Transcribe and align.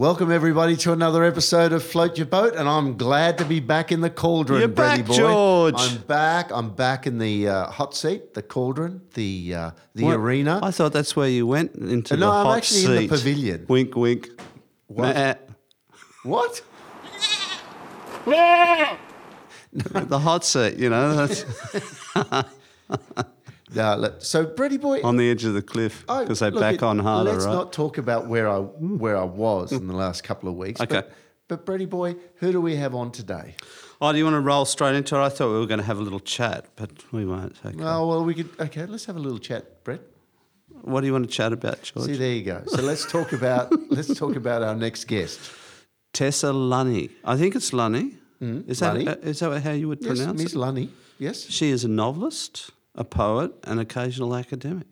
Welcome 0.00 0.32
everybody 0.32 0.78
to 0.78 0.92
another 0.94 1.24
episode 1.24 1.74
of 1.74 1.82
Float 1.82 2.16
Your 2.16 2.26
Boat, 2.26 2.54
and 2.54 2.66
I'm 2.66 2.96
glad 2.96 3.36
to 3.36 3.44
be 3.44 3.60
back 3.60 3.92
in 3.92 4.00
the 4.00 4.08
cauldron, 4.08 4.60
You're 4.60 4.68
back, 4.68 5.04
boy. 5.04 5.14
George. 5.14 5.74
I'm 5.76 5.98
back. 5.98 6.50
I'm 6.54 6.70
back 6.70 7.06
in 7.06 7.18
the 7.18 7.46
uh, 7.46 7.66
hot 7.66 7.94
seat, 7.94 8.32
the 8.32 8.40
cauldron, 8.40 9.02
the 9.12 9.54
uh, 9.54 9.70
the 9.94 10.04
What? 10.04 10.16
arena. 10.16 10.58
I 10.62 10.70
thought 10.70 10.94
that's 10.94 11.14
where 11.14 11.28
you 11.28 11.46
went 11.46 11.74
into 11.74 12.16
the 12.16 12.20
No, 12.20 12.30
I'm 12.32 12.46
hot 12.46 12.56
actually 12.56 12.84
in 12.86 12.92
the 12.92 13.00
seat. 13.00 13.10
pavilion. 13.10 13.66
Wink, 13.68 13.94
wink. 13.94 14.30
What? 14.86 15.14
Nah. 15.14 15.34
What? 16.22 16.62
the 19.84 20.18
hot 20.18 20.46
seat, 20.46 20.78
you 20.78 20.88
know, 20.88 21.14
that's 21.26 21.44
No, 23.74 23.96
let- 23.96 24.22
so 24.22 24.44
Brady 24.46 24.76
boy, 24.78 25.00
on 25.02 25.16
the 25.16 25.30
edge 25.30 25.44
of 25.44 25.54
the 25.54 25.62
cliff 25.62 26.04
because 26.06 26.40
they 26.40 26.50
back 26.50 26.74
it- 26.76 26.82
on 26.82 26.98
harder, 26.98 27.32
Let's 27.32 27.44
right? 27.46 27.52
not 27.52 27.72
talk 27.72 27.98
about 27.98 28.26
where 28.26 28.48
I 28.48 28.58
where 28.58 29.16
I 29.16 29.24
was 29.24 29.72
in 29.72 29.86
the 29.86 29.94
last 29.96 30.22
couple 30.24 30.48
of 30.48 30.56
weeks. 30.56 30.80
Okay. 30.80 30.96
But, 30.96 31.12
but 31.48 31.66
Brady 31.66 31.86
boy, 31.86 32.16
who 32.36 32.52
do 32.52 32.60
we 32.60 32.76
have 32.76 32.94
on 32.94 33.10
today? 33.12 33.54
Oh, 34.00 34.12
do 34.12 34.18
you 34.18 34.24
want 34.24 34.34
to 34.34 34.40
roll 34.40 34.64
straight 34.64 34.94
into 34.94 35.14
it? 35.16 35.20
I 35.20 35.28
thought 35.28 35.48
we 35.52 35.58
were 35.58 35.66
going 35.66 35.80
to 35.80 35.84
have 35.86 35.98
a 35.98 36.02
little 36.02 36.20
chat, 36.20 36.66
but 36.76 36.90
we 37.12 37.26
won't. 37.26 37.54
Okay. 37.64 37.76
Oh 37.82 38.06
well, 38.08 38.24
we 38.24 38.34
could. 38.34 38.48
Okay, 38.58 38.86
let's 38.86 39.04
have 39.06 39.16
a 39.16 39.20
little 39.20 39.38
chat, 39.38 39.84
Brett. 39.84 40.00
what 40.82 41.02
do 41.02 41.06
you 41.06 41.12
want 41.12 41.26
to 41.28 41.30
chat 41.30 41.52
about, 41.52 41.82
George? 41.82 42.06
See, 42.06 42.16
there 42.16 42.32
you 42.32 42.42
go. 42.42 42.62
So 42.66 42.82
let's 42.82 43.04
talk 43.10 43.32
about 43.32 43.72
let's 43.90 44.14
talk 44.18 44.36
about 44.36 44.62
our 44.62 44.74
next 44.74 45.04
guest. 45.04 45.38
Tessa 46.12 46.46
Lunney. 46.48 47.10
I 47.24 47.36
think 47.36 47.54
it's 47.54 47.70
Lunney. 47.70 48.14
is, 48.40 48.80
that, 48.80 48.96
Lunney. 48.96 49.08
uh, 49.08 49.16
is 49.28 49.38
that 49.40 49.60
how 49.62 49.72
you 49.72 49.86
would 49.88 50.00
Yes, 50.02 50.16
pronounce 50.18 50.42
Miss 50.42 50.52
it? 50.54 50.56
Lunney. 50.58 50.88
Yes, 51.18 51.42
She 51.50 51.68
is 51.70 51.84
a 51.84 51.88
novelist, 51.88 52.70
a 53.00 53.04
poet, 53.04 53.50
an 53.64 53.78
occasional 53.78 54.36
academic. 54.36 54.86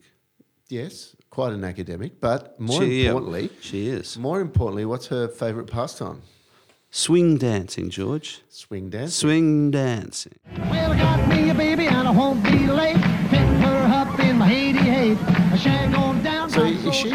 yes, 0.70 1.14
quite 1.30 1.52
an 1.52 1.62
academic, 1.64 2.20
but 2.20 2.58
more 2.58 2.80
She- 2.82 3.02
yeah, 3.02 3.08
importantly, 3.10 3.50
she 3.60 3.88
is. 3.88 4.16
more 4.18 4.40
importantly, 4.40 4.84
what's 4.86 5.06
her 5.08 5.28
favourite 5.28 5.68
pastime? 5.70 6.22
Swing 6.90 7.36
dancing, 7.36 7.90
George. 7.90 8.40
Swing 8.48 8.88
dance. 8.88 9.14
Swing 9.14 9.70
dancing. 9.70 10.38
Well, 10.56 10.92
I 10.92 10.96
got 10.98 11.28
me 11.28 11.50
a 11.50 11.54
baby 11.54 11.86
and 11.86 12.08
I 12.08 12.10
won't 12.10 12.42
be 12.42 12.66
late. 12.66 12.96
Pick 13.32 13.46
her 13.66 13.80
up 14.00 14.18
in 14.20 14.38
my 14.38 14.50
88. 14.50 15.18
I 15.18 15.56
shag 15.58 15.94
on 15.94 16.22
down. 16.22 16.48
So 16.48 16.62
I'm 16.64 16.74
is 16.88 16.94
she? 16.94 17.10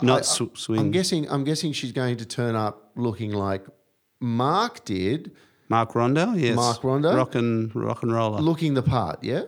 Not 0.00 0.24
sw- 0.24 0.54
swing. 0.54 0.78
I'm 0.78 0.90
guessing. 0.92 1.28
I'm 1.28 1.42
guessing 1.42 1.72
she's 1.72 1.90
going 1.90 2.16
to 2.18 2.24
turn 2.24 2.54
up 2.54 2.92
looking 2.94 3.32
like 3.32 3.62
Mark 4.20 4.84
did, 4.84 5.32
Mark 5.68 5.94
Rondell, 5.94 6.38
yes. 6.40 6.54
Mark 6.54 6.82
Rondell? 6.82 7.16
Rock 7.16 7.34
and, 7.34 7.74
rock 7.74 8.02
and 8.04 8.12
roller. 8.12 8.40
looking 8.40 8.74
the 8.74 8.82
part. 8.82 9.24
Yeah. 9.24 9.42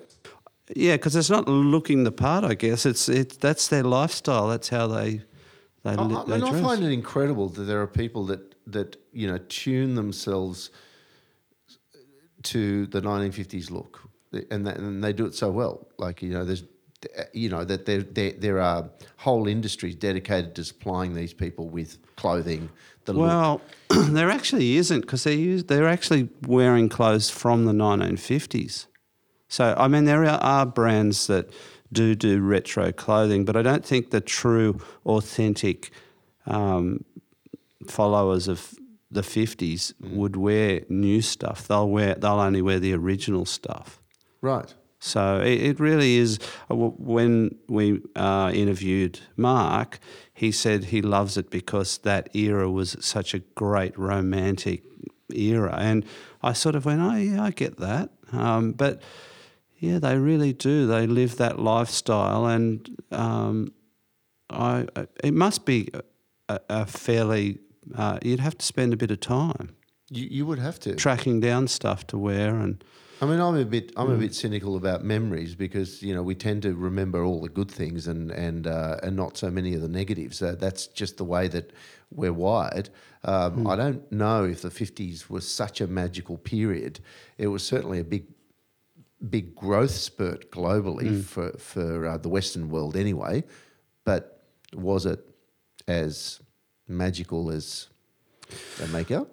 Yeah, 0.74 0.94
because 0.94 1.14
it's 1.14 1.30
not 1.30 1.48
looking 1.48 2.04
the 2.04 2.12
part, 2.12 2.44
I 2.44 2.54
guess. 2.54 2.86
It's 2.86 3.08
it, 3.08 3.40
That's 3.40 3.68
their 3.68 3.84
lifestyle. 3.84 4.48
That's 4.48 4.68
how 4.68 4.88
they, 4.88 5.22
they, 5.84 5.90
I, 5.90 6.02
li- 6.02 6.16
I 6.16 6.38
mean, 6.38 6.42
I 6.42 6.60
find 6.60 6.82
it 6.82 6.90
incredible 6.90 7.48
that 7.50 7.62
there 7.62 7.80
are 7.80 7.86
people 7.86 8.26
that 8.26 8.54
that 8.66 8.96
you 9.12 9.28
know 9.28 9.38
tune 9.48 9.94
themselves 9.94 10.70
to 12.42 12.86
the 12.86 13.00
1950s 13.00 13.70
look, 13.70 14.08
and 14.50 14.66
that, 14.66 14.78
and 14.78 15.02
they 15.02 15.12
do 15.12 15.26
it 15.26 15.34
so 15.34 15.50
well. 15.50 15.86
Like 15.98 16.20
you 16.20 16.30
know, 16.30 16.44
there's 16.44 16.64
you 17.32 17.48
know 17.48 17.64
that 17.64 17.86
there 17.86 18.02
there, 18.02 18.32
there 18.32 18.60
are 18.60 18.90
whole 19.18 19.46
industries 19.46 19.94
dedicated 19.94 20.56
to 20.56 20.64
supplying 20.64 21.14
these 21.14 21.32
people 21.32 21.68
with 21.68 21.98
clothing. 22.16 22.70
The 23.04 23.12
look. 23.12 23.22
Well, 23.22 23.60
there 24.08 24.30
actually 24.30 24.76
isn't 24.78 25.02
because 25.02 25.22
they 25.22 25.34
use, 25.34 25.64
they're 25.64 25.86
actually 25.86 26.28
wearing 26.44 26.88
clothes 26.88 27.30
from 27.30 27.66
the 27.66 27.72
1950s. 27.72 28.86
So, 29.48 29.74
I 29.78 29.88
mean, 29.88 30.04
there 30.04 30.24
are, 30.24 30.66
brands 30.66 31.26
that 31.28 31.50
do 31.92 32.14
do 32.14 32.40
retro 32.40 32.92
clothing, 32.92 33.44
but 33.44 33.56
I 33.56 33.62
don't 33.62 33.84
think 33.84 34.10
the 34.10 34.20
true, 34.20 34.80
authentic 35.04 35.90
um, 36.46 37.04
followers 37.86 38.48
of 38.48 38.74
the 39.10 39.22
50s 39.22 39.92
would 40.00 40.36
wear 40.36 40.82
new 40.88 41.22
stuff. 41.22 41.68
They'll 41.68 41.88
wear 41.88 42.14
they'll 42.14 42.40
only 42.40 42.62
wear 42.62 42.78
the 42.80 42.92
original 42.94 43.44
stuff. 43.44 44.02
right. 44.40 44.74
So 44.98 45.40
it, 45.40 45.62
it 45.62 45.80
really 45.80 46.16
is. 46.16 46.38
uh, 46.70 46.74
When 46.74 47.56
we 47.68 48.00
uh, 48.16 48.50
interviewed 48.54 49.20
Mark, 49.36 50.00
he 50.34 50.50
said 50.50 50.84
he 50.84 51.02
loves 51.02 51.36
it 51.36 51.50
because 51.50 51.98
that 51.98 52.34
era 52.34 52.68
was 52.70 52.96
such 53.00 53.34
a 53.34 53.40
great 53.54 53.96
romantic 53.98 54.82
era, 55.32 55.76
and 55.78 56.04
I 56.42 56.54
sort 56.54 56.74
of 56.74 56.86
went, 56.86 57.00
"Oh 57.02 57.14
yeah, 57.14 57.42
I 57.44 57.50
get 57.50 57.76
that." 57.76 58.10
Um, 58.32 58.72
but 58.72 59.02
yeah, 59.78 59.98
they 59.98 60.18
really 60.18 60.52
do. 60.52 60.86
They 60.86 61.06
live 61.06 61.36
that 61.36 61.58
lifestyle, 61.58 62.46
and 62.46 62.88
um, 63.10 63.72
I 64.50 64.86
it 65.22 65.34
must 65.34 65.64
be 65.66 65.90
a, 66.48 66.60
a 66.68 66.86
fairly. 66.86 67.58
Uh, 67.94 68.18
you'd 68.22 68.40
have 68.40 68.58
to 68.58 68.66
spend 68.66 68.92
a 68.92 68.96
bit 68.96 69.12
of 69.12 69.20
time 69.20 69.68
You, 70.10 70.26
you 70.28 70.44
would 70.46 70.58
have 70.58 70.80
to. 70.80 70.96
tracking 70.96 71.38
down 71.38 71.68
stuff 71.68 72.06
to 72.08 72.18
wear 72.18 72.56
and. 72.56 72.82
I 73.22 73.24
mean, 73.24 73.40
I'm 73.40 73.56
a 73.56 73.64
bit, 73.64 73.92
I'm 73.96 74.10
a 74.10 74.16
bit 74.16 74.34
cynical 74.34 74.76
about 74.76 75.02
memories 75.02 75.54
because 75.54 76.02
you 76.02 76.14
know 76.14 76.22
we 76.22 76.34
tend 76.34 76.60
to 76.64 76.74
remember 76.74 77.24
all 77.24 77.40
the 77.40 77.48
good 77.48 77.70
things 77.70 78.06
and 78.08 78.30
and 78.30 78.66
uh, 78.66 78.98
and 79.02 79.16
not 79.16 79.38
so 79.38 79.50
many 79.50 79.72
of 79.74 79.80
the 79.80 79.88
negatives. 79.88 80.42
Uh, 80.42 80.54
that's 80.58 80.86
just 80.88 81.16
the 81.16 81.24
way 81.24 81.48
that 81.48 81.72
we're 82.10 82.34
wired. 82.34 82.90
Um, 83.24 83.66
I 83.66 83.74
don't 83.74 84.12
know 84.12 84.44
if 84.44 84.60
the 84.60 84.68
'50s 84.68 85.30
was 85.30 85.48
such 85.48 85.80
a 85.80 85.86
magical 85.86 86.36
period. 86.36 87.00
It 87.38 87.46
was 87.46 87.62
certainly 87.66 88.00
a 88.00 88.04
big, 88.04 88.24
big 89.30 89.54
growth 89.54 89.92
spurt 89.92 90.50
globally 90.50 91.22
for 91.24 91.52
for 91.58 92.06
uh, 92.06 92.18
the 92.18 92.28
Western 92.28 92.68
world 92.68 92.96
anyway. 92.96 93.44
But 94.04 94.42
was 94.74 95.06
it 95.06 95.20
as 95.88 96.40
magical 96.88 97.50
as 97.50 97.88
they 98.78 98.86
make 98.88 99.10
out? 99.10 99.30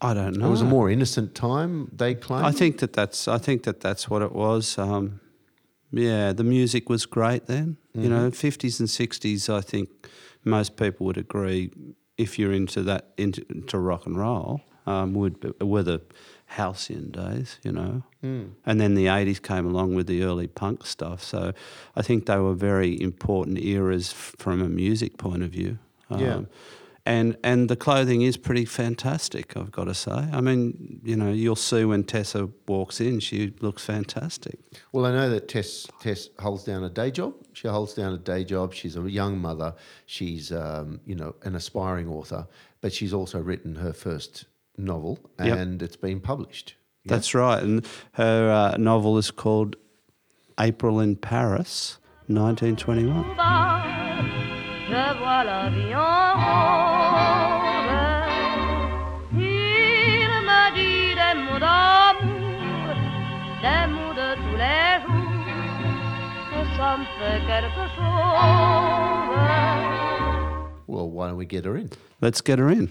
I 0.00 0.14
don't 0.14 0.36
know. 0.36 0.46
It 0.46 0.50
was 0.50 0.62
a 0.62 0.66
more 0.66 0.90
innocent 0.90 1.34
time. 1.34 1.90
They 1.94 2.14
claim. 2.14 2.44
I 2.44 2.52
think 2.52 2.78
that 2.78 2.92
that's 2.92 3.28
I 3.28 3.38
think 3.38 3.64
that 3.64 3.80
that's 3.80 4.08
what 4.08 4.22
it 4.22 4.32
was. 4.32 4.78
Um, 4.78 5.20
yeah, 5.92 6.32
the 6.32 6.44
music 6.44 6.88
was 6.88 7.04
great 7.06 7.46
then. 7.46 7.76
You 7.94 8.08
know, 8.08 8.30
fifties 8.30 8.80
and 8.80 8.88
sixties. 8.88 9.48
I 9.48 9.60
think 9.60 9.88
most 10.44 10.76
people 10.76 11.06
would 11.06 11.18
agree. 11.18 11.70
If 12.16 12.38
you're 12.38 12.52
into 12.52 12.82
that 12.82 13.12
into, 13.16 13.44
into 13.50 13.78
rock 13.78 14.06
and 14.06 14.16
roll, 14.16 14.62
um, 14.86 15.14
would 15.14 15.40
the 15.40 16.00
halcyon 16.50 17.10
days. 17.10 17.58
You 17.62 17.72
know, 17.72 18.02
and 18.22 18.80
then 18.80 18.94
the 18.94 19.08
eighties 19.08 19.40
came 19.40 19.66
along 19.66 19.94
with 19.94 20.06
the 20.06 20.22
early 20.22 20.46
punk 20.46 20.84
stuff. 20.86 21.22
So 21.22 21.52
I 21.96 22.02
think 22.02 22.26
they 22.26 22.38
were 22.38 22.54
very 22.54 23.00
important 23.00 23.58
eras 23.58 24.12
from 24.12 24.60
a 24.60 24.68
music 24.68 25.16
point 25.16 25.42
of 25.42 25.50
view. 25.50 25.78
Yeah. 26.16 26.42
And 27.06 27.36
and 27.42 27.68
the 27.70 27.76
clothing 27.76 28.22
is 28.22 28.36
pretty 28.36 28.66
fantastic, 28.66 29.56
I've 29.56 29.70
got 29.70 29.84
to 29.84 29.94
say. 29.94 30.28
I 30.32 30.40
mean, 30.42 31.00
you 31.02 31.16
know, 31.16 31.32
you'll 31.32 31.56
see 31.56 31.84
when 31.84 32.04
Tessa 32.04 32.50
walks 32.68 33.00
in, 33.00 33.20
she 33.20 33.54
looks 33.60 33.84
fantastic. 33.84 34.58
Well, 34.92 35.06
I 35.06 35.12
know 35.12 35.30
that 35.30 35.48
Tess 35.48 35.86
Tess 36.00 36.28
holds 36.38 36.64
down 36.64 36.84
a 36.84 36.90
day 36.90 37.10
job. 37.10 37.34
She 37.54 37.68
holds 37.68 37.94
down 37.94 38.12
a 38.12 38.18
day 38.18 38.44
job. 38.44 38.74
She's 38.74 38.96
a 38.96 39.10
young 39.10 39.38
mother. 39.38 39.74
She's 40.06 40.52
um, 40.52 41.00
you 41.06 41.14
know 41.14 41.34
an 41.42 41.54
aspiring 41.54 42.06
author, 42.06 42.46
but 42.82 42.92
she's 42.92 43.14
also 43.14 43.40
written 43.40 43.76
her 43.76 43.94
first 43.94 44.44
novel, 44.84 45.18
Yep. 45.42 45.58
and 45.58 45.82
it's 45.82 45.96
been 45.96 46.20
published. 46.20 46.74
Yeah? 47.04 47.14
That's 47.14 47.34
right. 47.34 47.62
And 47.62 47.86
her 48.12 48.50
uh, 48.50 48.76
novel 48.76 49.16
is 49.18 49.30
called 49.30 49.76
April 50.58 51.00
in 51.00 51.16
Paris, 51.16 51.98
1921. 52.28 53.24
Je 54.90 55.14
vois 55.18 55.44
la 55.44 55.70
vie 55.70 55.94
en 55.94 56.34
rose. 56.34 57.70
Il 59.32 60.30
me 60.48 60.62
dit 60.74 61.14
des 61.14 61.34
mots 61.40 61.60
d'amour, 61.60 62.94
des 63.62 63.86
mots 63.92 64.14
de 64.14 64.34
tous 64.34 64.56
les 64.56 65.00
jours, 65.06 65.46
que 66.50 66.60
ça 66.76 66.90
me 66.98 67.04
fait 67.18 67.40
quelque 67.46 67.86
chose. 67.96 69.10
Well, 70.88 71.08
why 71.08 71.28
don't 71.28 71.36
we 71.36 71.46
get 71.46 71.64
her 71.64 71.76
in? 71.76 71.90
Let's 72.20 72.40
get 72.42 72.58
her 72.58 72.68
in. 72.68 72.90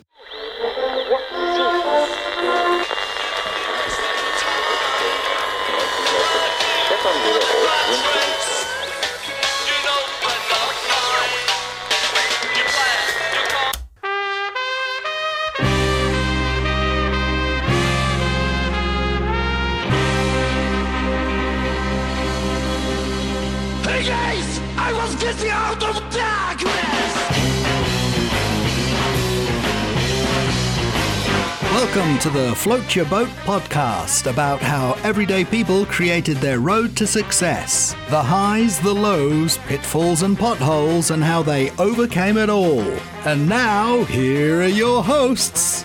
Welcome 31.91 32.19
to 32.19 32.29
the 32.29 32.53
Float 32.55 32.95
Your 32.95 33.05
Boat 33.05 33.29
podcast 33.45 34.29
about 34.29 34.59
how 34.61 34.93
everyday 35.03 35.43
people 35.43 35.85
created 35.87 36.37
their 36.37 36.59
road 36.59 36.95
to 36.97 37.07
success. 37.07 37.93
The 38.09 38.21
highs, 38.21 38.79
the 38.79 38.93
lows, 38.93 39.57
pitfalls, 39.59 40.21
and 40.21 40.37
potholes, 40.37 41.09
and 41.09 41.23
how 41.23 41.41
they 41.41 41.71
overcame 41.77 42.37
it 42.37 42.47
all. 42.49 42.81
And 43.25 43.49
now, 43.49 44.03
here 44.03 44.61
are 44.61 44.67
your 44.67 45.03
hosts. 45.03 45.83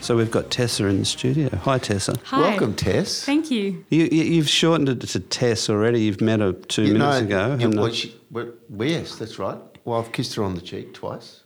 So 0.00 0.16
we've 0.16 0.30
got 0.30 0.48
Tessa 0.50 0.86
in 0.86 1.00
the 1.00 1.04
studio. 1.04 1.48
Hi, 1.64 1.78
Tessa. 1.78 2.14
Hi. 2.26 2.50
Welcome, 2.50 2.74
Tess. 2.76 3.24
Thank 3.24 3.50
you. 3.50 3.84
You, 3.90 4.04
you, 4.12 4.22
you've 4.22 4.48
shortened 4.48 4.88
it 4.90 5.00
to 5.00 5.18
Tess 5.20 5.68
already. 5.68 6.02
You've 6.02 6.20
met 6.20 6.38
her 6.38 6.52
two 6.52 6.84
You 6.84 6.92
minutes 6.94 7.20
know, 7.22 7.26
ago. 7.54 7.56
yeah, 7.58 7.66
well, 7.80 7.90
she- 7.92 8.14
well, 8.30 8.52
well, 8.68 8.88
yes, 8.88 9.16
that's 9.16 9.40
right. 9.40 9.58
Well, 9.84 9.98
I've 10.00 10.12
kissed 10.12 10.36
her 10.36 10.44
on 10.44 10.54
the 10.54 10.60
cheek 10.60 10.94
twice, 10.94 11.40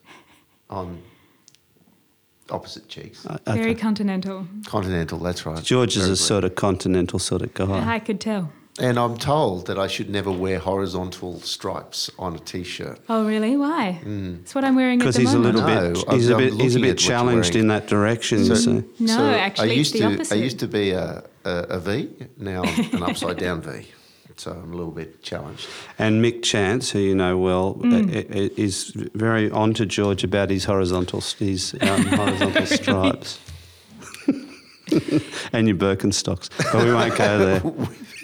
on 0.68 1.00
opposite 2.50 2.88
cheeks. 2.88 3.24
Uh, 3.26 3.38
Very 3.46 3.70
okay. 3.72 3.80
continental. 3.80 4.46
Continental, 4.66 5.18
that's 5.18 5.46
right. 5.46 5.62
George 5.62 5.96
is 5.96 6.02
Very 6.02 6.06
a 6.06 6.10
good. 6.12 6.16
sort 6.18 6.44
of 6.44 6.54
continental 6.54 7.18
sort 7.18 7.42
of 7.42 7.54
guy. 7.54 7.94
I 7.94 7.98
could 7.98 8.20
tell. 8.20 8.50
And 8.80 8.98
I'm 8.98 9.16
told 9.16 9.66
that 9.68 9.78
I 9.78 9.86
should 9.86 10.10
never 10.10 10.32
wear 10.32 10.58
horizontal 10.58 11.38
stripes 11.40 12.10
on 12.18 12.34
a 12.34 12.40
t-shirt. 12.40 12.98
Oh, 13.08 13.24
really? 13.24 13.56
Why? 13.56 14.00
That's 14.04 14.52
what 14.52 14.64
I'm 14.64 14.74
wearing 14.74 14.98
at 15.00 15.04
Because 15.04 15.14
the 15.14 15.20
he's 15.22 15.32
a 15.34 15.38
moment. 15.38 15.54
little 15.56 15.68
No, 15.70 15.92
bit, 15.92 16.08
I'm- 16.08 16.16
he's 16.18 16.28
a 16.28 16.32
I'm 16.32 16.38
bit, 16.38 16.52
he's 16.54 16.74
a 16.74 16.78
looking 16.78 16.80
bit 16.80 16.80
what 16.80 16.82
you're 16.82 16.94
challenged 16.96 17.54
wearing. 17.54 17.60
in 17.60 17.68
that 17.68 17.86
direction. 17.86 18.38
you 18.40 18.44
So- 18.46 18.54
see. 18.56 18.84
No, 18.98 19.24
I 19.26 19.34
actually, 19.34 19.74
used 19.76 19.94
it's 19.94 20.02
the 20.02 20.08
to, 20.08 20.14
opposite. 20.14 20.34
I 20.34 20.38
used 20.38 20.58
to 20.58 20.66
be 20.66 20.90
a, 20.90 21.22
a, 21.44 21.50
a 21.70 21.78
V, 21.78 22.10
now 22.36 22.64
I'm 22.64 22.94
an 22.94 23.02
upside 23.04 23.38
down 23.38 23.60
V. 23.62 23.86
So 24.36 24.50
I'm 24.52 24.72
a 24.72 24.76
little 24.76 24.92
bit 24.92 25.22
challenged. 25.22 25.66
And 25.98 26.22
Mick 26.24 26.42
Chance, 26.42 26.90
who 26.90 26.98
you 26.98 27.14
know 27.14 27.38
well, 27.38 27.74
Mm. 27.74 27.92
uh, 28.14 28.18
uh, 28.18 28.48
is 28.56 28.90
very 29.14 29.50
on 29.50 29.74
to 29.74 29.86
George 29.86 30.24
about 30.24 30.50
his 30.50 30.64
horizontal, 30.64 31.20
his 31.38 31.74
um, 31.80 32.04
horizontal 32.20 32.66
stripes. 32.66 33.38
and 35.52 35.66
your 35.66 35.76
Birkenstocks. 35.76 36.50
But 36.72 36.84
we 36.84 36.92
won't 36.92 37.16
go 37.16 37.38
there. 37.38 37.62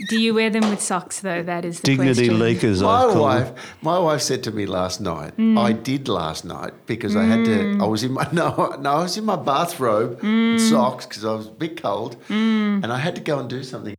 Do 0.09 0.21
you 0.21 0.35
wear 0.35 0.51
them 0.51 0.69
with 0.71 0.81
socks, 0.83 1.21
though? 1.21 1.43
That 1.43 1.65
is 1.65 1.81
the 1.81 1.87
Dignity 1.97 2.29
question. 2.29 2.39
leakers, 2.39 2.83
My 2.83 3.01
I 3.01 3.13
call 3.13 3.23
wife, 3.23 3.47
them. 3.55 3.65
my 3.83 3.99
wife 3.99 4.21
said 4.21 4.43
to 4.45 4.51
me 4.51 4.67
last 4.67 5.01
night. 5.01 5.37
Mm. 5.37 5.59
I 5.59 5.73
did 5.73 6.09
last 6.09 6.45
night 6.45 6.73
because 6.87 7.17
I 7.17 7.25
had 7.25 7.45
to. 7.47 7.79
I 7.81 7.87
was 7.87 8.03
in 8.03 8.13
my 8.13 8.27
no, 8.33 8.77
no, 8.81 8.91
I 8.91 9.03
was 9.03 9.17
in 9.17 9.25
my 9.25 9.37
bathrobe 9.37 10.21
Mm. 10.21 10.53
and 10.53 10.61
socks 10.61 11.07
because 11.07 11.25
I 11.25 11.33
was 11.35 11.47
a 11.49 11.51
bit 11.51 11.81
cold, 11.83 12.17
and 12.29 12.87
I 12.87 12.99
had 12.99 13.15
to 13.17 13.21
go 13.23 13.39
and 13.39 13.49
do 13.49 13.63
something. 13.63 13.97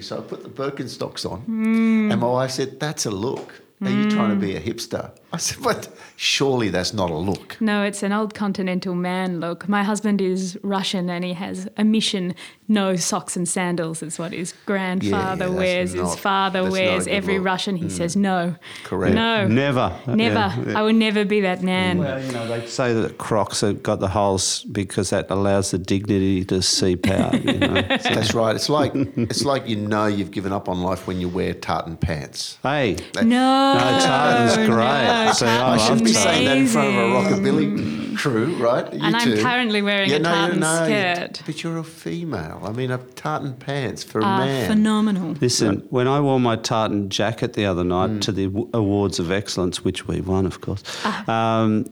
So 0.00 0.18
I 0.18 0.20
put 0.22 0.42
the 0.42 0.48
Birkenstocks 0.50 1.24
on, 1.30 1.42
Mm. 1.46 2.10
and 2.12 2.20
my 2.20 2.26
wife 2.38 2.50
said, 2.50 2.80
"That's 2.80 3.06
a 3.06 3.10
look. 3.10 3.48
Are 3.82 3.90
you 3.90 4.10
trying 4.10 4.30
to 4.30 4.36
be 4.46 4.56
a 4.56 4.60
hipster?" 4.60 5.10
I 5.34 5.38
said, 5.38 5.62
"But 5.62 5.88
surely 6.16 6.68
that's 6.70 6.92
not 6.94 7.10
a 7.10 7.16
look." 7.16 7.56
No, 7.60 7.82
it's 7.82 8.02
an 8.02 8.12
old 8.12 8.34
continental 8.34 8.94
man 8.94 9.40
look. 9.40 9.68
My 9.68 9.82
husband 9.82 10.20
is 10.20 10.58
Russian 10.62 11.10
and 11.10 11.24
he 11.24 11.34
has 11.34 11.68
a 11.76 11.84
mission 11.84 12.34
no 12.66 12.96
socks 12.96 13.36
and 13.36 13.46
sandals. 13.46 14.02
It's 14.02 14.18
what 14.18 14.32
his 14.32 14.54
grandfather 14.64 15.44
yeah, 15.44 15.50
that's 15.50 15.52
wears, 15.52 15.92
his 15.92 16.14
father 16.16 16.62
that's 16.62 16.74
not 16.74 16.80
a 16.80 16.86
wears. 16.90 17.06
Every 17.06 17.34
look. 17.34 17.42
Mm. 17.42 17.46
Russian, 17.46 17.76
he 17.76 17.90
says 17.90 18.16
no. 18.16 18.56
Correct. 18.84 19.14
No. 19.14 19.46
Never. 19.46 19.94
Never. 20.06 20.34
Yeah, 20.34 20.64
yeah. 20.68 20.78
I 20.78 20.82
will 20.82 20.94
never 20.94 21.24
be 21.24 21.42
that 21.42 21.62
man. 21.62 21.98
Well, 21.98 22.22
you 22.22 22.32
know, 22.32 22.46
they 22.48 22.66
say 22.66 22.94
that 22.94 23.18
Crocs 23.18 23.60
have 23.60 23.82
got 23.82 24.00
the 24.00 24.08
holes 24.08 24.64
because 24.64 25.10
that 25.10 25.30
allows 25.30 25.72
the 25.72 25.78
dignity 25.78 26.44
to 26.46 26.62
seep 26.62 27.06
out. 27.08 27.34
You 27.44 27.58
know? 27.58 27.82
That's 27.82 28.32
right. 28.34 28.56
It's 28.56 28.70
like 28.70 28.92
it's 28.94 29.44
like 29.44 29.68
you 29.68 29.76
know 29.76 30.06
you've 30.06 30.30
given 30.30 30.52
up 30.52 30.68
on 30.68 30.80
life 30.82 31.06
when 31.06 31.20
you 31.20 31.28
wear 31.28 31.52
tartan 31.52 31.96
pants. 31.98 32.58
hey, 32.62 32.96
No. 33.16 33.74
no, 33.74 33.98
tartan's 34.00 34.56
great. 34.56 34.68
no, 34.68 35.23
See, 35.32 35.46
I 35.46 35.74
I 35.74 35.76
shouldn't 35.78 36.04
be 36.04 36.12
saying 36.12 36.44
that 36.46 36.56
in 36.58 36.66
front 36.66 36.88
of 36.88 36.94
a 36.96 36.98
rockabilly 36.98 38.16
crew, 38.16 38.54
right? 38.56 38.92
You 38.92 39.00
And 39.02 39.16
I'm 39.16 39.24
two. 39.36 39.42
currently 39.42 39.82
wearing 39.82 40.12
a 40.12 40.20
tartan 40.20 40.62
skirt. 40.62 41.42
But 41.46 41.62
you're 41.62 41.78
a 41.78 41.84
female. 41.84 42.60
I 42.64 42.72
mean, 42.72 42.90
a 42.90 42.98
tartan 42.98 43.54
pants 43.54 44.02
for 44.04 44.20
a 44.20 44.24
Are 44.24 44.38
man. 44.46 44.68
phenomenal. 44.68 45.34
Listen, 45.40 45.82
when 45.90 46.06
I 46.06 46.20
wore 46.20 46.38
my 46.40 46.56
tartan 46.56 47.08
jacket 47.08 47.54
the 47.54 47.66
other 47.66 47.84
night 47.84 48.10
Mm. 48.10 48.20
to 48.22 48.32
the 48.32 48.46
Awards 48.74 49.18
of 49.18 49.30
Excellence, 49.30 49.84
which 49.84 50.06
we 50.06 50.20
won, 50.20 50.46
of 50.46 50.60
course, 50.60 50.82
Ah. 51.04 51.24
um, 51.62 51.86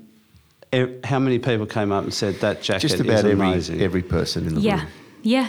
how 1.05 1.19
many 1.19 1.38
people 1.38 1.67
came 1.67 1.93
up 1.93 2.05
and 2.05 2.14
said 2.14 2.37
that 2.40 2.62
jacket 2.62 2.88
Just 2.88 3.00
about 3.00 3.19
every 3.19 3.32
amazing? 3.32 3.81
every 3.81 4.02
person 4.02 4.46
in 4.46 4.55
the 4.55 4.61
Yeah. 4.61 4.76
room. 4.81 4.87
Yeah. 5.23 5.40
yeah. 5.44 5.49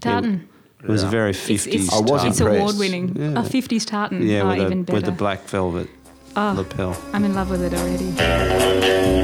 Tartan. 0.00 0.48
it 0.82 0.88
was 0.88 1.02
a 1.02 1.06
very 1.08 1.32
50s 1.32 1.66
it's, 1.74 1.92
I 1.92 2.00
was 2.00 2.10
tartan. 2.10 2.28
it's 2.28 2.40
award 2.40 2.78
winning. 2.78 3.16
Yeah. 3.18 3.40
A 3.40 3.42
50s 3.42 3.84
tartan. 3.86 4.26
yeah, 4.26 4.42
oh, 4.42 4.48
with, 4.48 4.58
even 4.60 4.80
a, 4.80 4.82
better. 4.84 4.96
with 4.96 5.04
the 5.04 5.12
black 5.12 5.44
velvet 5.48 5.88
Oh. 6.36 6.54
lapel. 6.56 6.96
I'm 7.12 7.24
in 7.24 7.34
love 7.34 7.50
with 7.50 7.62
it 7.62 7.72
already. 7.74 9.16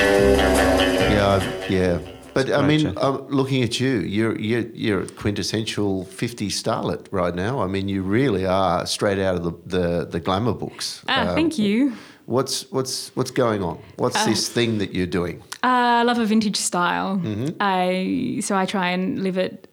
Yeah, 0.00 1.28
I've- 1.36 1.74
yeah. 1.74 1.98
But 2.32 2.52
I 2.52 2.64
mean, 2.64 2.80
jacket. 2.80 3.02
um, 3.02 3.26
looking 3.28 3.62
at 3.64 3.80
you, 3.80 3.98
you're, 4.00 4.38
you're 4.38 4.66
you're 4.72 5.00
a 5.02 5.06
quintessential 5.08 6.04
50s 6.06 6.52
starlet 6.62 7.06
right 7.10 7.34
now. 7.34 7.60
I 7.60 7.66
mean, 7.66 7.88
you 7.88 8.02
really 8.02 8.46
are 8.46 8.86
straight 8.86 9.18
out 9.18 9.34
of 9.36 9.42
the, 9.42 9.52
the, 9.78 10.06
the 10.06 10.20
glamour 10.20 10.54
books. 10.54 11.02
Ah, 11.08 11.28
Um, 11.30 11.34
thank 11.34 11.58
you. 11.58 11.92
What's 12.26 12.70
what's 12.70 13.10
what's 13.16 13.32
going 13.32 13.64
on? 13.64 13.78
What's 13.96 14.24
this 14.24 14.48
thing 14.48 14.78
that 14.78 14.94
you're 14.94 15.08
doing? 15.20 15.42
Uh, 15.64 16.00
I 16.00 16.02
love 16.04 16.20
a 16.20 16.24
vintage 16.26 16.56
style. 16.56 17.16
Mm-hmm. 17.16 17.56
I 17.58 18.40
so 18.40 18.54
I 18.62 18.66
try 18.66 18.90
and 18.90 19.18
live 19.24 19.36
it 19.36 19.66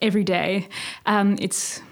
every 0.00 0.22
day. 0.24 0.68
Um, 1.06 1.36
it's 1.40 1.82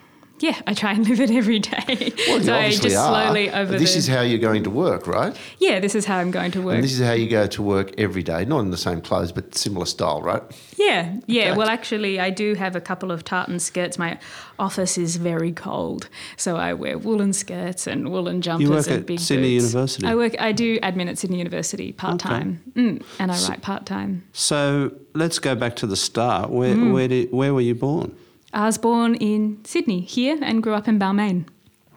yeah, 0.41 0.61
I 0.67 0.75
try 0.75 0.93
and 0.93 1.09
live 1.09 1.21
it 1.21 1.31
every 1.31 1.59
day. 1.61 2.13
Well, 2.29 2.41
so 2.43 2.53
I 2.55 2.65
obviously 2.65 2.91
just 2.91 2.97
are. 3.01 3.25
slowly 3.25 3.51
over 3.51 3.79
This 3.79 3.93
the 3.93 3.99
is 3.99 4.09
how 4.09 4.23
you're 4.23 4.39
going 4.39 4.65
to 4.65 4.71
work, 4.71 5.07
right? 5.07 5.37
yeah. 5.59 5.79
This 5.81 5.95
is 5.95 6.05
how 6.05 6.19
I'm 6.19 6.31
going 6.31 6.51
to 6.53 6.61
work. 6.63 6.75
And 6.77 6.85
this 6.85 6.93
is 6.99 7.01
how 7.07 7.13
you 7.13 7.29
go 7.29 7.47
to 7.47 7.63
work 7.63 7.93
every 7.99 8.23
day, 8.23 8.45
not 8.45 8.61
in 8.61 8.71
the 8.71 8.77
same 8.77 9.01
clothes, 9.01 9.33
but 9.33 9.55
similar 9.55 9.87
style, 9.87 10.23
right? 10.23 10.43
Yeah, 10.77 11.17
yeah. 11.27 11.51
Okay. 11.51 11.57
Well, 11.59 11.69
actually, 11.69 12.19
I 12.19 12.31
do 12.31 12.55
have 12.55 12.75
a 12.75 12.81
couple 12.81 13.11
of 13.13 13.25
tartan 13.25 13.59
skirts. 13.61 13.99
My 13.99 14.19
office 14.59 14.97
is 14.99 15.17
very 15.17 15.53
cold, 15.53 16.09
so 16.37 16.57
I 16.57 16.75
wear 16.75 16.99
woolen 16.99 17.33
skirts 17.33 17.87
and 17.87 18.11
woolen 18.11 18.41
jumpers 18.43 18.63
You 18.69 18.71
work 18.75 18.87
and 18.89 18.97
at 19.01 19.07
big 19.07 19.21
Sydney 19.21 19.57
boots. 19.59 19.73
University? 19.73 20.07
I 20.07 20.15
work. 20.15 20.35
I 20.41 20.53
do 20.53 20.79
admin 20.81 21.09
at 21.09 21.19
Sydney 21.19 21.39
University 21.39 21.93
part 21.93 22.19
time, 22.19 22.63
mm, 22.75 23.03
and 23.19 23.31
I 23.33 23.39
write 23.49 23.63
part 23.63 23.87
time. 23.87 24.25
So 24.33 24.93
let's 25.15 25.39
go 25.39 25.55
back 25.55 25.77
to 25.77 25.87
the 25.87 25.97
start. 25.97 26.51
Where, 26.51 26.75
Mm. 26.75 26.93
where, 26.93 27.09
did, 27.09 27.33
where 27.33 27.53
were 27.53 27.61
you 27.61 27.75
born? 27.75 28.15
I 28.53 28.67
was 28.67 28.79
born 28.79 29.15
in 29.15 29.59
Sydney 29.65 30.01
here 30.01 30.39
and 30.43 30.63
grew 30.63 30.75
up 30.75 30.89
in 30.89 30.99
Balmain. 30.99 31.45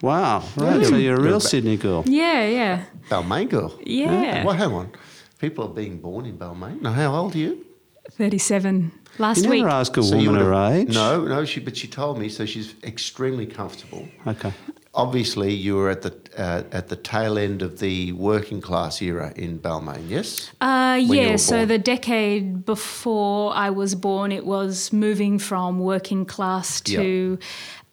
Wow, 0.02 0.42
right. 0.56 0.76
Hmm. 0.78 0.84
So 0.84 0.96
you're 0.96 1.16
a 1.16 1.20
real 1.20 1.40
Sydney 1.40 1.76
girl. 1.76 2.04
Yeah, 2.06 2.46
yeah, 2.46 2.84
Balmain 3.08 3.48
girl. 3.48 3.78
yeah. 3.84 4.44
Well, 4.44 4.54
hang 4.56 4.72
on. 4.72 4.90
People 5.38 5.64
are 5.66 5.74
being 5.74 5.98
born 5.98 6.26
in 6.26 6.36
Balmain. 6.38 6.80
Now, 6.82 6.92
how 6.92 7.14
old 7.14 7.34
are 7.34 7.38
you? 7.38 7.64
Thirty-seven 8.12 8.92
last 9.18 9.44
You 9.44 9.50
week. 9.50 9.62
never 9.62 9.74
ask 9.74 9.96
a 9.96 10.02
So 10.02 10.16
woman 10.16 10.34
her 10.36 10.52
age. 10.72 10.88
No, 10.94 11.24
no. 11.24 11.44
She, 11.44 11.60
but 11.60 11.76
she 11.76 11.88
told 11.88 12.18
me. 12.18 12.28
So 12.28 12.44
she's 12.46 12.74
extremely 12.82 13.46
comfortable. 13.46 14.06
Okay. 14.26 14.52
Obviously, 14.94 15.52
you 15.52 15.76
were 15.76 15.90
at 15.90 16.02
the 16.02 16.14
uh, 16.36 16.62
at 16.72 16.88
the 16.88 16.96
tail 16.96 17.38
end 17.38 17.62
of 17.62 17.80
the 17.80 18.12
working 18.12 18.60
class 18.60 19.02
era 19.02 19.32
in 19.36 19.58
Balmain. 19.58 20.08
Yes. 20.08 20.50
Uh, 20.60 21.00
yeah, 21.02 21.36
so 21.36 21.66
the 21.66 21.78
decade 21.78 22.64
before 22.64 23.52
I 23.54 23.70
was 23.70 23.94
born, 23.94 24.32
it 24.32 24.46
was 24.46 24.92
moving 24.92 25.38
from 25.38 25.78
working 25.78 26.24
class 26.24 26.80
to. 26.82 27.38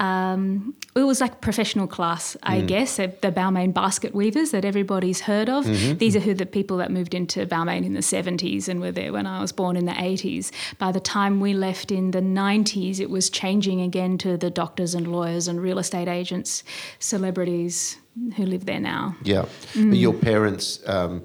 Um, 0.01 0.73
it 0.95 1.03
was 1.03 1.21
like 1.21 1.41
professional 1.41 1.85
class, 1.87 2.35
I 2.41 2.59
Mm. 2.61 2.67
guess. 2.67 2.95
The 2.97 3.31
Balmain 3.39 3.71
basket 3.73 4.13
weavers 4.15 4.49
that 4.51 4.65
everybody's 4.65 5.21
heard 5.21 5.47
of. 5.47 5.65
Mm-hmm. 5.65 5.97
These 5.99 6.15
are 6.15 6.19
who 6.19 6.33
the 6.33 6.45
people 6.47 6.77
that 6.77 6.89
moved 6.91 7.13
into 7.13 7.45
Balmain 7.45 7.85
in 7.85 7.93
the 7.93 8.01
70s 8.01 8.67
and 8.67 8.81
were 8.81 8.91
there 8.91 9.13
when 9.13 9.27
I 9.27 9.39
was 9.41 9.51
born 9.51 9.75
in 9.77 9.85
the 9.85 9.93
80s. 10.11 10.51
By 10.79 10.91
the 10.91 10.99
time 10.99 11.39
we 11.39 11.53
left 11.53 11.91
in 11.91 12.11
the 12.11 12.21
90s, 12.21 12.99
it 12.99 13.09
was 13.11 13.29
changing 13.29 13.79
again 13.81 14.17
to 14.19 14.37
the 14.37 14.49
doctors 14.49 14.95
and 14.95 15.05
lawyers 15.07 15.47
and 15.47 15.61
real 15.61 15.77
estate 15.79 16.07
agents, 16.07 16.63
celebrities 16.99 17.97
who 18.35 18.45
live 18.45 18.65
there 18.65 18.79
now. 18.79 19.15
Yeah. 19.23 19.45
Mm. 19.75 19.97
Your 19.99 20.13
parents 20.13 20.79
um, 20.87 21.21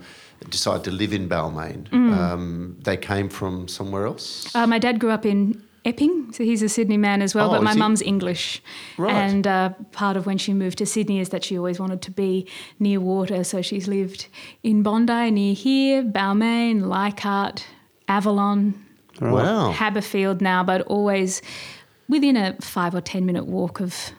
decided 0.51 0.85
to 0.85 0.91
live 0.91 1.13
in 1.15 1.29
Balmain. 1.29 1.91
Um, 1.93 2.77
they 2.85 2.97
came 2.99 3.29
from 3.31 3.69
somewhere 3.69 4.07
else. 4.07 4.55
Uh, 4.55 4.67
my 4.67 4.79
dad 4.79 4.99
grew 5.01 5.11
up 5.11 5.25
in 5.25 5.63
Epping, 5.87 6.33
so 6.33 6.43
he's 6.45 6.63
a 6.63 6.69
Sydney 6.69 6.97
man 6.97 7.23
as 7.23 7.33
well, 7.35 7.47
Oh, 7.49 7.55
but 7.55 7.63
my 7.63 7.75
mum's 7.75 8.03
English. 8.03 8.61
Right. 8.99 9.15
And 9.15 9.47
uh, 9.47 9.71
part 9.93 10.17
of 10.17 10.27
when 10.27 10.37
she 10.37 10.53
moved 10.53 10.79
to 10.79 10.87
Sydney 10.87 11.21
is 11.21 11.29
that 11.29 11.45
she 11.45 11.57
always 11.57 11.79
wanted 11.79 12.03
to 12.03 12.11
be 12.11 12.49
near 12.81 12.99
water, 12.99 13.45
so 13.45 13.63
she's 13.63 13.87
lived 13.87 14.27
in 14.65 14.83
Bondi, 14.83 15.31
near 15.31 15.55
here, 15.55 16.03
Balmain, 16.03 16.89
Leichhardt, 16.89 17.65
Avalon, 18.09 18.75
Wow. 19.21 19.73
Haberfield 19.73 20.41
now, 20.43 20.63
but 20.63 20.83
always 20.83 21.41
within 22.09 22.37
a 22.37 22.55
five 22.61 22.95
or 22.95 23.01
ten 23.01 23.25
minute 23.25 23.47
walk 23.47 23.81
of 23.81 24.11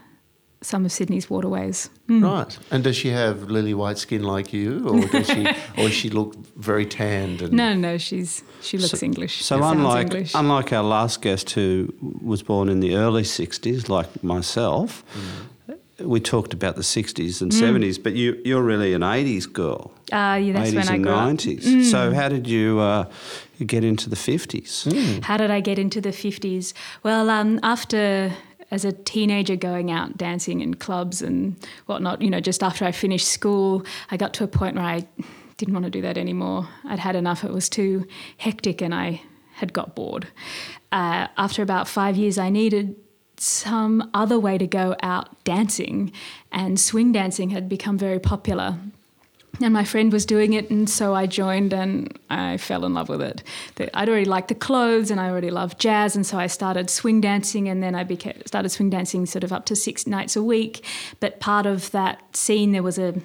some 0.67 0.85
of 0.85 0.91
Sydney's 0.91 1.29
waterways. 1.29 1.89
Mm. 2.09 2.23
Right. 2.23 2.57
And 2.71 2.83
does 2.83 2.95
she 2.95 3.09
have 3.09 3.35
lily 3.51 3.73
white 3.73 3.97
skin 3.97 4.23
like 4.23 4.53
you, 4.53 4.87
or 4.87 4.99
does 5.07 5.27
she, 5.27 5.47
or 5.81 5.89
she 5.89 6.09
look 6.09 6.35
very 6.57 6.85
tanned? 6.85 7.41
And 7.41 7.53
No, 7.53 7.73
no, 7.73 7.97
she's 7.97 8.43
she 8.61 8.77
looks 8.77 9.01
English. 9.03 9.43
So 9.43 9.55
unlike 9.63 10.07
English. 10.07 10.31
unlike 10.35 10.73
our 10.73 10.83
last 10.83 11.21
guest 11.21 11.51
who 11.51 11.93
was 12.21 12.43
born 12.43 12.69
in 12.69 12.79
the 12.81 12.95
early 12.95 13.23
'60s, 13.23 13.87
like 13.89 14.09
myself, 14.23 15.03
Mm. 15.15 15.77
we 16.15 16.19
talked 16.19 16.53
about 16.53 16.75
the 16.75 16.83
60s 16.83 17.41
and 17.41 17.51
70s, 17.51 17.97
but 18.03 18.13
you, 18.13 18.39
you're 18.45 18.61
really 18.73 18.93
an 18.93 19.01
80s 19.01 19.45
girl. 19.51 19.91
Uh, 20.11 20.37
yeah, 20.43 20.53
that's 20.53 20.69
80s 20.71 20.75
when 20.75 20.87
I 20.89 20.95
and 20.95 21.03
grew 21.03 21.13
up. 21.13 21.29
90s. 21.29 21.91
So 21.91 22.13
how 22.13 22.29
did 22.29 22.45
you 22.47 22.79
uh, 22.79 23.05
get 23.65 23.83
into 23.83 24.07
the 24.09 24.15
50s? 24.15 24.71
How 25.23 25.37
did 25.37 25.49
I 25.49 25.59
get 25.69 25.79
into 25.79 25.99
the 25.99 26.11
50s? 26.11 26.73
Well, 27.03 27.29
um, 27.31 27.59
after 27.63 28.31
as 28.71 28.85
a 28.85 28.91
teenager 28.91 29.55
going 29.55 29.91
out 29.91 30.17
dancing 30.17 30.61
in 30.61 30.73
clubs 30.73 31.21
and 31.21 31.55
whatnot, 31.85 32.21
you 32.21 32.29
know, 32.29 32.41
just 32.41 32.63
after 32.63 32.85
I 32.85 32.91
finished 32.91 33.27
school, 33.27 33.85
I 34.11 34.17
got 34.17 34.33
to 34.35 34.43
a 34.43 34.47
point 34.47 34.75
where 34.75 34.85
I 34.85 35.07
didn't 35.57 35.73
want 35.73 35.85
to 35.85 35.89
do 35.89 36.01
that 36.01 36.17
anymore. 36.17 36.67
I'd 36.85 36.99
had 36.99 37.15
enough. 37.15 37.43
It 37.43 37.51
was 37.51 37.69
too 37.69 38.05
hectic 38.37 38.81
and 38.81 38.93
I 38.93 39.21
had 39.53 39.73
got 39.73 39.95
bored. 39.95 40.27
Uh, 40.91 41.27
after 41.37 41.63
about 41.63 41.87
five 41.87 42.15
years, 42.15 42.37
I 42.37 42.49
needed 42.49 42.95
some 43.39 44.09
other 44.13 44.39
way 44.39 44.57
to 44.57 44.67
go 44.67 44.95
out 45.03 45.43
dancing, 45.43 46.11
and 46.51 46.79
swing 46.79 47.11
dancing 47.11 47.51
had 47.51 47.69
become 47.69 47.97
very 47.97 48.19
popular 48.19 48.79
and 49.59 49.73
my 49.73 49.83
friend 49.83 50.13
was 50.13 50.25
doing 50.25 50.53
it, 50.53 50.69
and 50.69 50.89
so 50.89 51.15
I 51.15 51.25
joined, 51.25 51.73
and 51.73 52.17
I 52.29 52.57
fell 52.57 52.85
in 52.85 52.93
love 52.93 53.09
with 53.09 53.21
it. 53.21 53.43
I'd 53.93 54.07
already 54.07 54.25
liked 54.25 54.49
the 54.49 54.55
clothes, 54.55 55.09
and 55.09 55.19
I 55.19 55.29
already 55.29 55.49
loved 55.49 55.79
jazz, 55.79 56.15
and 56.15 56.25
so 56.25 56.37
I 56.37 56.47
started 56.47 56.89
swing 56.89 57.21
dancing, 57.21 57.67
and 57.67 57.81
then 57.81 57.95
I 57.95 58.03
became, 58.03 58.39
started 58.45 58.69
swing 58.69 58.89
dancing 58.89 59.25
sort 59.25 59.43
of 59.43 59.51
up 59.51 59.65
to 59.65 59.75
six 59.75 60.05
nights 60.05 60.35
a 60.35 60.43
week. 60.43 60.85
But 61.19 61.39
part 61.39 61.65
of 61.65 61.91
that 61.91 62.35
scene, 62.35 62.71
there 62.71 62.83
was 62.83 62.99
a 62.99 63.15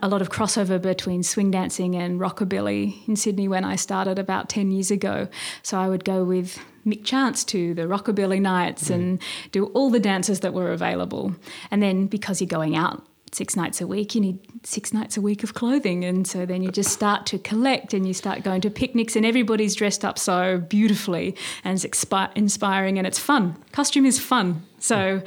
a 0.00 0.08
lot 0.08 0.22
of 0.22 0.30
crossover 0.30 0.80
between 0.80 1.22
swing 1.22 1.50
dancing 1.50 1.94
and 1.94 2.18
rockabilly 2.20 3.06
in 3.06 3.16
Sydney 3.16 3.48
when 3.48 3.64
I 3.64 3.76
started 3.76 4.18
about 4.18 4.48
ten 4.48 4.70
years 4.70 4.90
ago. 4.90 5.28
So 5.62 5.78
I 5.78 5.88
would 5.88 6.04
go 6.04 6.24
with 6.24 6.58
Mick 6.86 7.04
Chance 7.04 7.44
to 7.46 7.74
the 7.74 7.82
rockabilly 7.82 8.40
nights 8.40 8.88
mm. 8.88 8.94
and 8.94 9.22
do 9.52 9.66
all 9.66 9.90
the 9.90 10.00
dances 10.00 10.40
that 10.40 10.54
were 10.54 10.72
available. 10.72 11.34
And 11.70 11.82
then 11.82 12.06
because 12.06 12.40
you're 12.40 12.48
going 12.48 12.76
out 12.76 13.06
six 13.32 13.56
nights 13.56 13.80
a 13.80 13.86
week, 13.86 14.14
you 14.14 14.20
need 14.20 14.38
six 14.62 14.92
nights 14.92 15.16
a 15.16 15.20
week 15.20 15.42
of 15.42 15.54
clothing. 15.54 16.04
And 16.04 16.26
so 16.26 16.44
then 16.46 16.62
you 16.62 16.70
just 16.70 16.90
start 16.90 17.24
to 17.26 17.38
collect 17.38 17.94
and 17.94 18.06
you 18.06 18.12
start 18.14 18.42
going 18.42 18.60
to 18.60 18.70
picnics, 18.70 19.16
and 19.16 19.24
everybody's 19.24 19.74
dressed 19.74 20.04
up 20.04 20.18
so 20.18 20.58
beautifully 20.58 21.34
and 21.64 21.74
it's 21.74 21.84
expi- 21.84 22.30
inspiring 22.36 22.98
and 22.98 23.06
it's 23.06 23.18
fun. 23.18 23.56
Costume 23.72 24.06
is 24.06 24.18
fun. 24.18 24.62
So 24.78 25.22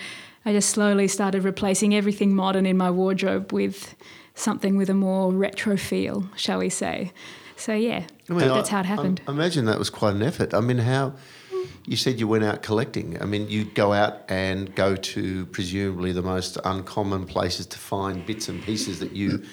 I 0.45 0.53
just 0.53 0.69
slowly 0.69 1.07
started 1.07 1.43
replacing 1.43 1.95
everything 1.95 2.35
modern 2.35 2.65
in 2.65 2.77
my 2.77 2.91
wardrobe 2.91 3.51
with 3.51 3.95
something 4.35 4.77
with 4.77 4.89
a 4.89 4.93
more 4.93 5.31
retro 5.31 5.75
feel, 5.77 6.29
shall 6.35 6.59
we 6.59 6.69
say. 6.69 7.11
So 7.57 7.73
yeah, 7.73 8.03
I 8.29 8.33
mean, 8.33 8.47
that's 8.49 8.69
I- 8.69 8.71
how 8.73 8.79
it 8.81 8.85
happened. 8.85 9.21
I 9.27 9.31
imagine 9.31 9.65
that 9.65 9.79
was 9.79 9.89
quite 9.89 10.13
an 10.13 10.21
effort. 10.21 10.53
I 10.53 10.59
mean, 10.59 10.77
how 10.79 11.13
you 11.85 11.95
said 11.95 12.19
you 12.19 12.27
went 12.27 12.43
out 12.43 12.63
collecting. 12.63 13.21
I 13.21 13.25
mean, 13.25 13.49
you'd 13.49 13.75
go 13.75 13.93
out 13.93 14.23
and 14.29 14.73
go 14.75 14.95
to 14.95 15.45
presumably 15.47 16.11
the 16.11 16.21
most 16.21 16.57
uncommon 16.63 17.25
places 17.25 17.65
to 17.67 17.77
find 17.77 18.25
bits 18.25 18.49
and 18.49 18.61
pieces 18.61 18.99
that 18.99 19.11
you. 19.11 19.43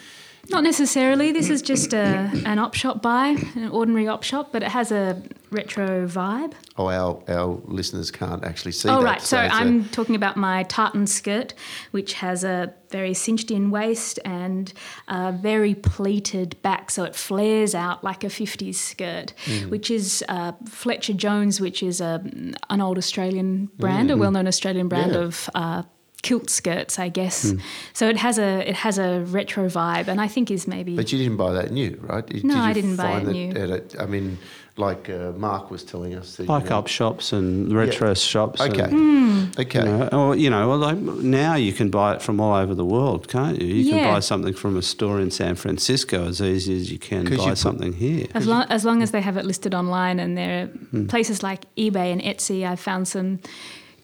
Not 0.50 0.64
necessarily. 0.64 1.30
This 1.32 1.48
is 1.48 1.62
just 1.62 1.92
a, 1.94 2.30
an 2.44 2.58
op 2.58 2.74
shop 2.74 3.00
buy, 3.00 3.36
an 3.54 3.68
ordinary 3.68 4.08
op 4.08 4.22
shop, 4.24 4.50
but 4.52 4.62
it 4.62 4.68
has 4.70 4.90
a 4.90 5.22
retro 5.50 6.06
vibe. 6.06 6.52
Oh, 6.76 6.88
our, 6.88 7.22
our 7.28 7.60
listeners 7.64 8.10
can't 8.10 8.42
actually 8.44 8.72
see 8.72 8.88
Oh, 8.88 8.98
that. 9.00 9.04
right. 9.04 9.22
So 9.22 9.38
a- 9.38 9.46
I'm 9.48 9.88
talking 9.90 10.14
about 10.16 10.36
my 10.36 10.64
tartan 10.64 11.06
skirt, 11.06 11.54
which 11.92 12.14
has 12.14 12.42
a 12.42 12.74
very 12.90 13.14
cinched 13.14 13.50
in 13.50 13.70
waist 13.70 14.18
and 14.24 14.72
a 15.08 15.30
very 15.32 15.74
pleated 15.74 16.60
back. 16.62 16.90
So 16.90 17.04
it 17.04 17.14
flares 17.14 17.74
out 17.74 18.02
like 18.02 18.24
a 18.24 18.28
50s 18.28 18.74
skirt, 18.74 19.34
Mm. 19.46 19.70
which 19.70 19.90
is 19.90 20.24
uh, 20.28 20.52
Fletcher 20.68 21.14
Jones, 21.14 21.60
which 21.60 21.82
is 21.82 22.00
a, 22.00 22.22
an 22.68 22.80
old 22.80 22.98
Australian 22.98 23.66
brand, 23.78 24.10
a 24.10 24.16
well 24.16 24.30
known 24.32 24.46
Australian 24.48 24.88
brand 24.88 25.12
Mm. 25.12 25.14
Yeah. 25.14 25.20
of. 25.20 25.50
Uh, 25.54 25.82
kilt 26.22 26.48
skirts 26.50 26.98
i 26.98 27.08
guess 27.08 27.52
Mm. 27.52 27.60
so 27.92 28.08
it 28.08 28.16
has 28.16 28.38
a 28.38 28.68
it 28.70 28.76
has 28.76 28.96
a 28.98 29.20
retro 29.38 29.64
vibe 29.68 30.06
and 30.08 30.20
i 30.20 30.28
think 30.28 30.50
is 30.50 30.66
maybe 30.68 30.94
But 30.96 31.10
you 31.12 31.18
didn't 31.18 31.36
buy 31.36 31.52
that 31.52 31.70
new, 31.72 31.98
right? 32.02 32.24
Did 32.26 32.44
No, 32.44 32.54
you 32.54 32.60
I 32.70 32.72
didn't 32.72 32.96
buy 32.96 33.12
it 33.18 33.24
that 33.24 33.32
new. 33.32 33.50
At 33.50 33.70
a, 33.70 34.02
I 34.02 34.06
mean, 34.06 34.38
like 34.76 35.10
uh, 35.10 35.32
Mark 35.36 35.70
was 35.70 35.82
telling 35.84 36.14
us. 36.14 36.36
That, 36.36 36.44
you 36.44 36.48
Like 36.48 36.68
know- 36.70 36.78
up 36.78 36.86
shops 36.86 37.32
and 37.32 37.72
retro 37.80 38.14
shops. 38.14 38.60
and- 38.60 38.72
Okay. 38.72 38.88
Hmm. 38.90 39.60
Okay. 39.64 39.80
You 39.80 39.84
know, 39.84 40.08
or 40.18 40.36
you 40.36 40.48
know, 40.54 40.62
well, 40.68 40.78
like 40.88 40.98
now 41.42 41.54
you 41.66 41.72
can 41.72 41.88
buy 41.90 42.14
it 42.14 42.22
from 42.22 42.40
all 42.40 42.54
over 42.62 42.74
the 42.82 42.84
world, 42.96 43.22
can't 43.28 43.60
you? 43.60 43.66
You 43.68 43.82
Yeah. 43.84 43.92
can 43.92 44.14
buy 44.14 44.20
something 44.20 44.54
from 44.62 44.76
a 44.76 44.82
store 44.82 45.18
in 45.24 45.30
San 45.30 45.54
Francisco 45.56 46.16
as 46.28 46.40
easy 46.40 46.74
as 46.80 46.86
you 46.92 46.98
can 47.08 47.22
'Cause 47.24 47.32
you 47.32 47.38
buy 47.38 47.48
put- 47.50 47.58
something 47.66 47.92
here. 48.06 48.26
As 48.34 48.46
long, 48.46 48.64
as 48.76 48.82
long 48.84 49.02
as 49.02 49.10
they 49.10 49.20
have 49.28 49.36
it 49.40 49.44
listed 49.52 49.74
online, 49.74 50.16
and 50.24 50.36
there 50.40 50.52
are 50.62 50.66
Hmm. 50.92 51.06
places 51.14 51.42
like 51.42 51.60
eBay 51.76 52.08
and 52.14 52.20
Etsy, 52.30 52.58
I've 52.70 52.80
found 52.90 53.04
some 53.08 53.28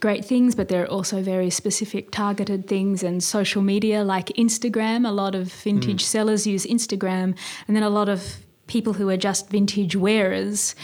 great 0.01 0.25
things, 0.25 0.55
but 0.55 0.69
there 0.69 0.83
are 0.85 0.87
also 0.91 1.23
very 1.23 1.51
specific 1.51 2.11
targeted 2.11 2.67
things 2.67 3.03
and 3.03 3.23
social 3.23 3.63
media 3.63 4.05
like 4.05 4.27
Instagram. 4.39 5.07
A 5.07 5.11
lot 5.13 5.35
of 5.35 5.53
vintage 5.53 6.03
Hmm. 6.03 6.07
sellers 6.07 6.47
use 6.47 6.65
Instagram, 6.67 7.35
and 7.67 7.77
then 7.77 7.83
a 7.83 7.91
lot 7.91 8.09
of 8.09 8.39
people 8.67 8.93
who 8.95 9.09
are 9.09 9.17
just 9.17 9.51
vintage 9.51 9.97
wearers. 9.97 10.75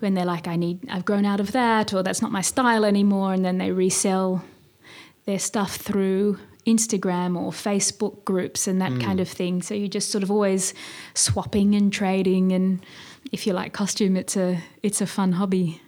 When 0.00 0.14
they're 0.14 0.24
like, 0.24 0.48
I 0.48 0.56
need, 0.56 0.78
I've 0.88 1.04
grown 1.04 1.26
out 1.26 1.40
of 1.40 1.52
that, 1.52 1.92
or 1.92 2.02
that's 2.02 2.22
not 2.22 2.32
my 2.32 2.40
style 2.40 2.86
anymore, 2.86 3.34
and 3.34 3.44
then 3.44 3.58
they 3.58 3.70
resell 3.70 4.42
their 5.26 5.38
stuff 5.38 5.76
through 5.76 6.38
Instagram 6.66 7.36
or 7.38 7.50
Facebook 7.52 8.24
groups 8.24 8.66
and 8.66 8.80
that 8.80 8.98
kind 9.00 9.20
of 9.20 9.28
thing. 9.28 9.60
So 9.62 9.74
you're 9.74 9.88
just 9.88 10.10
sort 10.10 10.22
of 10.22 10.30
always 10.30 10.72
swapping 11.14 11.74
and 11.74 11.92
trading 11.92 12.52
and 12.52 12.80
if 13.32 13.46
you 13.46 13.52
like 13.54 13.72
costume 13.72 14.16
it's 14.16 14.36
a 14.36 14.58
it's 14.82 15.00
a 15.00 15.06
fun 15.06 15.32
hobby. 15.32 15.80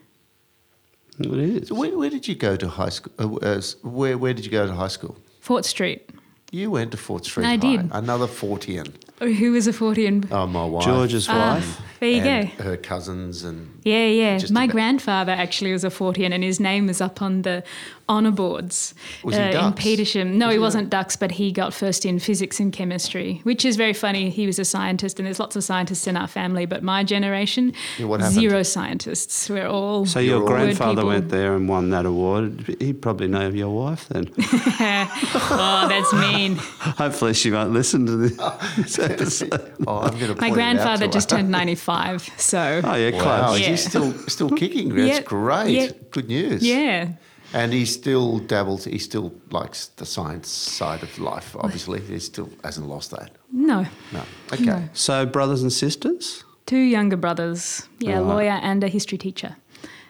It 1.18 1.26
is. 1.38 1.68
So 1.68 1.74
where, 1.74 1.96
where 1.96 2.10
did 2.10 2.26
you 2.28 2.34
go 2.34 2.56
to 2.56 2.68
high 2.68 2.88
school? 2.88 3.12
Uh, 3.18 3.34
uh, 3.46 3.60
where, 3.82 4.16
where 4.18 4.34
did 4.34 4.44
you 4.44 4.50
go 4.50 4.66
to 4.66 4.72
high 4.72 4.88
school? 4.88 5.16
Fort 5.40 5.64
Street. 5.64 6.08
You 6.50 6.70
went 6.70 6.90
to 6.90 6.96
Fort 6.98 7.24
Street 7.24 7.46
I 7.46 7.50
High. 7.50 7.56
did. 7.56 7.88
Another 7.92 8.26
Fortian. 8.26 8.92
Oh, 9.22 9.26
Who 9.32 9.52
was 9.52 9.66
a 9.66 9.72
Fortian? 9.72 10.26
Oh, 10.30 10.46
my 10.46 10.64
wife. 10.66 10.84
George's 10.84 11.26
Ah, 11.28 11.54
wife. 11.54 11.80
there 12.00 12.10
you 12.10 12.20
and 12.20 12.56
go. 12.58 12.64
Her 12.64 12.76
cousins 12.76 13.42
and 13.42 13.80
Yeah, 13.84 14.06
yeah. 14.06 14.38
Just 14.38 14.52
My 14.52 14.64
about- 14.64 14.72
grandfather 14.72 15.32
actually 15.32 15.72
was 15.72 15.84
a 15.84 15.90
Fortian, 15.90 16.32
and 16.32 16.42
his 16.44 16.60
name 16.60 16.88
is 16.88 17.00
up 17.00 17.20
on 17.22 17.42
the 17.42 17.62
honour 18.08 18.30
boards 18.32 18.94
Was 19.22 19.36
he 19.36 19.40
uh, 19.40 19.46
in 19.46 19.52
Dux? 19.52 19.82
Petersham. 19.82 20.34
No, 20.34 20.46
Was 20.46 20.52
he 20.52 20.56
he 20.56 20.58
wasn't 20.60 20.90
Dux, 20.90 21.16
but 21.16 21.30
he 21.32 21.50
got 21.52 21.72
first 21.72 22.04
in 22.04 22.18
physics 22.18 22.60
and 22.60 22.72
chemistry, 22.72 23.40
which 23.44 23.64
is 23.64 23.76
very 23.76 23.92
funny. 23.94 24.28
He 24.30 24.46
was 24.46 24.58
a 24.58 24.64
scientist, 24.64 25.18
and 25.18 25.26
there's 25.26 25.38
lots 25.40 25.56
of 25.56 25.64
scientists 25.64 26.06
in 26.06 26.16
our 26.16 26.26
family, 26.26 26.66
but 26.66 26.82
my 26.82 27.04
generation, 27.04 27.72
Yeah, 27.98 28.28
zero 28.30 28.62
scientists. 28.62 29.48
We're 29.48 29.66
all 29.66 30.04
So 30.06 30.18
your 30.20 30.42
all- 30.42 30.46
grandfather 30.46 30.96
people. 31.02 31.08
went 31.08 31.28
there 31.30 31.54
and 31.56 31.68
won 31.68 31.90
that 31.90 32.04
award. 32.06 32.76
He'd 32.80 33.00
probably 33.02 33.28
know 33.28 33.48
your 33.48 33.70
wife 33.70 34.08
then. 34.10 34.30
oh, 34.38 35.86
that's 35.88 36.12
mean. 36.12 36.56
Hopefully 37.02 37.34
she 37.34 37.50
won't 37.50 37.72
listen 37.72 38.06
to 38.06 38.16
this 38.16 38.98
episode. 38.98 39.72
oh, 39.86 39.98
I'm 40.00 40.18
going 40.18 40.34
to. 40.34 40.40
My 40.40 40.50
grandfather 40.50 41.06
just 41.08 41.28
turned 41.30 41.50
95, 41.50 42.28
so 42.36 42.80
Oh 42.84 42.94
yeah, 42.94 43.10
Wow, 43.12 43.46
close. 43.48 43.60
Yeah. 43.60 43.71
He's 43.72 43.86
still 43.88 44.12
still 44.28 44.50
kicking. 44.50 44.94
That's 44.94 45.08
Yeah, 45.18 45.20
great. 45.22 45.70
yeah. 45.70 45.90
Good 46.10 46.28
news. 46.28 46.62
yeah. 46.62 47.08
And 47.54 47.72
he 47.72 47.84
still 47.84 48.38
dabbles. 48.38 48.84
He 48.84 48.98
still 48.98 49.30
likes 49.50 49.88
the 49.96 50.06
science 50.06 50.48
side 50.48 51.02
of 51.02 51.18
life. 51.18 51.54
Obviously, 51.60 52.00
he 52.00 52.18
still 52.18 52.48
hasn't 52.64 52.88
lost 52.88 53.10
that. 53.10 53.30
No, 53.52 53.84
No. 54.12 54.22
Okay. 54.52 54.64
No. 54.64 54.88
So 54.94 55.26
brothers 55.26 55.60
and 55.62 55.70
sisters. 55.72 56.44
two 56.64 56.78
younger 56.96 57.16
brothers. 57.18 57.86
Yeah, 57.98 58.20
a 58.20 58.22
lawyer 58.22 58.58
and 58.62 58.82
a 58.84 58.88
history 58.88 59.18
teacher. 59.18 59.56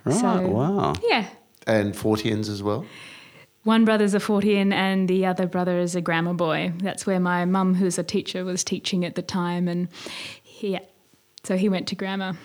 Right. 0.05 0.21
So- 0.21 0.47
wow. 0.49 0.93
Yeah. 1.03 1.25
And 1.67 1.97
Fortians 1.97 2.49
as 2.49 2.63
well. 2.63 2.85
One 3.65 3.85
brother's 3.85 4.15
a 4.15 4.19
Fortean 4.21 4.73
and 4.73 5.09
the 5.09 5.25
other 5.27 5.47
brother 5.47 5.79
is 5.79 5.95
a 5.97 6.01
grammar 6.01 6.35
boy. 6.35 6.73
That's 6.79 7.07
where 7.07 7.21
my 7.21 7.45
mum, 7.45 7.75
who's 7.75 7.99
a 7.99 8.03
teacher, 8.03 8.45
was 8.45 8.63
teaching 8.65 9.05
at 9.05 9.15
the 9.15 9.23
time. 9.23 9.69
And 9.69 9.89
he, 10.43 10.79
so 11.45 11.57
he 11.57 11.69
went 11.69 11.89
to 11.89 11.97
grammar. 11.97 12.37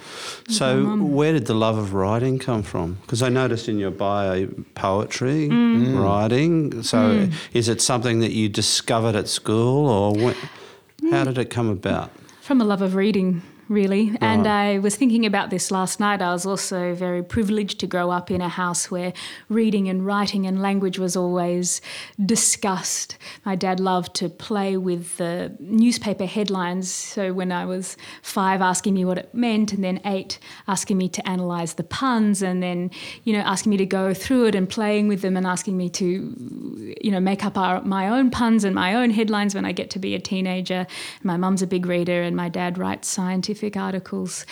So 0.50 0.98
where 0.98 1.32
did 1.34 1.46
the 1.46 1.54
love 1.54 1.77
of 1.77 1.94
writing 1.94 2.39
come 2.39 2.63
from? 2.63 2.98
Because 3.01 3.22
I 3.22 3.30
noticed 3.30 3.70
in 3.70 3.77
your 3.77 3.92
bio 3.92 4.48
poetry, 4.74 5.50
Mm. 5.50 6.01
writing. 6.01 6.82
So 6.84 7.30
is 7.54 7.70
it 7.70 7.80
something 7.82 8.22
that 8.22 8.32
you 8.32 8.50
discovered 8.50 9.16
at 9.16 9.27
school, 9.27 9.88
or 9.88 10.13
when, 10.13 10.36
how 11.12 11.25
did 11.25 11.38
it 11.38 11.51
come 11.51 11.70
about? 11.70 12.10
From 12.42 12.60
a 12.60 12.63
love 12.63 12.82
of 12.82 12.96
reading, 12.96 13.44
really. 13.70 14.16
And 14.22 14.48
I 14.48 14.80
was 14.80 14.96
thinking 14.96 15.26
about 15.26 15.50
this 15.50 15.72
last 15.72 16.00
night. 16.00 16.22
I 16.22 16.32
was 16.32 16.46
also 16.46 16.96
very 16.96 17.22
privileged 17.22 17.80
to 17.82 17.88
grow 17.88 18.12
up 18.12 18.32
in 18.32 18.42
a 18.42 18.48
house 18.48 18.90
where 18.90 19.12
reading 19.50 19.90
and 19.90 20.06
writing 20.06 20.46
and 20.46 20.62
language 20.62 20.98
was 20.98 21.18
always 21.18 21.82
discussed. 22.24 23.18
My 23.46 23.56
dad 23.56 23.80
loved 23.80 24.16
to 24.16 24.30
play 24.30 24.78
with 24.78 25.18
the 25.18 25.56
newspaper 25.60 26.26
headlines. 26.26 26.90
So 26.92 27.34
when 27.34 27.52
I 27.52 27.66
was 27.66 27.98
five, 28.22 28.62
asking 28.62 28.94
me 28.94 29.04
what 29.04 29.18
it 29.18 29.34
meant, 29.34 29.74
and 29.74 29.84
then 29.84 30.00
eight, 30.06 30.40
asking 30.68 30.98
me 30.98 31.10
to 31.10 31.22
analyse 31.30 31.74
the 31.74 31.84
puns, 31.84 32.42
and 32.42 32.64
then, 32.64 32.90
you 33.26 33.34
know, 33.34 33.40
asking 33.40 33.72
me 33.72 33.78
to 33.78 33.86
go 33.86 34.14
through 34.14 34.46
it 34.46 34.56
and 34.56 34.70
playing 34.70 35.10
with 35.10 35.22
them 35.22 35.36
and 35.36 35.46
asking 35.46 35.76
me 35.76 35.90
to, 35.90 36.96
you 37.02 37.12
know, 37.12 37.20
make 37.20 37.44
up 37.44 37.58
our, 37.58 37.82
my 37.82 38.08
own 38.08 38.32
puns 38.32 38.64
and 38.64 38.74
my 38.74 38.96
own 38.96 39.10
headlines 39.10 39.54
when 39.54 39.66
I 39.66 39.74
get 39.74 39.90
to 39.92 40.00
be 40.00 40.16
a 40.16 40.20
teenager. 40.20 40.88
My 41.22 41.36
mum's 41.36 41.62
a 41.62 41.68
big 41.68 41.86
reader, 41.86 42.22
and 42.22 42.36
my 42.36 42.48
dad 42.48 42.78
writes 42.78 43.10
scientific 43.10 43.57
articles. 43.78 44.46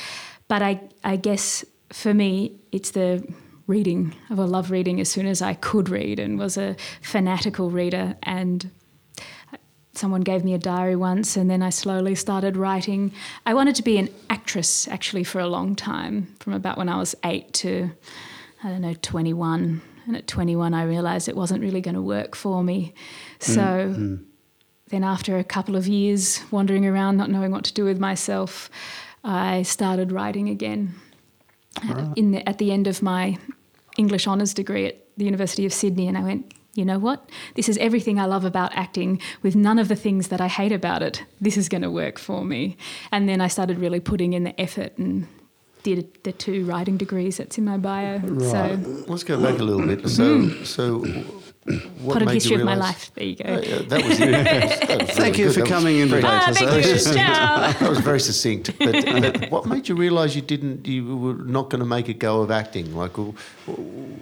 But 0.47 0.61
I, 0.61 0.81
I 1.03 1.15
guess 1.15 1.65
for 1.91 2.13
me, 2.13 2.59
it's 2.71 2.91
the 2.91 3.25
reading. 3.67 4.13
I 4.29 4.33
love 4.33 4.71
reading 4.71 4.99
as 4.99 5.09
soon 5.09 5.25
as 5.25 5.41
I 5.41 5.53
could 5.53 5.89
read 5.89 6.19
and 6.19 6.37
was 6.37 6.57
a 6.57 6.75
fanatical 7.01 7.71
reader. 7.71 8.15
And 8.23 8.69
someone 9.93 10.21
gave 10.21 10.43
me 10.43 10.53
a 10.53 10.57
diary 10.57 10.95
once, 10.95 11.37
and 11.37 11.49
then 11.49 11.61
I 11.61 11.69
slowly 11.69 12.15
started 12.15 12.57
writing. 12.57 13.11
I 13.45 13.53
wanted 13.53 13.75
to 13.75 13.83
be 13.83 13.97
an 13.97 14.09
actress 14.29 14.87
actually 14.87 15.23
for 15.23 15.39
a 15.39 15.47
long 15.47 15.75
time, 15.75 16.35
from 16.39 16.53
about 16.53 16.77
when 16.77 16.89
I 16.89 16.97
was 16.97 17.15
eight 17.23 17.53
to, 17.55 17.91
I 18.63 18.69
don't 18.69 18.81
know, 18.81 18.95
21. 19.01 19.81
And 20.07 20.15
at 20.15 20.27
21, 20.27 20.73
I 20.73 20.83
realized 20.83 21.27
it 21.27 21.35
wasn't 21.35 21.63
really 21.63 21.81
going 21.81 21.95
to 21.95 22.01
work 22.01 22.35
for 22.35 22.63
me. 22.63 22.93
Mm, 23.39 23.55
so 23.55 23.61
mm. 23.61 24.25
Then, 24.95 25.03
after 25.03 25.37
a 25.37 25.43
couple 25.43 25.75
of 25.75 25.87
years 25.87 26.41
wandering 26.51 26.85
around, 26.85 27.17
not 27.17 27.29
knowing 27.29 27.51
what 27.51 27.65
to 27.65 27.73
do 27.73 27.83
with 27.83 27.99
myself, 27.99 28.69
I 29.25 29.63
started 29.63 30.13
writing 30.13 30.47
again. 30.47 30.95
Uh, 31.83 32.13
in 32.15 32.31
the, 32.31 32.47
at 32.47 32.57
the 32.57 32.71
end 32.71 32.87
of 32.87 33.01
my 33.01 33.37
English 33.97 34.25
honours 34.25 34.53
degree 34.53 34.85
at 34.85 34.95
the 35.17 35.25
University 35.25 35.65
of 35.65 35.73
Sydney, 35.73 36.07
and 36.07 36.17
I 36.17 36.23
went, 36.23 36.53
you 36.73 36.85
know 36.85 36.97
what? 36.97 37.29
This 37.55 37.67
is 37.67 37.77
everything 37.79 38.19
I 38.19 38.25
love 38.25 38.45
about 38.45 38.73
acting, 38.73 39.19
with 39.43 39.55
none 39.55 39.77
of 39.77 39.89
the 39.89 39.95
things 39.97 40.29
that 40.29 40.39
I 40.39 40.47
hate 40.47 40.71
about 40.71 41.03
it. 41.03 41.25
This 41.41 41.57
is 41.57 41.67
going 41.67 41.81
to 41.81 41.91
work 41.91 42.17
for 42.17 42.45
me. 42.45 42.77
And 43.11 43.27
then 43.27 43.41
I 43.41 43.49
started 43.49 43.77
really 43.77 43.99
putting 43.99 44.31
in 44.31 44.45
the 44.45 44.59
effort 44.59 44.97
and 44.97 45.27
did 45.83 46.23
the 46.23 46.31
two 46.31 46.63
writing 46.63 46.95
degrees 46.95 47.35
that's 47.37 47.57
in 47.57 47.65
my 47.65 47.77
bio. 47.77 48.19
So, 48.39 48.79
Let's 49.07 49.25
go 49.25 49.41
back 49.41 49.59
a 49.59 49.63
little 49.63 49.85
bit. 49.85 50.07
So, 50.09 50.39
mm. 50.39 50.65
so 50.65 51.03
what 51.65 52.13
potted 52.13 52.27
made 52.27 52.33
history 52.35 52.55
of 52.57 52.63
my 52.63 52.75
life. 52.75 53.11
There 53.15 53.23
you 53.25 53.35
go. 53.35 53.43
Uh, 53.45 53.59
yeah, 53.61 53.81
that 53.87 54.05
was, 54.05 54.17
that 54.19 55.01
was 55.01 55.09
Thank 55.11 55.37
you 55.39 55.45
good. 55.45 55.53
for 55.55 55.59
That 55.61 55.69
coming 55.69 55.97
in 55.99 56.09
very- 56.09 56.21
today. 56.21 56.33
Ah, 56.33 56.51
thank 56.53 56.85
you. 56.85 56.97
Ciao. 57.13 57.71
That 57.71 57.89
was 57.89 57.99
very 57.99 58.19
succinct. 58.19 58.71
But, 58.77 59.03
but 59.03 59.51
what 59.51 59.65
made 59.65 59.87
you 59.89 59.95
realise 59.95 60.35
you 60.35 60.41
didn't, 60.43 60.85
you 60.87 61.17
were 61.17 61.33
not 61.33 61.69
going 61.71 61.79
to 61.79 61.85
make 61.85 62.07
a 62.07 62.13
go 62.13 62.41
of 62.41 62.51
acting? 62.51 62.95
Like, 62.95 63.13
w- 63.13 63.33
w- 63.65 64.19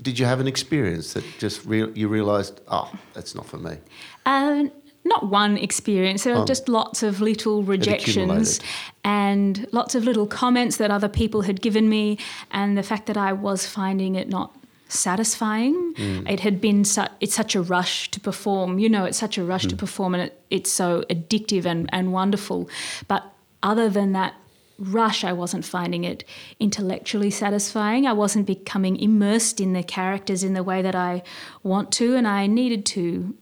did 0.00 0.18
you 0.18 0.26
have 0.26 0.38
an 0.40 0.46
experience 0.46 1.12
that 1.14 1.24
just 1.38 1.64
real 1.66 1.90
you 1.98 2.06
realised, 2.08 2.60
oh, 2.68 2.90
that's 3.14 3.34
not 3.34 3.46
for 3.46 3.58
me? 3.58 3.76
Um, 4.24 4.70
not 5.04 5.28
one 5.28 5.56
experience. 5.56 6.24
There 6.24 6.34
are 6.34 6.42
Oh. 6.42 6.46
just 6.46 6.68
lots 6.68 7.02
of 7.02 7.20
little 7.20 7.62
rejections 7.64 8.60
and 9.02 9.66
lots 9.72 9.94
of 9.94 10.04
little 10.04 10.26
comments 10.26 10.76
that 10.76 10.90
other 10.90 11.08
people 11.08 11.42
had 11.42 11.60
given 11.60 11.88
me, 11.88 12.18
and 12.52 12.78
the 12.78 12.82
fact 12.82 13.06
that 13.06 13.16
I 13.16 13.32
was 13.32 13.66
finding 13.66 14.14
it 14.14 14.28
not 14.28 14.54
satisfying. 14.92 15.94
Mm. 15.94 16.30
It 16.30 16.40
had 16.40 16.60
been 16.60 16.84
su- 16.84 17.12
it's 17.20 17.34
such 17.34 17.54
a 17.54 17.62
rush 17.62 18.10
to 18.10 18.20
perform. 18.20 18.78
You 18.78 18.88
know, 18.88 19.04
it's 19.04 19.18
such 19.18 19.38
a 19.38 19.44
rush 19.44 19.66
to 19.66 19.74
Mm. 19.76 19.78
perform, 19.78 20.14
and 20.14 20.22
it, 20.24 20.40
it's 20.50 20.70
so 20.72 21.04
addictive 21.10 21.64
and, 21.64 21.88
and 21.92 22.12
wonderful. 22.12 22.68
But 23.08 23.22
other 23.62 23.88
than 23.88 24.12
that 24.12 24.34
rush, 24.78 25.24
I 25.24 25.32
wasn't 25.32 25.64
finding 25.64 26.04
it 26.04 26.24
intellectually 26.58 27.30
satisfying. 27.30 28.06
I 28.06 28.14
wasn't 28.14 28.46
becoming 28.46 28.96
immersed 28.96 29.60
in 29.60 29.72
the 29.74 29.82
characters 29.82 30.42
in 30.42 30.54
the 30.54 30.62
way 30.62 30.80
that 30.82 30.94
I 30.94 31.22
want 31.62 31.92
to, 31.92 32.16
and 32.16 32.26
I 32.26 32.46
needed 32.46 32.86
to 32.86 33.34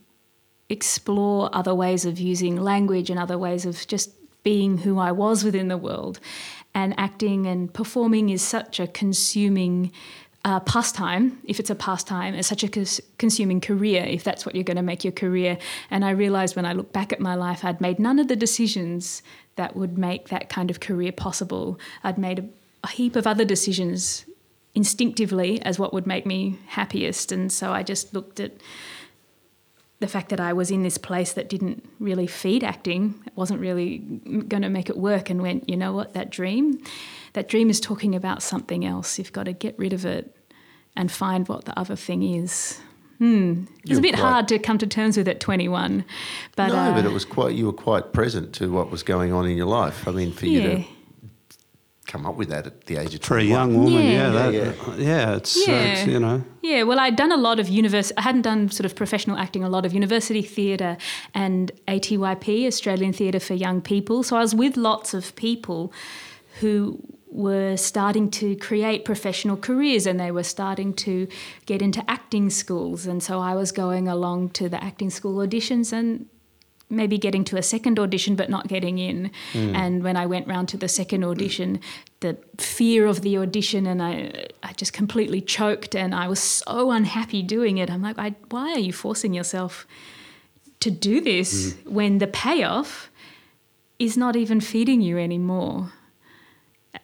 explore 0.68 1.48
other 1.52 1.74
ways 1.74 2.04
of 2.04 2.18
using 2.18 2.56
language 2.56 3.08
and 3.10 3.18
other 3.18 3.38
ways 3.38 3.64
of 3.64 3.86
just 3.86 4.10
being 4.42 4.78
who 4.78 4.98
I 4.98 5.12
was 5.12 5.44
within 5.44 5.68
the 5.68 5.78
world. 5.78 6.20
And 6.74 6.94
acting 6.98 7.46
and 7.46 7.72
performing 7.72 8.28
is 8.28 8.42
such 8.42 8.78
a 8.78 8.86
consuming 8.86 9.90
uh, 10.48 10.60
pastime, 10.60 11.38
if 11.44 11.60
it's 11.60 11.68
a 11.68 11.74
pastime, 11.74 12.34
it's 12.34 12.48
such 12.48 12.64
a 12.64 12.68
cons- 12.68 13.02
consuming 13.18 13.60
career, 13.60 14.02
if 14.02 14.24
that's 14.24 14.46
what 14.46 14.54
you're 14.54 14.64
going 14.64 14.78
to 14.78 14.82
make 14.82 15.04
your 15.04 15.12
career. 15.12 15.58
And 15.90 16.04
I 16.06 16.10
realized 16.10 16.56
when 16.56 16.64
I 16.64 16.72
look 16.72 16.90
back 16.90 17.12
at 17.12 17.20
my 17.20 17.34
life, 17.34 17.66
I'd 17.66 17.82
made 17.82 17.98
none 17.98 18.18
of 18.18 18.28
the 18.28 18.36
decisions 18.36 19.22
that 19.56 19.76
would 19.76 19.98
make 19.98 20.28
that 20.28 20.48
kind 20.48 20.70
of 20.70 20.80
career 20.80 21.12
possible. 21.12 21.78
I'd 22.02 22.16
made 22.16 22.38
a, 22.38 22.44
a 22.82 22.88
heap 22.88 23.14
of 23.14 23.26
other 23.26 23.44
decisions 23.44 24.24
instinctively 24.74 25.60
as 25.62 25.78
what 25.78 25.92
would 25.92 26.06
make 26.06 26.24
me 26.24 26.58
happiest. 26.66 27.30
And 27.30 27.52
so 27.52 27.72
I 27.72 27.82
just 27.82 28.14
looked 28.14 28.40
at 28.40 28.52
the 30.00 30.06
fact 30.06 30.30
that 30.30 30.40
I 30.40 30.54
was 30.54 30.70
in 30.70 30.82
this 30.82 30.96
place 30.96 31.34
that 31.34 31.50
didn't 31.50 31.86
really 32.00 32.26
feed 32.26 32.64
acting, 32.64 33.22
wasn't 33.34 33.60
really 33.60 33.98
going 33.98 34.62
to 34.62 34.70
make 34.70 34.88
it 34.88 34.96
work, 34.96 35.28
and 35.28 35.42
went, 35.42 35.68
you 35.68 35.76
know 35.76 35.92
what, 35.92 36.14
that 36.14 36.30
dream, 36.30 36.80
that 37.34 37.48
dream 37.48 37.68
is 37.68 37.80
talking 37.80 38.14
about 38.14 38.42
something 38.42 38.86
else. 38.86 39.18
You've 39.18 39.32
got 39.32 39.44
to 39.44 39.52
get 39.52 39.78
rid 39.78 39.92
of 39.92 40.06
it 40.06 40.34
and 40.98 41.10
find 41.10 41.48
what 41.48 41.64
the 41.64 41.78
other 41.78 41.96
thing 41.96 42.22
is. 42.22 42.78
Hmm. 43.18 43.64
It's 43.80 43.90
You're 43.90 43.98
a 43.98 44.02
bit 44.02 44.14
quite- 44.14 44.22
hard 44.30 44.48
to 44.48 44.58
come 44.58 44.78
to 44.78 44.86
terms 44.86 45.16
with 45.16 45.26
at 45.28 45.40
21, 45.40 46.04
but 46.56 46.68
no, 46.68 46.74
uh, 46.76 46.94
but 46.94 47.04
it 47.06 47.12
was 47.12 47.24
quite. 47.24 47.54
You 47.54 47.66
were 47.66 47.72
quite 47.72 48.12
present 48.12 48.52
to 48.54 48.70
what 48.70 48.90
was 48.90 49.02
going 49.02 49.32
on 49.32 49.46
in 49.46 49.56
your 49.56 49.66
life. 49.66 50.06
I 50.06 50.12
mean, 50.12 50.30
for 50.32 50.46
you 50.46 50.60
to 50.62 50.84
come 52.06 52.24
up 52.26 52.36
with 52.36 52.48
that 52.48 52.66
at 52.66 52.86
the 52.86 52.96
age 52.96 53.14
of 53.14 53.20
For 53.22 53.36
a 53.38 53.42
young 53.42 53.74
woman, 53.74 54.02
Yeah. 54.04 54.10
yeah, 54.12 54.30
that, 54.30 54.52
Yeah, 54.54 54.72
yeah, 54.96 55.36
it's, 55.36 55.56
uh, 55.68 55.72
it's, 55.72 56.06
you 56.06 56.18
know, 56.18 56.42
Yeah, 56.62 56.84
well, 56.84 56.98
I'd 56.98 57.16
done 57.16 57.32
a 57.32 57.36
lot 57.36 57.60
of 57.60 57.68
university. 57.68 58.16
I 58.16 58.22
hadn't 58.22 58.42
done 58.42 58.70
sort 58.70 58.86
of 58.86 58.94
professional 58.94 59.36
acting, 59.36 59.62
a 59.62 59.68
lot 59.68 59.84
of 59.84 59.92
university 59.92 60.40
theatre 60.42 60.96
and 61.34 61.70
ATYP, 61.86 62.66
Australian 62.66 63.12
Theatre 63.12 63.40
for 63.40 63.54
Young 63.54 63.80
People. 63.82 64.22
So 64.22 64.36
I 64.36 64.40
was 64.40 64.54
with 64.54 64.76
lots 64.76 65.12
of 65.12 65.34
people 65.36 65.92
who 66.60 66.98
were 67.30 67.76
starting 67.76 68.30
to 68.30 68.56
create 68.56 69.04
professional 69.04 69.56
careers 69.56 70.06
and 70.06 70.18
they 70.18 70.30
were 70.30 70.42
starting 70.42 70.94
to 70.94 71.28
get 71.66 71.82
into 71.82 72.02
acting 72.10 72.50
schools. 72.50 73.06
And 73.06 73.22
so 73.22 73.40
I 73.40 73.54
was 73.54 73.72
going 73.72 74.08
along 74.08 74.50
to 74.50 74.68
the 74.68 74.82
acting 74.82 75.10
school 75.10 75.46
auditions 75.46 75.92
and 75.92 76.26
maybe 76.90 77.18
getting 77.18 77.44
to 77.44 77.56
a 77.56 77.62
second 77.62 77.98
audition 77.98 78.34
but 78.34 78.48
not 78.48 78.66
getting 78.66 78.98
in. 78.98 79.30
Mm. 79.52 79.74
And 79.74 80.02
when 80.02 80.16
I 80.16 80.26
went 80.26 80.46
round 80.46 80.68
to 80.70 80.76
the 80.76 80.88
second 80.88 81.22
audition, 81.22 81.80
the 82.20 82.38
fear 82.56 83.06
of 83.06 83.20
the 83.20 83.36
audition 83.38 83.86
and 83.86 84.02
I, 84.02 84.46
I 84.62 84.72
just 84.72 84.92
completely 84.92 85.40
choked 85.40 85.94
and 85.94 86.14
I 86.14 86.28
was 86.28 86.40
so 86.40 86.90
unhappy 86.90 87.42
doing 87.42 87.78
it. 87.78 87.90
I'm 87.90 88.02
like, 88.02 88.18
I, 88.18 88.34
why 88.50 88.72
are 88.72 88.78
you 88.78 88.92
forcing 88.92 89.34
yourself 89.34 89.86
to 90.80 90.90
do 90.90 91.20
this 91.20 91.72
mm. 91.72 91.90
when 91.90 92.18
the 92.18 92.26
payoff 92.26 93.10
is 93.98 94.16
not 94.16 94.36
even 94.36 94.60
feeding 94.60 95.02
you 95.02 95.18
anymore? 95.18 95.92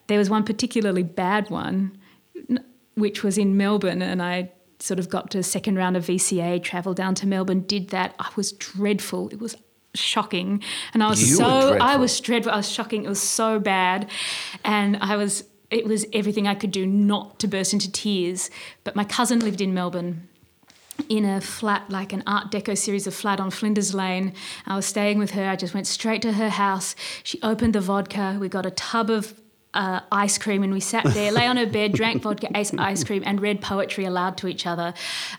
There 0.07 0.19
was 0.19 0.31
one 0.31 0.45
particularly 0.45 1.03
bad 1.03 1.51
one, 1.51 1.99
which 2.95 3.23
was 3.23 3.39
in 3.39 3.57
Melbourne, 3.57 4.03
and 4.03 4.23
I 4.23 4.51
sort 4.79 4.99
of 4.99 5.09
got 5.09 5.31
to 5.31 5.43
second 5.43 5.77
round 5.77 5.97
of 5.97 6.05
VCA, 6.07 6.63
travelled 6.63 6.97
down 6.97 7.15
to 7.17 7.27
Melbourne, 7.27 7.61
did 7.61 7.89
that. 7.89 8.15
I 8.19 8.31
was 8.37 8.53
dreadful. 8.53 9.29
It 9.31 9.41
was 9.41 9.57
shocking, 9.95 10.63
and 10.93 11.03
I 11.03 11.09
was 11.09 11.29
You 11.29 11.37
so 11.37 11.79
I 11.81 11.97
was 11.97 12.19
dreadful. 12.21 12.53
I 12.53 12.57
was 12.57 12.71
shocking. 12.71 13.05
It 13.05 13.09
was 13.09 13.23
so 13.23 13.59
bad, 13.59 14.11
and 14.65 14.97
I 15.01 15.17
was. 15.17 15.45
It 15.71 15.87
was 15.87 16.07
everything 16.13 16.47
I 16.47 16.55
could 16.55 16.71
do 16.71 16.87
not 16.87 17.41
to 17.41 17.49
burst 17.49 17.73
into 17.73 17.91
tears. 17.91 18.49
But 18.85 18.95
my 18.95 19.03
cousin 19.03 19.41
lived 19.41 19.61
in 19.61 19.75
Melbourne 19.75 20.29
in 21.09 21.25
a 21.25 21.41
flat, 21.41 21.91
like 21.91 22.13
an 22.13 22.23
Art 22.27 22.53
Deco 22.53 22.77
series 22.77 23.07
of 23.07 23.15
flat 23.15 23.41
on 23.41 23.51
Flinders 23.51 23.95
Lane. 23.95 24.35
I 24.67 24.77
was 24.77 24.87
staying 24.87 25.19
with 25.19 25.33
her. 25.33 25.49
I 25.49 25.57
just 25.57 25.75
went 25.75 25.87
straight 25.87 26.23
to 26.23 26.35
her 26.35 26.51
house. 26.51 26.95
She 27.25 27.41
opened 27.43 27.75
the 27.75 27.81
vodka. 27.81 28.37
We 28.39 28.49
got 28.49 28.67
a 28.67 28.71
tub 28.71 29.11
of 29.11 29.41
uh, 29.75 30.01
ice 30.11 30.39
cream 30.39 30.63
and 30.63 30.73
we 30.73 30.81
sat 30.81 31.05
there, 31.13 31.31
lay 31.33 31.47
on 31.47 31.57
her 31.57 31.67
bed, 31.67 31.93
drank 31.93 32.23
vodka, 32.23 32.49
ate 32.55 32.73
ice 32.79 33.05
cream, 33.05 33.23
and 33.27 33.41
read 33.41 33.61
poetry 33.61 34.05
aloud 34.05 34.37
to 34.39 34.49
each 34.49 34.67
other 34.67 34.95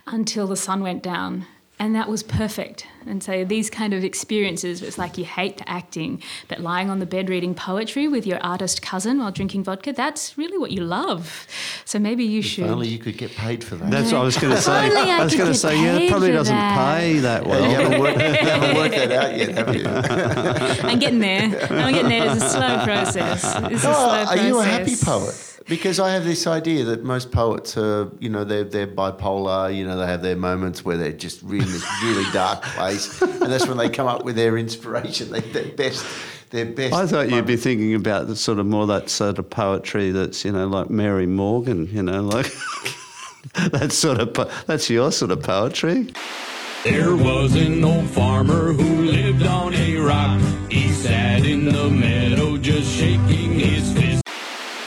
until 0.05 0.47
the 0.47 0.55
sun 0.55 0.81
went 0.81 1.01
down. 1.01 1.45
And 1.79 1.95
that 1.95 2.07
was 2.07 2.23
perfect. 2.23 2.87
And 3.07 3.21
so 3.23 3.45
these 3.45 3.69
kind 3.69 3.93
of 3.93 4.03
experiences, 4.03 4.81
it's 4.81 4.97
like 4.97 5.17
you 5.17 5.25
hate 5.25 5.57
the 5.57 5.69
acting, 5.69 6.21
but 6.47 6.59
lying 6.59 6.89
on 6.89 6.99
the 6.99 7.05
bed 7.05 7.29
reading 7.29 7.53
poetry 7.53 8.07
with 8.07 8.25
your 8.25 8.39
artist 8.43 8.81
cousin 8.81 9.19
while 9.19 9.31
drinking 9.31 9.63
vodka, 9.63 9.93
that's 9.93 10.37
really 10.37 10.57
what 10.57 10.71
you 10.71 10.81
love. 10.81 11.47
So 11.85 11.99
maybe 11.99 12.23
you 12.23 12.39
If 12.39 12.45
should. 12.45 12.65
only 12.69 12.87
you 12.87 12.97
could 12.99 13.17
get 13.17 13.31
paid 13.31 13.63
for 13.63 13.75
that. 13.75 13.91
that's 13.91 14.11
what 14.11 14.21
I 14.21 14.23
was 14.23 14.37
going 14.37 14.55
to 14.55 14.61
say. 14.61 14.85
Only 14.89 15.11
I 15.11 15.19
I 15.19 15.23
was 15.23 15.35
going 15.35 15.51
to 15.51 15.57
say, 15.57 15.75
yeah, 15.81 15.97
it 15.97 16.09
probably 16.09 16.31
doesn't 16.31 16.55
that. 16.55 16.97
pay 16.99 17.19
that 17.19 17.45
well. 17.45 17.61
you, 17.69 17.75
haven't 17.75 17.99
worked, 17.99 18.17
you 18.19 18.49
haven't 18.49 18.75
worked 18.75 18.95
that 18.95 19.11
out 19.11 19.37
yet, 19.37 19.49
have 19.57 19.75
you? 19.75 19.85
I'm 20.89 20.99
getting 20.99 21.19
there. 21.19 21.43
I'm 21.71 21.93
getting 21.93 22.09
there. 22.09 22.31
It's 22.33 22.43
a 22.43 22.49
slow 22.49 22.83
process. 22.83 23.43
It's 23.71 23.83
a 23.83 23.89
Oh, 23.89 24.25
slow 24.25 24.25
are 24.35 24.37
you 24.47 24.59
a 24.59 24.63
happy 24.65 24.95
poet? 24.95 25.51
Because 25.67 25.99
I 25.99 26.11
have 26.13 26.25
this 26.25 26.45
idea 26.45 26.83
that 26.85 27.03
most 27.03 27.31
poets 27.31 27.75
are, 27.75 28.11
you 28.19 28.29
know, 28.29 28.43
they're, 28.43 28.65
they're 28.65 28.85
bipolar, 28.85 29.75
you 29.75 29.83
know, 29.83 29.97
they 29.97 30.05
have 30.05 30.21
their 30.21 30.35
moments 30.35 30.85
where 30.85 30.95
they're 30.95 31.11
just 31.11 31.41
in 31.41 31.57
this 31.57 31.83
really 32.03 32.23
dark 32.31 32.61
place. 32.75 32.94
And 33.21 33.51
that's 33.51 33.67
when 33.67 33.77
they 33.77 33.89
come 33.89 34.07
up 34.07 34.23
with 34.23 34.35
their 34.35 34.57
inspiration, 34.57 35.31
they, 35.31 35.41
their 35.41 35.71
best. 35.71 36.05
Their 36.51 36.65
best 36.65 36.93
I 36.93 37.07
thought 37.07 37.29
you'd 37.29 37.47
be 37.47 37.57
thinking 37.57 37.95
about 37.95 38.27
the 38.27 38.35
sort 38.35 38.59
of 38.59 38.65
more 38.65 38.85
that 38.87 39.09
sort 39.09 39.39
of 39.39 39.49
poetry 39.49 40.11
that's, 40.11 40.45
you 40.45 40.51
know, 40.51 40.67
like 40.67 40.89
Mary 40.89 41.25
Morgan, 41.25 41.87
you 41.91 42.03
know, 42.03 42.21
like 42.21 42.51
that 43.71 43.91
sort 43.91 44.19
of, 44.19 44.33
po- 44.33 44.49
that's 44.67 44.89
your 44.89 45.11
sort 45.11 45.31
of 45.31 45.41
poetry. 45.41 46.13
There 46.83 47.15
was 47.15 47.55
an 47.55 47.83
old 47.83 48.07
farmer 48.11 48.71
who 48.73 49.05
lived 49.05 49.43
on 49.43 49.73
a 49.73 49.97
rock. 49.97 50.39
He 50.69 50.89
sat 50.89 51.43
in 51.43 51.65
the 51.65 51.89
meadow 51.89 52.24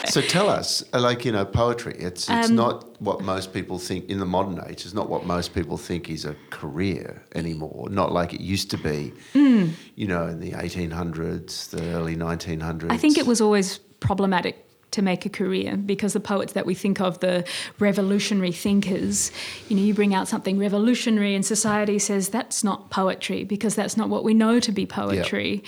So 0.15 0.21
tell 0.21 0.49
us, 0.49 0.83
uh, 0.93 1.01
like 1.01 1.25
you 1.25 1.33
know, 1.33 1.45
poetry. 1.45 1.95
It's 1.99 2.29
it's 2.29 2.49
Um, 2.51 2.57
not 2.57 3.01
what 3.01 3.21
most 3.23 3.53
people 3.53 3.79
think 3.79 4.09
in 4.09 4.19
the 4.19 4.27
modern 4.27 4.59
age. 4.69 4.85
It's 4.87 4.95
not 4.95 5.09
what 5.09 5.27
most 5.27 5.55
people 5.55 5.77
think 5.77 6.09
is 6.11 6.25
a 6.25 6.35
career 6.51 7.23
anymore. 7.35 7.89
Not 7.91 8.13
like 8.13 8.33
it 8.35 8.41
used 8.41 8.71
to 8.71 8.79
be. 8.79 9.13
You 9.35 10.07
know, 10.07 10.27
in 10.27 10.41
the 10.41 10.55
eighteen 10.55 10.91
hundreds, 10.91 11.69
the 11.69 11.83
early 11.97 12.17
nineteen 12.17 12.61
hundreds. 12.61 12.93
I 12.93 12.97
think 12.97 13.19
it 13.19 13.27
was 13.27 13.41
always 13.41 13.79
problematic 14.01 14.55
to 14.91 15.03
make 15.03 15.27
a 15.27 15.29
career 15.29 15.77
because 15.77 16.13
the 16.15 16.21
poets 16.21 16.55
that 16.55 16.67
we 16.67 16.75
think 16.75 17.01
of, 17.01 17.21
the 17.21 17.45
revolutionary 17.79 18.53
thinkers, 18.53 19.31
you 19.69 19.77
know, 19.77 19.83
you 19.83 19.95
bring 19.95 20.15
out 20.15 20.29
something 20.29 20.59
revolutionary 20.59 21.35
and 21.35 21.45
society 21.45 21.99
says 21.99 22.31
that's 22.31 22.65
not 22.65 22.91
poetry 22.91 23.45
because 23.45 23.75
that's 23.75 23.97
not 23.97 24.09
what 24.09 24.25
we 24.25 24.35
know 24.35 24.61
to 24.61 24.73
be 24.73 24.87
poetry. 24.87 25.63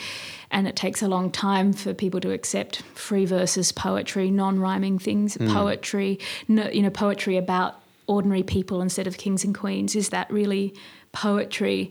And 0.50 0.66
it 0.66 0.74
takes 0.74 1.02
a 1.02 1.08
long 1.08 1.30
time 1.30 1.72
for 1.72 1.94
people 1.94 2.20
to 2.20 2.32
accept 2.32 2.82
free 2.94 3.24
verses 3.24 3.72
poetry, 3.72 4.30
non-rhyming 4.30 4.98
things, 4.98 5.34
hmm. 5.34 5.52
poetry, 5.52 6.18
no, 6.48 6.68
you 6.70 6.82
know, 6.82 6.90
poetry 6.90 7.36
about 7.36 7.80
ordinary 8.06 8.42
people 8.42 8.82
instead 8.82 9.06
of 9.06 9.16
kings 9.16 9.44
and 9.44 9.54
queens. 9.54 9.94
Is 9.94 10.08
that 10.08 10.30
really 10.30 10.74
poetry? 11.12 11.90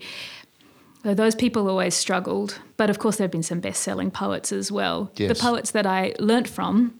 So 1.02 1.14
those 1.14 1.34
people 1.34 1.68
always 1.68 1.94
struggled, 1.94 2.58
but 2.76 2.90
of 2.90 2.98
course 2.98 3.16
there 3.16 3.24
have 3.24 3.30
been 3.32 3.42
some 3.42 3.60
best-selling 3.60 4.10
poets 4.10 4.52
as 4.52 4.70
well. 4.70 5.10
Yes. 5.16 5.38
The 5.38 5.42
poets 5.42 5.70
that 5.70 5.86
I 5.86 6.14
learnt 6.18 6.46
from, 6.48 6.92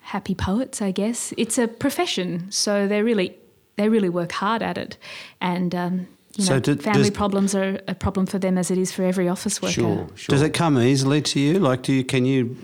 happy 0.00 0.34
poets, 0.34 0.82
I 0.82 0.90
guess. 0.90 1.32
It's 1.36 1.58
a 1.58 1.66
profession, 1.66 2.50
so 2.50 2.86
they 2.86 3.02
really 3.02 3.36
they 3.76 3.88
really 3.88 4.08
work 4.08 4.32
hard 4.32 4.62
at 4.62 4.78
it, 4.78 4.96
and 5.40 5.74
um, 5.74 6.06
you 6.36 6.44
So 6.44 6.54
know, 6.54 6.60
do- 6.60 6.76
family 6.76 7.08
does- 7.08 7.16
problems 7.16 7.54
are 7.54 7.80
a 7.88 7.94
problem 7.94 8.26
for 8.26 8.38
them 8.38 8.58
as 8.58 8.70
it 8.70 8.78
is 8.78 8.92
for 8.92 9.02
every 9.02 9.28
office 9.28 9.60
worker. 9.62 9.72
Sure, 9.72 10.08
sure. 10.14 10.32
Does 10.34 10.42
it 10.42 10.50
come 10.54 10.78
easily 10.78 11.22
to 11.22 11.40
you? 11.40 11.58
Like, 11.58 11.82
do 11.82 11.92
you 11.92 12.04
can 12.04 12.24
you 12.26 12.56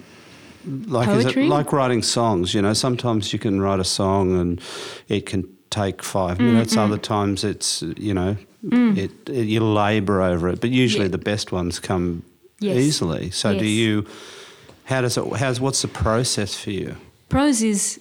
like 0.86 1.08
is 1.08 1.24
it 1.24 1.36
like 1.48 1.72
writing 1.72 2.02
songs? 2.02 2.52
You 2.54 2.60
know, 2.62 2.74
sometimes 2.74 3.32
you 3.32 3.38
can 3.38 3.60
write 3.60 3.80
a 3.80 3.84
song 3.84 4.38
and 4.38 4.60
it 5.08 5.24
can 5.26 5.48
take 5.70 6.02
five 6.02 6.36
Mm, 6.38 6.52
minutes. 6.52 6.76
Other 6.76 6.98
times 6.98 7.42
it's 7.42 7.82
you 7.96 8.12
know 8.14 8.36
Mm. 8.64 8.96
it, 8.98 9.10
it 9.28 9.46
you 9.46 9.60
labour 9.60 10.20
over 10.22 10.48
it. 10.48 10.60
But 10.60 10.70
usually 10.70 11.04
Yeah. 11.06 11.12
the 11.12 11.18
best 11.18 11.50
ones 11.52 11.78
come 11.80 12.22
Yes. 12.60 12.76
easily. 12.76 13.30
So 13.30 13.58
do 13.58 13.64
you? 13.64 14.04
How 14.84 15.00
does 15.00 15.16
it? 15.16 15.24
How's 15.36 15.60
what's 15.60 15.80
the 15.82 15.88
process 15.88 16.54
for 16.56 16.70
you? 16.70 16.96
Prose 17.28 17.62
is 17.62 18.00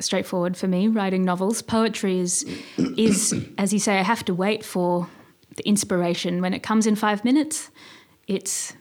straightforward 0.00 0.56
for 0.56 0.68
me. 0.68 0.88
Writing 0.88 1.24
novels, 1.24 1.62
poetry 1.62 2.18
is 2.18 2.44
is 2.76 3.34
as 3.58 3.72
you 3.72 3.78
say. 3.78 3.98
I 3.98 4.02
have 4.02 4.24
to 4.26 4.34
wait 4.34 4.64
for 4.64 5.08
the 5.56 5.66
inspiration 5.66 6.42
when 6.42 6.52
it 6.52 6.62
comes 6.62 6.86
in 6.86 6.94
five 6.96 7.24
minutes. 7.24 7.70
It's 8.28 8.74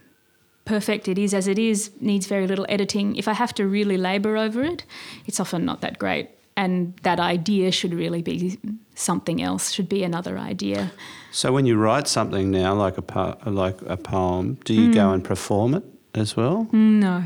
perfect. 0.65 1.07
It 1.07 1.17
is 1.17 1.33
as 1.33 1.47
it 1.47 1.57
is. 1.59 1.91
Needs 2.01 2.25
very 2.27 2.47
little 2.47 2.65
editing. 2.67 3.15
If 3.15 3.27
I 3.27 3.33
have 3.33 3.53
to 3.53 3.65
really 3.67 3.95
labour 3.97 4.35
over 4.35 4.63
it, 4.63 4.83
it's 5.27 5.39
often 5.39 5.63
not 5.63 5.79
that 5.81 5.97
great. 5.99 6.27
And 6.57 6.93
that 7.03 7.19
idea 7.19 7.71
should 7.71 7.93
really 7.93 8.21
be 8.21 8.57
something 8.95 9.41
else. 9.41 9.71
Should 9.71 9.89
be 9.89 10.03
another 10.03 10.37
idea. 10.37 10.91
So 11.31 11.51
when 11.51 11.65
you 11.65 11.75
write 11.77 12.07
something 12.07 12.49
now, 12.49 12.73
like 12.73 12.97
a 12.97 13.01
po- 13.01 13.37
like 13.45 13.77
a 13.87 13.97
poem, 13.97 14.57
do 14.63 14.73
you 14.73 14.89
Mm. 14.89 14.93
go 14.93 15.11
and 15.11 15.21
perform 15.23 15.73
it 15.73 15.83
as 16.13 16.37
well? 16.37 16.67
No. 16.71 17.23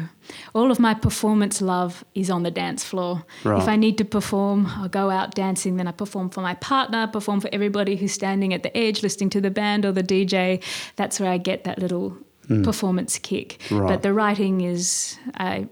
All 0.55 0.71
of 0.71 0.79
my 0.79 0.95
performance 0.95 1.61
love 1.61 2.03
is 2.15 2.29
on 2.31 2.41
the 2.43 2.49
dance 2.51 2.83
floor. 2.83 3.23
Right. 3.43 3.61
If 3.61 3.67
I 3.67 3.75
need 3.75 3.97
to 3.99 4.05
perform, 4.05 4.65
I'll 4.77 4.89
go 4.89 5.11
out 5.11 5.35
dancing, 5.35 5.77
then 5.77 5.87
I 5.87 5.91
perform 5.91 6.29
for 6.31 6.41
my 6.41 6.55
partner, 6.55 7.05
perform 7.07 7.39
for 7.39 7.49
everybody 7.53 7.95
who's 7.97 8.11
standing 8.13 8.51
at 8.53 8.63
the 8.63 8.75
edge 8.75 9.03
listening 9.03 9.29
to 9.31 9.41
the 9.41 9.51
band 9.51 9.85
or 9.85 9.91
the 9.91 10.03
DJ. 10.03 10.59
That's 10.95 11.19
where 11.19 11.29
I 11.31 11.37
get 11.37 11.63
that 11.65 11.77
little 11.77 12.17
performance 12.63 13.19
kick. 13.19 13.59
Right. 13.69 13.87
But 13.89 14.01
the 14.01 14.11
writing 14.11 14.61
is 14.61 15.17
I 15.35 15.67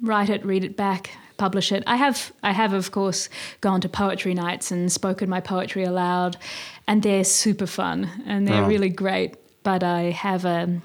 write 0.00 0.30
it, 0.30 0.42
read 0.46 0.64
it 0.64 0.76
back, 0.78 1.10
publish 1.44 1.72
it. 1.72 1.82
I 1.86 1.96
have 1.96 2.32
I 2.42 2.52
have 2.52 2.72
of 2.72 2.90
course 2.90 3.28
gone 3.60 3.80
to 3.80 3.88
poetry 3.88 4.34
nights 4.34 4.70
and 4.72 4.92
spoken 4.92 5.28
my 5.28 5.40
poetry 5.40 5.84
aloud 5.84 6.36
and 6.86 7.02
they're 7.02 7.24
super 7.24 7.66
fun 7.66 7.98
and 8.26 8.46
they're 8.46 8.62
Right. 8.62 8.68
really 8.74 8.88
great. 9.04 9.30
But 9.64 9.82
I 9.82 10.00
have 10.26 10.44
a 10.44 10.80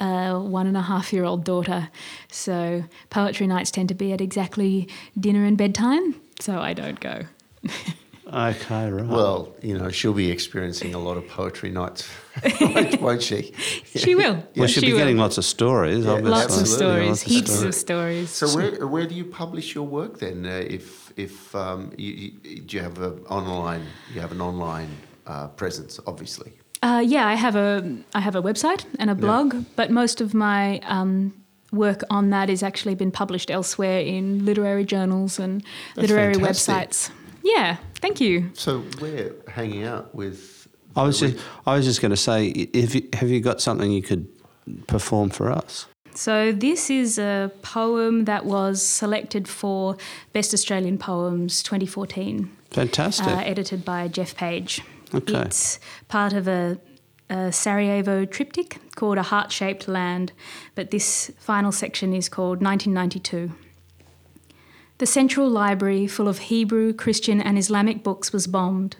a 0.00 0.38
one 0.60 0.66
and 0.66 0.76
a 0.76 0.82
half 0.92 1.12
year 1.12 1.24
old 1.24 1.44
daughter. 1.44 1.88
So 2.30 2.84
poetry 3.10 3.46
nights 3.46 3.70
tend 3.70 3.88
to 3.88 3.94
be 3.94 4.12
at 4.12 4.20
exactly 4.20 4.88
dinner 5.18 5.44
and 5.46 5.56
bedtime. 5.56 6.14
So 6.40 6.52
I 6.70 6.72
don't 6.74 7.00
go. 7.00 7.16
Okay, 8.26 8.90
right. 8.90 9.06
Well, 9.06 9.54
you 9.62 9.78
know, 9.78 9.88
she'll 9.90 10.12
be 10.12 10.30
experiencing 10.32 10.94
a 10.94 10.98
lot 10.98 11.16
of 11.16 11.28
poetry 11.28 11.70
nights, 11.70 12.08
won't- 12.60 13.00
won't 13.00 13.22
she? 13.22 13.52
She 13.84 14.14
will. 14.16 14.42
well, 14.56 14.66
she'll 14.66 14.80
she 14.80 14.86
be 14.86 14.92
will. 14.92 14.98
getting 14.98 15.16
lots 15.16 15.38
of 15.38 15.44
stories. 15.44 16.04
Yeah, 16.04 16.12
obviously. 16.12 16.30
Lots 16.32 16.60
of 16.60 16.66
stories, 16.68 17.08
lots 17.08 17.22
of 17.22 17.28
heaps 17.32 17.50
stories. 17.52 17.62
of 17.64 17.74
stories. 17.74 18.30
So 18.30 18.48
where 18.56 18.86
where 18.86 19.06
do 19.06 19.14
you 19.14 19.24
publish 19.24 19.74
your 19.76 19.86
work 19.86 20.18
then? 20.18 20.44
Uh, 20.44 20.64
if 20.68 21.12
if 21.16 21.54
um, 21.54 21.92
you, 21.96 22.12
you, 22.42 22.60
do 22.62 22.76
you 22.76 22.82
have 22.82 22.98
an 22.98 23.20
online 23.28 23.82
you 24.12 24.20
have 24.20 24.32
an 24.32 24.40
online 24.40 24.90
uh, 25.26 25.46
presence, 25.48 26.00
obviously. 26.06 26.52
Uh, 26.82 27.02
yeah, 27.06 27.26
I 27.28 27.34
have 27.34 27.54
a 27.56 27.96
I 28.12 28.20
have 28.20 28.34
a 28.34 28.42
website 28.42 28.84
and 28.98 29.08
a 29.08 29.14
blog, 29.14 29.64
but 29.76 29.90
most 29.90 30.20
of 30.20 30.34
my 30.34 30.80
um, 30.80 31.32
work 31.72 32.02
on 32.10 32.30
that 32.30 32.48
has 32.48 32.62
actually 32.64 32.96
been 32.96 33.12
published 33.12 33.50
elsewhere 33.52 34.00
in 34.00 34.44
literary 34.44 34.84
journals 34.84 35.38
and 35.38 35.62
That's 35.94 36.08
literary 36.08 36.34
fantastic. 36.34 36.74
websites. 36.74 37.10
Yeah, 37.42 37.76
thank 37.98 38.20
you. 38.20 38.50
So 38.54 38.82
we're 39.00 39.34
hanging 39.48 39.84
out 39.84 40.14
with. 40.14 40.68
I 40.94 41.02
was 41.02 41.20
just, 41.20 41.36
I 41.66 41.76
was 41.76 41.84
just 41.84 42.00
going 42.00 42.10
to 42.10 42.16
say, 42.16 42.46
if 42.48 42.94
you, 42.94 43.06
have 43.12 43.28
you 43.28 43.40
got 43.40 43.60
something 43.60 43.92
you 43.92 44.02
could 44.02 44.26
perform 44.86 45.28
for 45.30 45.50
us? 45.50 45.86
So 46.14 46.50
this 46.50 46.88
is 46.88 47.18
a 47.18 47.52
poem 47.60 48.24
that 48.24 48.46
was 48.46 48.82
selected 48.82 49.46
for 49.46 49.98
Best 50.32 50.54
Australian 50.54 50.96
Poems 50.96 51.62
2014. 51.62 52.50
Fantastic. 52.70 53.26
uh, 53.26 53.42
edited 53.44 53.84
by 53.84 54.08
Geoff 54.08 54.34
Page. 54.34 54.80
Okay. 55.14 55.42
It's 55.42 55.78
part 56.08 56.32
of 56.32 56.48
a, 56.48 56.78
a 57.28 57.52
Sarajevo 57.52 58.24
triptych 58.24 58.78
called 58.96 59.18
A 59.18 59.22
Heart 59.24 59.52
Shaped 59.52 59.88
Land, 59.88 60.32
but 60.74 60.90
this 60.90 61.30
final 61.38 61.70
section 61.70 62.14
is 62.14 62.30
called 62.30 62.62
1992. 62.62 63.52
The 64.98 65.06
central 65.06 65.50
library, 65.50 66.06
full 66.06 66.26
of 66.26 66.38
Hebrew, 66.38 66.94
Christian, 66.94 67.38
and 67.38 67.58
Islamic 67.58 68.02
books, 68.02 68.32
was 68.32 68.46
bombed. 68.46 68.96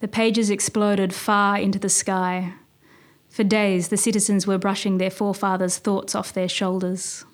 The 0.00 0.08
pages 0.08 0.48
exploded 0.48 1.12
far 1.12 1.58
into 1.58 1.78
the 1.78 1.90
sky. 1.90 2.54
For 3.28 3.44
days, 3.44 3.88
the 3.88 3.98
citizens 3.98 4.46
were 4.46 4.56
brushing 4.56 4.96
their 4.96 5.10
forefathers' 5.10 5.76
thoughts 5.76 6.14
off 6.14 6.32
their 6.32 6.48
shoulders. 6.48 7.26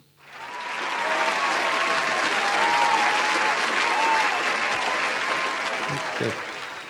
that, 6.18 6.34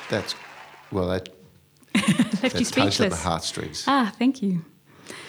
that's 0.09 0.35
well 0.91 1.09
that 1.09 1.29
Left 2.43 2.77
you 2.77 2.83
at 2.83 3.11
the 3.11 3.17
heartstrings. 3.17 3.85
Ah, 3.87 4.13
thank 4.19 4.43
you. 4.43 4.65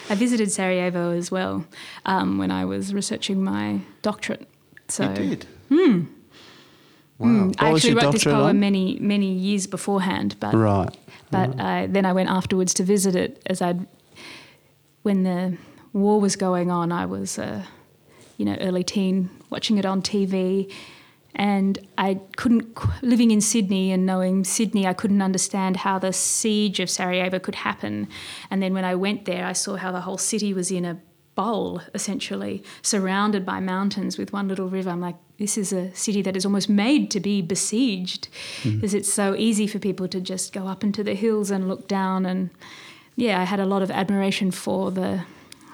I 0.08 0.14
visited 0.14 0.50
Sarajevo 0.50 1.10
as 1.10 1.30
well 1.30 1.66
um, 2.04 2.38
when 2.38 2.50
I 2.50 2.64
was 2.64 2.94
researching 2.94 3.44
my 3.44 3.80
doctorate. 4.02 4.48
So 4.88 5.08
you 5.10 5.14
did. 5.14 5.46
Hmm. 5.68 6.04
Wow. 7.18 7.28
I 7.58 7.64
What 7.64 7.72
was 7.72 7.84
actually 7.84 7.94
wrote 7.94 8.12
this 8.12 8.24
poem 8.24 8.42
on? 8.42 8.60
many 8.60 8.98
many 9.00 9.32
years 9.32 9.66
beforehand, 9.66 10.36
but 10.38 10.54
right. 10.54 10.94
but 11.30 11.58
I, 11.58 11.86
then 11.86 12.04
I 12.04 12.12
went 12.12 12.28
afterwards 12.28 12.74
to 12.74 12.84
visit 12.84 13.16
it 13.16 13.42
as 13.46 13.62
I 13.62 13.74
when 15.02 15.22
the 15.22 15.56
war 15.92 16.20
was 16.20 16.36
going 16.36 16.70
on. 16.70 16.92
I 16.92 17.06
was 17.06 17.38
uh, 17.38 17.64
you 18.36 18.44
know 18.44 18.56
early 18.60 18.84
teen 18.84 19.30
watching 19.50 19.78
it 19.78 19.86
on 19.86 20.02
TV. 20.02 20.70
And 21.38 21.78
I 21.98 22.18
couldn't, 22.36 22.78
living 23.02 23.30
in 23.30 23.42
Sydney 23.42 23.92
and 23.92 24.06
knowing 24.06 24.42
Sydney, 24.42 24.86
I 24.86 24.94
couldn't 24.94 25.20
understand 25.20 25.76
how 25.76 25.98
the 25.98 26.10
siege 26.10 26.80
of 26.80 26.88
Sarajevo 26.88 27.38
could 27.38 27.56
happen. 27.56 28.08
And 28.50 28.62
then 28.62 28.72
when 28.72 28.86
I 28.86 28.94
went 28.94 29.26
there, 29.26 29.44
I 29.44 29.52
saw 29.52 29.76
how 29.76 29.92
the 29.92 30.00
whole 30.00 30.16
city 30.16 30.54
was 30.54 30.70
in 30.70 30.86
a 30.86 30.98
bowl, 31.36 31.80
essentially, 31.94 32.64
surrounded 32.82 33.46
by 33.46 33.60
mountains 33.60 34.18
with 34.18 34.32
one 34.32 34.48
little 34.48 34.68
river. 34.68 34.90
I'm 34.90 35.00
like, 35.00 35.16
this 35.38 35.56
is 35.56 35.72
a 35.72 35.94
city 35.94 36.22
that 36.22 36.36
is 36.36 36.44
almost 36.44 36.68
made 36.68 37.10
to 37.12 37.20
be 37.20 37.42
besieged, 37.42 38.26
because 38.64 38.94
it's 38.94 39.12
so 39.12 39.36
easy 39.36 39.66
for 39.68 39.78
people 39.78 40.08
to 40.08 40.20
just 40.20 40.52
go 40.52 40.66
up 40.66 40.82
into 40.82 41.04
the 41.04 41.14
hills 41.14 41.50
and 41.50 41.68
look 41.68 41.86
down. 41.86 42.26
And 42.26 42.50
yeah, 43.14 43.40
I 43.40 43.44
had 43.44 43.60
a 43.60 43.66
lot 43.66 43.82
of 43.82 43.90
admiration 43.90 44.50
for 44.50 44.90
the 44.90 45.24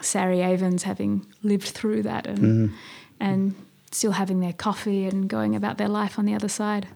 Sarajevans 0.01 0.83
having 0.83 1.25
lived 1.43 1.69
through 1.69 2.03
that 2.03 2.27
and 2.27 2.73
and 3.21 3.55
still 3.93 4.13
having 4.13 4.41
their 4.41 4.53
coffee 4.53 5.05
and 5.05 5.29
going 5.29 5.55
about 5.55 5.79
their 5.79 5.89
life 5.89 6.19
on 6.19 6.25
the 6.25 6.35
other 6.35 6.49
side. 6.49 6.89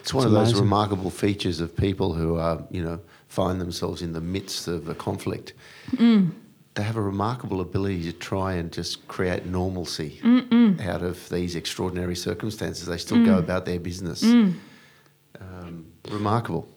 It's 0.00 0.14
one 0.14 0.24
It's 0.24 0.26
of 0.26 0.32
those 0.32 0.58
remarkable 0.58 1.10
features 1.10 1.60
of 1.60 1.76
people 1.76 2.14
who 2.14 2.38
are, 2.38 2.62
you 2.70 2.82
know, 2.82 3.00
find 3.28 3.60
themselves 3.60 4.00
in 4.00 4.12
the 4.12 4.20
midst 4.20 4.66
of 4.66 4.88
a 4.88 4.94
conflict. 4.94 5.52
Mm. 5.92 6.30
They 6.74 6.82
have 6.84 6.96
a 6.96 7.02
remarkable 7.02 7.60
ability 7.60 8.04
to 8.04 8.12
try 8.12 8.54
and 8.54 8.70
just 8.72 9.06
create 9.08 9.44
normalcy 9.46 10.20
out 10.80 11.02
of 11.02 11.28
these 11.28 11.56
extraordinary 11.56 12.14
circumstances. 12.14 12.86
They 12.86 12.96
still 12.98 13.18
Mm. 13.18 13.26
go 13.26 13.38
about 13.38 13.64
their 13.66 13.80
business. 13.80 14.22
Um, 14.22 15.86
remarkable. 16.10 16.68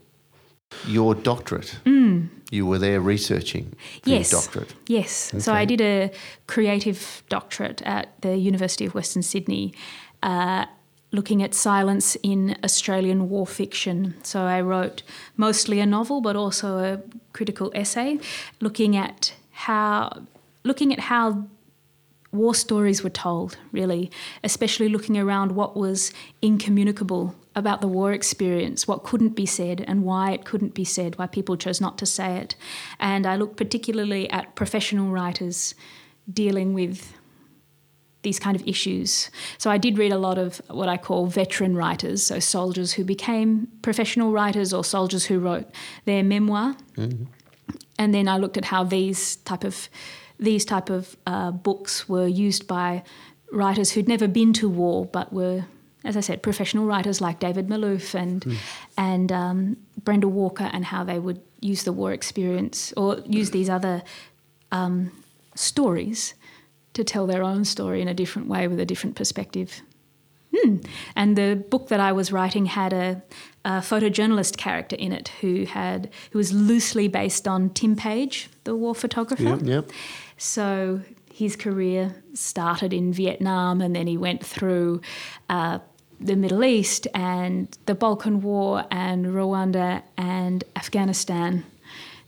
Your 0.88 1.14
doctorate. 1.16 1.78
You 2.52 2.66
were 2.68 2.80
there 2.80 3.00
researching 3.02 3.66
Mm. 3.66 3.78
yes. 4.06 4.32
your 4.32 4.42
doctorate. 4.42 4.74
Yes. 4.88 5.32
So 5.40 5.54
I 5.54 5.66
did 5.66 5.82
a 5.82 6.12
creative 6.48 7.24
doctorate 7.30 7.82
at 7.86 8.08
the 8.22 8.38
University 8.38 8.86
of 8.86 8.94
Western 8.96 9.24
Sydney. 9.24 9.74
Uh, 10.22 10.66
Looking 11.16 11.44
at 11.44 11.54
silence 11.54 12.18
in 12.24 12.56
Australian 12.64 13.30
war 13.30 13.46
fiction. 13.46 14.16
So 14.24 14.40
I 14.40 14.62
wrote 14.62 15.04
mostly 15.38 15.80
a 15.80 15.86
novel, 15.86 16.22
but 16.22 16.36
also 16.36 16.80
a 16.80 17.02
critical 17.34 17.72
essay, 17.76 18.18
looking 18.60 18.96
at 18.98 19.34
how, 19.54 20.24
looking 20.64 20.92
at 20.92 21.00
how 21.00 21.48
war 22.32 22.56
stories 22.56 23.04
were 23.04 23.10
told, 23.10 23.58
really, 23.72 24.12
especially 24.44 24.90
looking 24.90 25.18
around 25.18 25.54
what 25.54 25.78
was 25.78 26.12
incommunicable 26.42 27.36
about 27.56 27.82
the 27.82 27.88
war 27.88 28.12
experience, 28.12 28.88
what 28.88 29.04
couldn't 29.04 29.36
be 29.36 29.46
said, 29.46 29.86
and 29.88 30.04
why 30.04 30.32
it 30.32 30.44
couldn't 30.44 30.74
be 30.74 30.84
said, 30.84 31.18
why 31.20 31.28
people 31.28 31.56
chose 31.56 31.80
not 31.80 31.98
to 32.00 32.06
say 32.06 32.38
it. 32.38 32.56
And 33.00 33.28
I 33.28 33.36
looked 33.36 33.58
particularly 33.58 34.30
at 34.32 34.56
professional 34.56 35.12
writers 35.12 35.76
dealing 36.32 36.74
with 36.74 37.14
these 38.24 38.40
kind 38.40 38.56
of 38.56 38.68
issues. 38.68 39.30
So 39.60 39.70
I 39.70 39.78
did 39.78 39.98
read 40.00 40.12
a 40.12 40.18
lot 40.18 40.38
of 40.40 40.62
what 40.70 40.90
I 40.90 40.98
call 40.98 41.28
veteran 41.28 41.76
writers, 41.76 42.24
so 42.24 42.40
soldiers 42.40 42.94
who 42.94 43.04
became 43.04 43.68
professional 43.84 44.32
writers 44.32 44.74
or 44.74 44.84
soldiers 44.84 45.26
who 45.26 45.38
wrote 45.40 45.68
their 46.06 46.24
memoir. 46.24 46.76
Mm-hmm. 46.98 47.26
And 47.98 48.14
then 48.14 48.28
I 48.28 48.38
looked 48.38 48.58
at 48.58 48.66
how 48.66 48.84
these 48.84 49.38
type 49.38 49.64
of 49.64 49.90
these 50.40 50.66
type 50.66 50.90
of 50.90 51.16
uh, 51.28 51.52
books 51.52 52.10
were 52.10 52.28
used 52.28 52.68
by 52.68 53.04
writers 53.52 53.92
who'd 53.92 54.08
never 54.08 54.28
been 54.28 54.52
to 54.52 54.68
war 54.68 55.06
but 55.06 55.32
were, 55.32 55.66
as 56.04 56.18
I 56.18 56.22
said, 56.22 56.42
professional 56.42 56.86
writers 56.86 57.22
like 57.22 57.40
David 57.40 57.68
Malouf 57.68 58.16
and 58.16 58.58
and 58.98 59.32
um, 59.32 59.78
Brenda 60.04 60.28
Walker, 60.28 60.70
and 60.74 60.86
how 60.86 61.04
they 61.04 61.20
would 61.20 61.42
use 61.62 61.84
the 61.84 61.94
war 61.94 62.12
experience 62.12 62.94
or 62.98 63.20
use 63.26 63.52
these 63.52 63.70
other 63.70 64.04
um, 64.72 65.12
stories 65.56 66.34
to 66.94 67.04
tell 67.04 67.26
their 67.28 67.44
own 67.44 67.66
story 67.66 68.02
in 68.02 68.08
a 68.08 68.14
different 68.14 68.48
way 68.48 68.68
with 68.68 68.80
a 68.80 68.86
different 68.86 69.16
perspective. 69.16 69.82
Hmm. 70.56 70.78
And 71.16 71.36
the 71.36 71.56
book 71.56 71.88
that 71.88 72.00
I 72.00 72.12
was 72.12 72.32
writing 72.32 72.68
had 72.68 72.94
a, 72.94 73.24
a 73.66 73.80
photojournalist 73.80 74.58
character 74.58 74.96
in 74.96 75.12
it 75.12 75.30
who 75.42 75.66
had 75.66 76.10
who 76.32 76.38
was 76.38 76.52
loosely 76.52 77.08
based 77.08 77.48
on 77.48 77.70
Tim 77.70 77.96
Page, 77.96 78.50
the 78.64 78.76
war 78.76 78.94
photographer. 78.94 79.58
Yep. 79.62 79.92
So 80.38 81.02
his 81.34 81.56
career 81.56 82.16
started 82.34 82.94
in 82.94 83.14
Vietnam 83.14 83.82
and 83.82 83.96
then 83.96 84.08
he 84.08 84.18
went 84.18 84.46
through 84.46 85.02
uh, 85.50 85.80
the 86.20 86.36
Middle 86.36 86.64
East 86.64 87.08
and 87.14 87.76
the 87.86 87.96
Balkan 87.96 88.42
War 88.42 88.86
and 88.92 89.26
Rwanda 89.26 90.04
and 90.18 90.64
Afghanistan, 90.76 91.66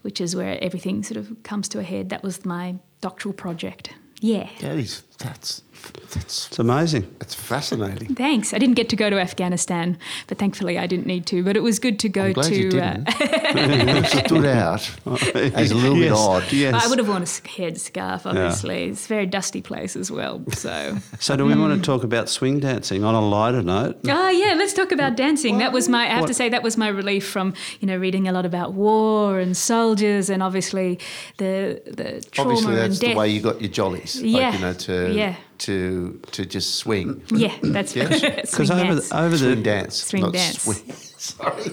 which 0.02 0.20
is 0.20 0.36
where 0.36 0.58
everything 0.64 1.04
sort 1.04 1.18
of 1.18 1.44
comes 1.44 1.70
to 1.70 1.80
a 1.80 1.84
head. 1.84 2.10
That 2.10 2.24
was 2.24 2.46
my 2.46 2.76
doctoral 3.02 3.34
project. 3.34 3.94
Yeah. 4.22 4.50
That 4.62 4.78
is 4.78 5.04
that's 5.20 5.62
that's 5.94 6.48
It's 6.48 6.60
amazing. 6.60 7.04
that's 7.20 7.34
fascinating. 7.36 8.16
Thanks. 8.16 8.54
I 8.54 8.58
didn't 8.58 8.76
get 8.76 8.90
to 8.90 8.96
go 8.96 9.10
to 9.10 9.20
Afghanistan, 9.20 9.98
but 10.28 10.38
thankfully 10.38 10.78
I 10.78 10.88
didn't 10.88 11.06
need 11.08 11.26
to. 11.28 11.44
But 11.44 11.56
it 11.58 11.62
was 11.64 11.80
good 11.80 12.00
to 12.00 12.10
go 12.10 12.26
I'm 12.26 12.34
glad 12.34 12.46
to. 12.48 12.56
you 12.56 12.68
uh, 12.80 12.94
didn't. 12.94 13.10
it 13.10 14.06
stood 14.28 14.46
out 14.46 14.90
as 15.36 15.72
a 15.72 15.76
little 15.76 15.98
Yes, 15.98 16.10
bit 16.10 16.12
odd. 16.18 16.52
Yes. 16.52 16.86
I 16.86 16.88
would 16.88 16.98
have 17.00 17.08
worn 17.08 17.24
a 17.24 17.48
head 17.50 17.80
scarf, 17.80 18.26
obviously. 18.26 18.86
It's 18.86 19.06
a 19.06 19.08
very 19.08 19.26
dusty 19.26 19.62
place 19.62 19.96
as 19.96 20.12
well. 20.12 20.44
So. 20.54 20.98
So, 21.20 21.36
do 21.36 21.46
we 21.46 21.56
want 21.56 21.76
to 21.80 21.86
talk 21.86 22.04
about 22.04 22.30
swing 22.30 22.60
dancing 22.60 23.04
on 23.04 23.16
a 23.16 23.22
lighter 23.22 23.62
note? 23.64 24.00
Oh 24.08 24.30
yeah, 24.30 24.54
let's 24.56 24.74
talk 24.74 24.92
about 24.92 25.16
dancing. 25.16 25.58
That 25.60 25.72
was 25.72 25.88
my. 25.90 26.04
I 26.06 26.16
have 26.16 26.26
to 26.28 26.34
say 26.34 26.50
that 26.50 26.64
was 26.64 26.78
my 26.78 26.88
relief 26.88 27.28
from 27.28 27.54
you 27.80 27.88
know 27.88 27.98
reading 27.98 28.28
a 28.28 28.32
lot 28.32 28.46
about 28.46 28.74
war 28.74 29.40
and 29.40 29.56
soldiers 29.56 30.30
and 30.30 30.42
obviously 30.44 31.00
the 31.38 31.82
the 31.86 32.26
trauma 32.32 32.52
Obviously, 32.52 32.74
and 32.74 32.82
that's 32.92 33.00
death. 33.00 33.12
the 33.12 33.18
way 33.18 33.30
you 33.30 33.42
got 33.42 33.62
your 33.62 33.72
jollies. 33.72 34.22
Yeah, 34.22 34.50
Like, 34.50 34.54
you 34.54 34.60
know, 34.66 34.74
to 34.74 35.14
yeah. 35.14 35.36
To 35.60 36.20
to 36.32 36.46
just 36.46 36.76
swing. 36.76 37.22
yeah, 37.32 37.54
that's 37.62 37.96
Yes. 37.96 38.22
Because 38.52 38.68
swing 38.68 38.72
over 38.72 38.94
dance. 38.96 39.10
the, 39.10 39.18
over 39.20 39.38
Swing 39.38 39.56
the 39.56 39.62
dance. 39.62 40.04
Swing 40.04 40.22
not 40.24 40.34
dance. 40.34 40.62
Swing. 40.62 40.92
Sorry. 41.18 41.72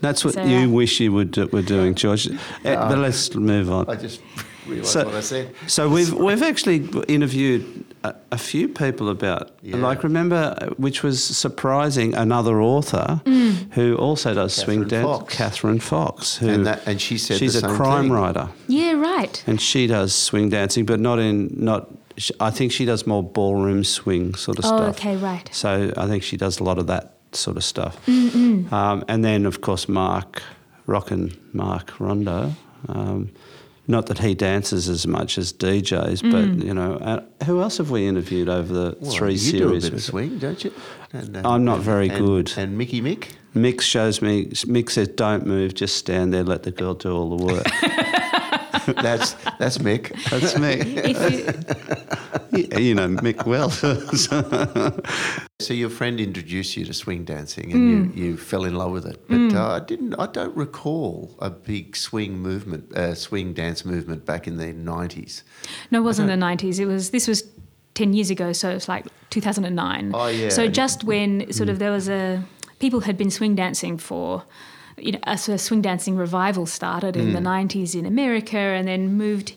that's 0.00 0.24
what 0.24 0.34
So, 0.34 0.44
you 0.44 0.66
uh, 0.66 0.68
wish 0.70 1.00
you 1.00 1.12
would 1.12 1.30
do, 1.30 1.46
were 1.46 1.62
doing, 1.62 1.94
George. 1.94 2.26
Uh, 2.28 2.34
but 2.64 2.98
let's 2.98 3.34
move 3.34 3.70
on. 3.70 3.88
I 3.90 3.96
just 3.96 4.20
realised 4.66 4.90
So- 4.92 5.04
what 5.04 5.14
I 5.16 5.20
said. 5.20 5.54
So 5.66 5.88
we've 5.88 6.12
we've 6.14 6.42
actually 6.42 6.88
interviewed 7.08 7.84
a, 8.04 8.14
a 8.32 8.38
few 8.38 8.68
people 8.68 9.08
about 9.10 9.50
Yeah. 9.62 9.76
like 9.76 10.02
remember 10.02 10.54
uh, 10.60 10.66
which 10.76 11.02
was 11.02 11.22
surprising 11.22 12.14
another 12.14 12.60
author 12.60 13.20
who 13.72 13.96
also 13.96 14.34
does 14.34 14.54
swing 14.54 14.84
dance 14.88 15.04
Fox. 15.06 15.34
Kathryn 15.36 15.80
Fox 15.80 16.36
who 16.36 16.48
And 16.48 16.66
that- 16.66 16.86
and 16.86 17.00
she 17.00 17.18
said 17.18 17.38
she's 17.38 17.60
the 17.60 17.68
a 17.68 17.76
crime 17.76 18.04
thing. 18.04 18.12
writer 18.12 18.48
yeah, 18.68 18.92
right. 18.92 19.42
and 19.46 19.60
she 19.60 19.86
does 19.86 20.14
swing 20.14 20.48
dancing 20.50 20.84
but 20.86 21.00
not 21.00 21.18
in 21.18 21.50
not 21.56 21.88
sh- 21.90 22.03
I 22.40 22.50
think 22.50 22.72
she 22.72 22.84
does 22.84 23.06
more 23.06 23.22
ballroom 23.22 23.84
swing 23.84 24.34
sort 24.34 24.58
of 24.58 24.64
stuff. 24.64 24.80
Oh, 24.80 24.92
stuff 24.92 24.98
okay, 25.00 25.16
right. 25.16 25.48
so 25.52 25.92
I 25.96 26.06
think 26.06 26.22
she 26.22 26.36
does 26.36 26.60
a 26.60 26.64
lot 26.64 26.78
of 26.78 26.86
that 26.86 27.14
sort 27.32 27.56
of 27.56 27.64
stuff 27.64 28.08
um, 28.08 29.04
and 29.08 29.24
then 29.24 29.44
of 29.46 29.60
course 29.60 29.88
Mark 29.88 30.40
Rockin 30.86 31.36
Mark 31.52 31.98
Rondo 31.98 32.52
um, 32.88 33.32
not 33.86 34.06
that 34.06 34.18
he 34.18 34.34
dances 34.34 34.88
as 34.88 35.06
much 35.06 35.36
as 35.36 35.52
DJs, 35.52 36.30
but 36.32 36.64
you 36.64 36.72
know, 36.72 36.94
uh, 36.94 37.22
who 37.44 37.60
else 37.60 37.76
have 37.76 37.90
we 37.90 38.06
interviewed 38.06 38.48
over 38.48 38.72
the 38.72 38.96
Well, 38.98 39.10
three 39.12 39.32
you 39.32 39.38
series? 39.38 39.60
do 39.60 39.68
a 39.68 39.80
bit 39.90 39.92
of 39.92 40.02
swing, 40.02 40.38
don't 40.38 40.64
you? 40.64 40.72
And, 41.12 41.36
uh, 41.36 41.42
I'm 41.44 41.64
not 41.66 41.80
very 41.80 42.08
and- 42.08 42.24
good. 42.24 42.52
And 42.56 42.78
Mickey 42.78 43.02
Mick. 43.02 43.32
Mick 43.54 43.82
shows 43.82 44.22
me. 44.22 44.46
Mick 44.46 44.90
says, 44.90 45.08
"Don't 45.08 45.46
move, 45.46 45.74
just 45.74 45.96
stand 45.96 46.32
there, 46.32 46.42
let 46.44 46.62
the 46.62 46.70
girl 46.72 46.94
do 46.94 47.12
all 47.14 47.36
the 47.36 47.44
work." 47.44 47.66
That's 49.02 49.34
that's 49.58 49.78
Mick. 49.78 50.12
That's 50.30 50.58
me. 50.58 50.74
You, 52.52 52.78
you 52.88 52.94
know 52.94 53.08
Mick 53.08 53.46
well. 53.46 53.70
So 55.60 55.72
your 55.72 55.88
friend 55.88 56.20
introduced 56.20 56.76
you 56.76 56.84
to 56.84 56.92
swing 56.92 57.24
dancing, 57.24 57.72
and 57.72 58.14
you, 58.14 58.24
you 58.24 58.36
fell 58.36 58.64
in 58.64 58.74
love 58.74 58.90
with 58.90 59.06
it. 59.06 59.26
But 59.28 59.54
uh, 59.54 59.70
I 59.76 59.80
didn't. 59.80 60.14
I 60.16 60.26
don't 60.26 60.54
recall 60.54 61.34
a 61.38 61.48
big 61.48 61.96
swing 61.96 62.38
movement, 62.38 62.92
uh, 62.94 63.14
swing 63.14 63.54
dance 63.54 63.84
movement 63.84 64.26
back 64.26 64.46
in 64.46 64.56
the 64.58 64.72
nineties. 64.72 65.44
no, 65.90 66.00
it 66.00 66.02
wasn't 66.02 66.28
the 66.28 66.36
nineties. 66.36 66.80
It 66.80 66.86
was 66.86 67.10
this 67.12 67.28
was 67.28 67.44
ten 67.94 68.12
years 68.12 68.30
ago, 68.30 68.52
so 68.52 68.68
it's 68.70 68.88
like 68.88 69.06
two 69.30 69.40
thousand 69.40 69.64
and 69.64 69.76
nine. 69.76 70.10
Oh, 70.12 70.26
yeah. 70.26 70.48
So 70.48 70.68
just 70.68 71.04
when 71.04 71.50
sort 71.52 71.68
of 71.68 71.78
there 71.78 71.92
was 71.92 72.08
a 72.08 72.42
people 72.80 73.00
had 73.00 73.16
been 73.16 73.30
swing 73.30 73.54
dancing 73.54 73.96
for. 73.96 74.42
You 74.96 75.12
know, 75.12 75.20
a 75.24 75.36
sort 75.36 75.54
of 75.54 75.60
swing 75.60 75.82
dancing 75.82 76.16
revival 76.16 76.66
started 76.66 77.16
in 77.16 77.32
the 77.32 77.40
90s 77.40 77.98
in 77.98 78.06
America 78.06 78.56
and 78.56 78.86
then 78.86 79.14
moved 79.14 79.54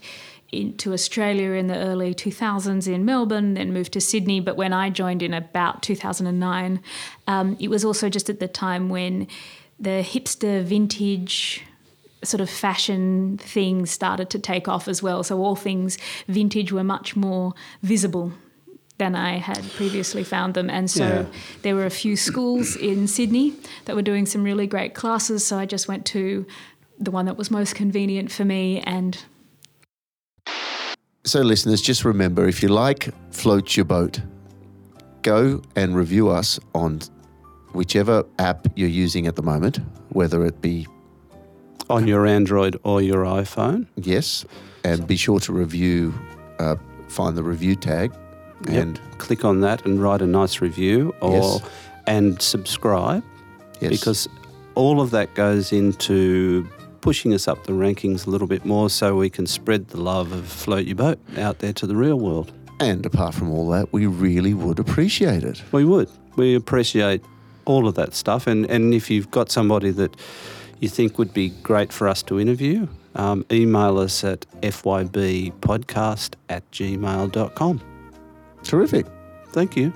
into 0.51 0.93
Australia 0.93 1.51
in 1.51 1.67
the 1.67 1.75
early 1.75 2.13
2000s 2.13 2.87
in 2.87 3.05
Melbourne, 3.05 3.53
then 3.53 3.73
moved 3.73 3.93
to 3.93 4.01
Sydney. 4.01 4.39
But 4.39 4.55
when 4.55 4.73
I 4.73 4.89
joined 4.89 5.21
in 5.21 5.33
about 5.33 5.83
2009, 5.83 6.81
um, 7.27 7.57
it 7.59 7.67
was 7.69 7.83
also 7.83 8.09
just 8.09 8.29
at 8.29 8.39
the 8.39 8.47
time 8.47 8.89
when 8.89 9.27
the 9.79 10.03
hipster 10.03 10.63
vintage 10.63 11.63
sort 12.23 12.41
of 12.41 12.49
fashion 12.49 13.37
things 13.37 13.91
started 13.91 14.29
to 14.31 14.39
take 14.39 14.67
off 14.67 14.87
as 14.87 15.03
well. 15.03 15.23
So 15.23 15.39
all 15.39 15.55
things 15.55 15.97
vintage 16.27 16.71
were 16.71 16.83
much 16.83 17.15
more 17.15 17.53
visible 17.83 18.33
than 18.97 19.15
I 19.15 19.37
had 19.37 19.63
previously 19.75 20.23
found 20.23 20.53
them. 20.55 20.69
And 20.69 20.89
so 20.89 21.03
Yeah. 21.05 21.25
there 21.61 21.75
were 21.75 21.85
a 21.85 21.89
few 21.91 22.15
schools 22.15 22.75
in 22.75 23.07
Sydney 23.07 23.53
that 23.85 23.95
were 23.95 24.01
doing 24.01 24.25
some 24.25 24.43
really 24.43 24.65
great 24.67 24.93
classes. 24.95 25.45
So 25.45 25.57
I 25.57 25.65
just 25.65 25.87
went 25.87 26.05
to 26.07 26.45
the 26.99 27.11
one 27.11 27.25
that 27.25 27.37
was 27.37 27.51
most 27.51 27.75
convenient 27.75 28.31
for 28.31 28.43
me 28.45 28.81
and 28.81 29.17
So, 31.25 31.41
listeners, 31.41 31.81
just 31.81 32.05
remember 32.05 32.47
if 32.47 32.63
you 32.63 32.69
like 32.69 33.09
Float 33.31 33.75
Your 33.75 33.83
Boat, 33.85 34.21
go 35.23 35.61
and 35.75 35.93
review 35.95 36.29
us 36.29 36.57
on 36.73 37.01
whichever 37.73 38.23
app 38.39 38.65
you're 38.75 38.87
using 39.05 39.27
at 39.27 39.35
the 39.35 39.43
moment, 39.43 39.79
whether 40.09 40.45
it 40.45 40.61
be 40.61 40.87
On 41.89 42.07
your 42.07 42.25
Android 42.25 42.79
or 42.83 43.01
your 43.01 43.25
iPhone. 43.25 43.87
yes, 43.97 44.45
and 44.85 45.05
be 45.05 45.17
sure 45.17 45.39
to 45.41 45.51
review, 45.53 46.13
uh, 46.59 46.77
find 47.09 47.35
the 47.37 47.43
review 47.43 47.75
tag, 47.75 48.11
Yep. 48.65 48.73
and 48.83 48.99
click 49.19 49.45
on 49.45 49.61
that 49.61 49.85
and 49.85 50.01
write 50.01 50.21
a 50.21 50.27
nice 50.27 50.61
review, 50.61 51.13
or 51.21 51.33
Yes. 51.33 51.61
and 52.07 52.41
subscribe 52.41 53.23
yes, 53.79 53.91
because 53.91 54.27
all 54.75 54.99
of 55.01 55.11
that 55.11 55.33
goes 55.35 55.71
into 55.71 56.67
pushing 57.01 57.33
us 57.33 57.47
up 57.47 57.63
the 57.65 57.71
rankings 57.73 58.25
a 58.27 58.29
little 58.29 58.47
bit 58.47 58.65
more 58.65 58.89
so 58.89 59.15
we 59.15 59.29
can 59.29 59.45
spread 59.47 59.87
the 59.89 60.01
love 60.01 60.31
of 60.33 60.45
float 60.47 60.85
your 60.85 60.95
boat 60.95 61.19
out 61.37 61.59
there 61.59 61.73
to 61.73 61.85
the 61.87 61.95
real 61.95 62.19
world. 62.19 62.51
and 62.79 63.05
apart 63.05 63.33
from 63.33 63.49
all 63.51 63.69
that, 63.69 63.91
we 63.93 64.05
really 64.05 64.53
would 64.53 64.79
appreciate 64.79 65.43
it. 65.43 65.61
We 65.71 65.83
would. 65.85 66.09
We 66.35 66.53
appreciate 66.55 67.21
all 67.65 67.87
of 67.87 67.95
that 67.95 68.13
stuff. 68.13 68.45
And, 68.47 68.65
and 68.69 68.93
if 68.93 69.09
you've 69.09 69.31
got 69.31 69.49
somebody 69.51 69.89
that 69.91 70.15
you 70.79 70.87
think 70.89 71.17
would 71.17 71.33
be 71.33 71.49
great 71.63 71.91
for 71.91 72.07
us 72.07 72.21
to 72.23 72.39
interview, 72.39 72.87
um, 73.15 73.43
email 73.51 73.97
us 73.97 74.23
at 74.23 74.45
fybpodcast 74.61 76.35
at 76.49 76.69
gmail.com. 76.71 77.81
Terrific. 78.67 79.05
Thank 79.53 79.77
you. 79.77 79.93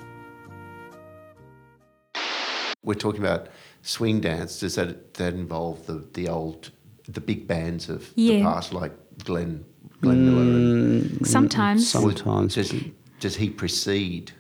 We're 2.84 2.94
talking 2.94 3.20
about 3.20 3.50
swing 3.82 4.22
dance. 4.22 4.60
Does 4.62 4.76
that 4.76 5.14
that 5.16 5.34
involve 5.34 5.86
the 5.88 6.08
the 6.14 6.30
old 6.30 6.72
the 7.08 7.20
big 7.20 7.48
bands 7.48 7.90
of 7.90 8.16
the 8.16 8.42
past, 8.42 8.74
like 8.74 8.94
Glenn 9.26 9.66
Glenn 10.02 10.26
Miller? 10.26 10.42
And, 10.42 11.28
sometimes 11.28 11.90
Sometimes. 11.90 12.56
does 12.56 12.74
does 13.20 13.36
he 13.36 13.50
precede 13.50 14.32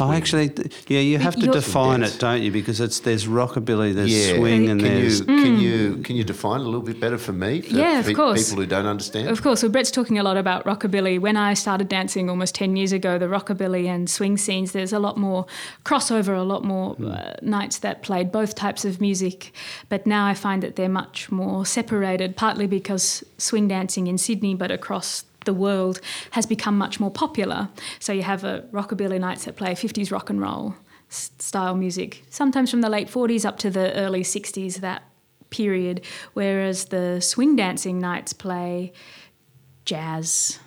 Oh, 0.00 0.12
actually, 0.12 0.52
yeah, 0.86 1.00
you 1.00 1.18
have 1.18 1.34
to 1.34 1.40
you're- 1.40 1.52
define 1.52 2.02
it, 2.02 2.16
don't 2.18 2.42
you? 2.42 2.50
Because 2.52 2.80
it's 2.80 3.00
there's 3.00 3.26
rockabilly, 3.26 3.94
there's 3.94 4.12
yeah. 4.14 4.36
swing, 4.36 4.68
and 4.68 4.80
can 4.80 4.88
there's 4.94 5.20
you 5.20 5.26
can 5.26 5.58
you 5.58 5.96
can 5.98 6.16
you 6.16 6.24
define 6.24 6.60
it 6.60 6.64
a 6.64 6.66
little 6.66 6.82
bit 6.82 7.00
better 7.00 7.18
for 7.18 7.32
me? 7.32 7.60
For, 7.62 7.68
Mm. 7.74 7.78
Yeah, 7.78 7.98
of 8.00 8.06
for 8.06 8.14
course. 8.14 8.48
People 8.50 8.62
who 8.62 8.68
don't 8.68 8.86
understand. 8.86 9.28
Of 9.28 9.42
course. 9.42 9.62
Well, 9.62 9.72
Brett's 9.72 9.90
talking 9.90 10.18
a 10.18 10.22
lot 10.22 10.36
about 10.36 10.64
rockabilly. 10.64 11.18
When 11.20 11.36
I 11.36 11.54
started 11.54 11.88
dancing 11.88 12.30
almost 12.30 12.54
10 12.54 12.76
years 12.76 12.92
ago, 12.92 13.18
the 13.18 13.26
rockabilly 13.26 13.86
and 13.86 14.08
swing 14.08 14.36
scenes, 14.36 14.72
there's 14.72 14.92
a 14.92 14.98
lot 14.98 15.16
more 15.16 15.46
crossover, 15.84 16.36
a 16.38 16.42
lot 16.42 16.64
more 16.64 16.96
uh, 17.04 17.34
nights 17.42 17.78
that 17.78 18.02
played 18.02 18.30
both 18.32 18.54
types 18.54 18.84
of 18.84 19.00
music. 19.00 19.52
But 19.88 20.06
now 20.06 20.26
I 20.26 20.34
find 20.34 20.62
that 20.62 20.76
they're 20.76 20.88
much 20.88 21.30
more 21.30 21.64
separated, 21.66 22.36
partly 22.36 22.66
because 22.66 23.24
swing 23.38 23.68
dancing 23.68 24.06
in 24.06 24.18
Sydney, 24.18 24.54
but 24.54 24.70
across 24.70 25.24
the 25.48 25.54
world, 25.66 25.96
has 26.36 26.46
become 26.46 26.76
much 26.84 27.00
more 27.00 27.10
popular. 27.24 27.60
So 27.98 28.12
you 28.12 28.24
have 28.32 28.44
a 28.44 28.54
rockabilly 28.78 29.18
nights 29.18 29.44
that 29.46 29.56
play 29.56 29.72
50s 29.72 30.12
rock 30.12 30.28
and 30.30 30.40
roll 30.40 30.74
style 31.10 31.74
music, 31.74 32.22
sometimes 32.28 32.70
from 32.70 32.82
the 32.82 32.90
late 32.90 33.08
40s 33.08 33.44
up 33.46 33.56
to 33.64 33.70
the 33.70 33.86
early 33.94 34.22
60s, 34.22 34.76
that 34.88 35.02
period, 35.48 36.04
whereas 36.34 36.86
the 36.86 37.20
swing 37.20 37.56
dancing 37.56 37.98
nights 37.98 38.32
play 38.34 38.92
jazz. 39.84 40.60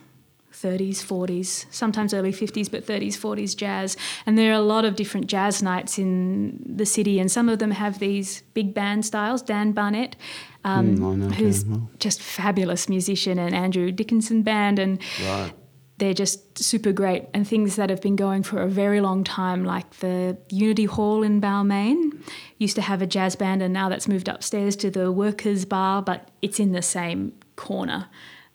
30s, 0.61 0.97
40s, 0.97 1.65
sometimes 1.71 2.13
early 2.13 2.31
50s, 2.31 2.69
but 2.69 2.85
30s, 2.85 3.17
40s 3.17 3.55
jazz. 3.57 3.97
And 4.27 4.37
there 4.37 4.51
are 4.51 4.61
a 4.61 4.67
lot 4.75 4.85
of 4.85 4.95
different 4.95 5.25
jazz 5.25 5.63
nights 5.63 5.97
in 5.97 6.61
the 6.63 6.85
city, 6.85 7.19
and 7.19 7.31
some 7.31 7.49
of 7.49 7.57
them 7.57 7.71
have 7.71 7.97
these 7.97 8.43
big 8.53 8.73
band 8.73 9.03
styles. 9.03 9.41
Dan 9.41 9.71
Barnett, 9.71 10.15
um, 10.63 10.95
Mm, 10.97 11.17
know 11.17 11.30
who's 11.30 11.65
well. 11.65 11.89
just 12.00 12.21
fabulous 12.21 12.88
musician, 12.89 13.39
and 13.39 13.56
Andrew 13.56 13.91
Dickinson 13.91 14.43
Band, 14.43 14.80
and 14.80 15.00
Right. 15.26 15.52
they're 15.97 16.13
just 16.13 16.58
super 16.60 16.91
great. 16.91 17.26
And 17.34 17.47
things 17.47 17.76
that 17.76 17.89
have 17.89 18.02
been 18.02 18.15
going 18.15 18.43
for 18.43 18.62
a 18.62 18.67
very 18.67 19.02
long 19.02 19.24
time, 19.24 19.63
like 19.65 19.89
the 20.00 20.38
Unity 20.50 20.86
Hall 20.86 21.24
in 21.24 21.39
Balmain, 21.41 22.12
used 22.58 22.76
to 22.76 22.82
have 22.82 23.02
a 23.02 23.08
jazz 23.08 23.36
band, 23.36 23.62
and 23.62 23.74
now 23.74 23.89
that's 23.89 24.08
moved 24.08 24.28
upstairs 24.28 24.76
to 24.78 24.89
the 24.91 25.12
Workers 25.12 25.65
Bar, 25.65 26.02
but 26.02 26.30
it's 26.41 26.60
in 26.60 26.71
the 26.71 26.82
same 26.82 27.34
corner 27.56 28.08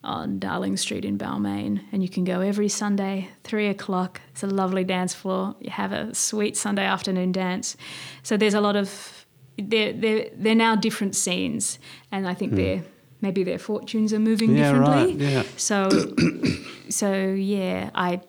on 0.05 0.39
Darling 0.39 0.77
Street 0.77 1.05
in 1.05 1.19
Balmain. 1.19 1.81
And 1.91 2.01
you 2.03 2.09
can 2.09 2.23
go 2.23 2.41
every 2.41 2.69
Sunday, 2.69 3.29
three 3.43 3.67
o'clock. 3.67 4.21
It's 4.31 4.45
a 4.45 4.47
lovely 4.47 4.85
dance 4.85 5.13
floor. 5.15 5.57
You 5.61 5.71
have 5.71 5.91
a 5.91 6.15
sweet 6.15 6.57
Sunday 6.57 6.85
afternoon 6.85 7.33
dance. 7.33 7.77
So 8.23 8.37
there's 8.37 8.55
a 8.55 8.61
lot 8.61 8.77
of 8.77 9.16
they're 9.59 9.93
they're 9.93 10.29
they're 10.35 10.55
now 10.55 10.77
different 10.77 11.17
scenes, 11.17 11.79
and 12.13 12.29
I 12.29 12.35
think 12.35 12.55
they're 12.55 12.83
maybe 13.21 13.45
their 13.45 13.59
fortunes 13.59 14.13
are 14.13 14.19
moving. 14.19 14.57
Yeah, 14.57 14.73
differently. 14.73 15.27
right, 15.27 15.33
yeah. 15.33 15.43
So 15.57 15.89
so 16.89 17.13
yeah, 17.35 17.91
I 17.95 18.21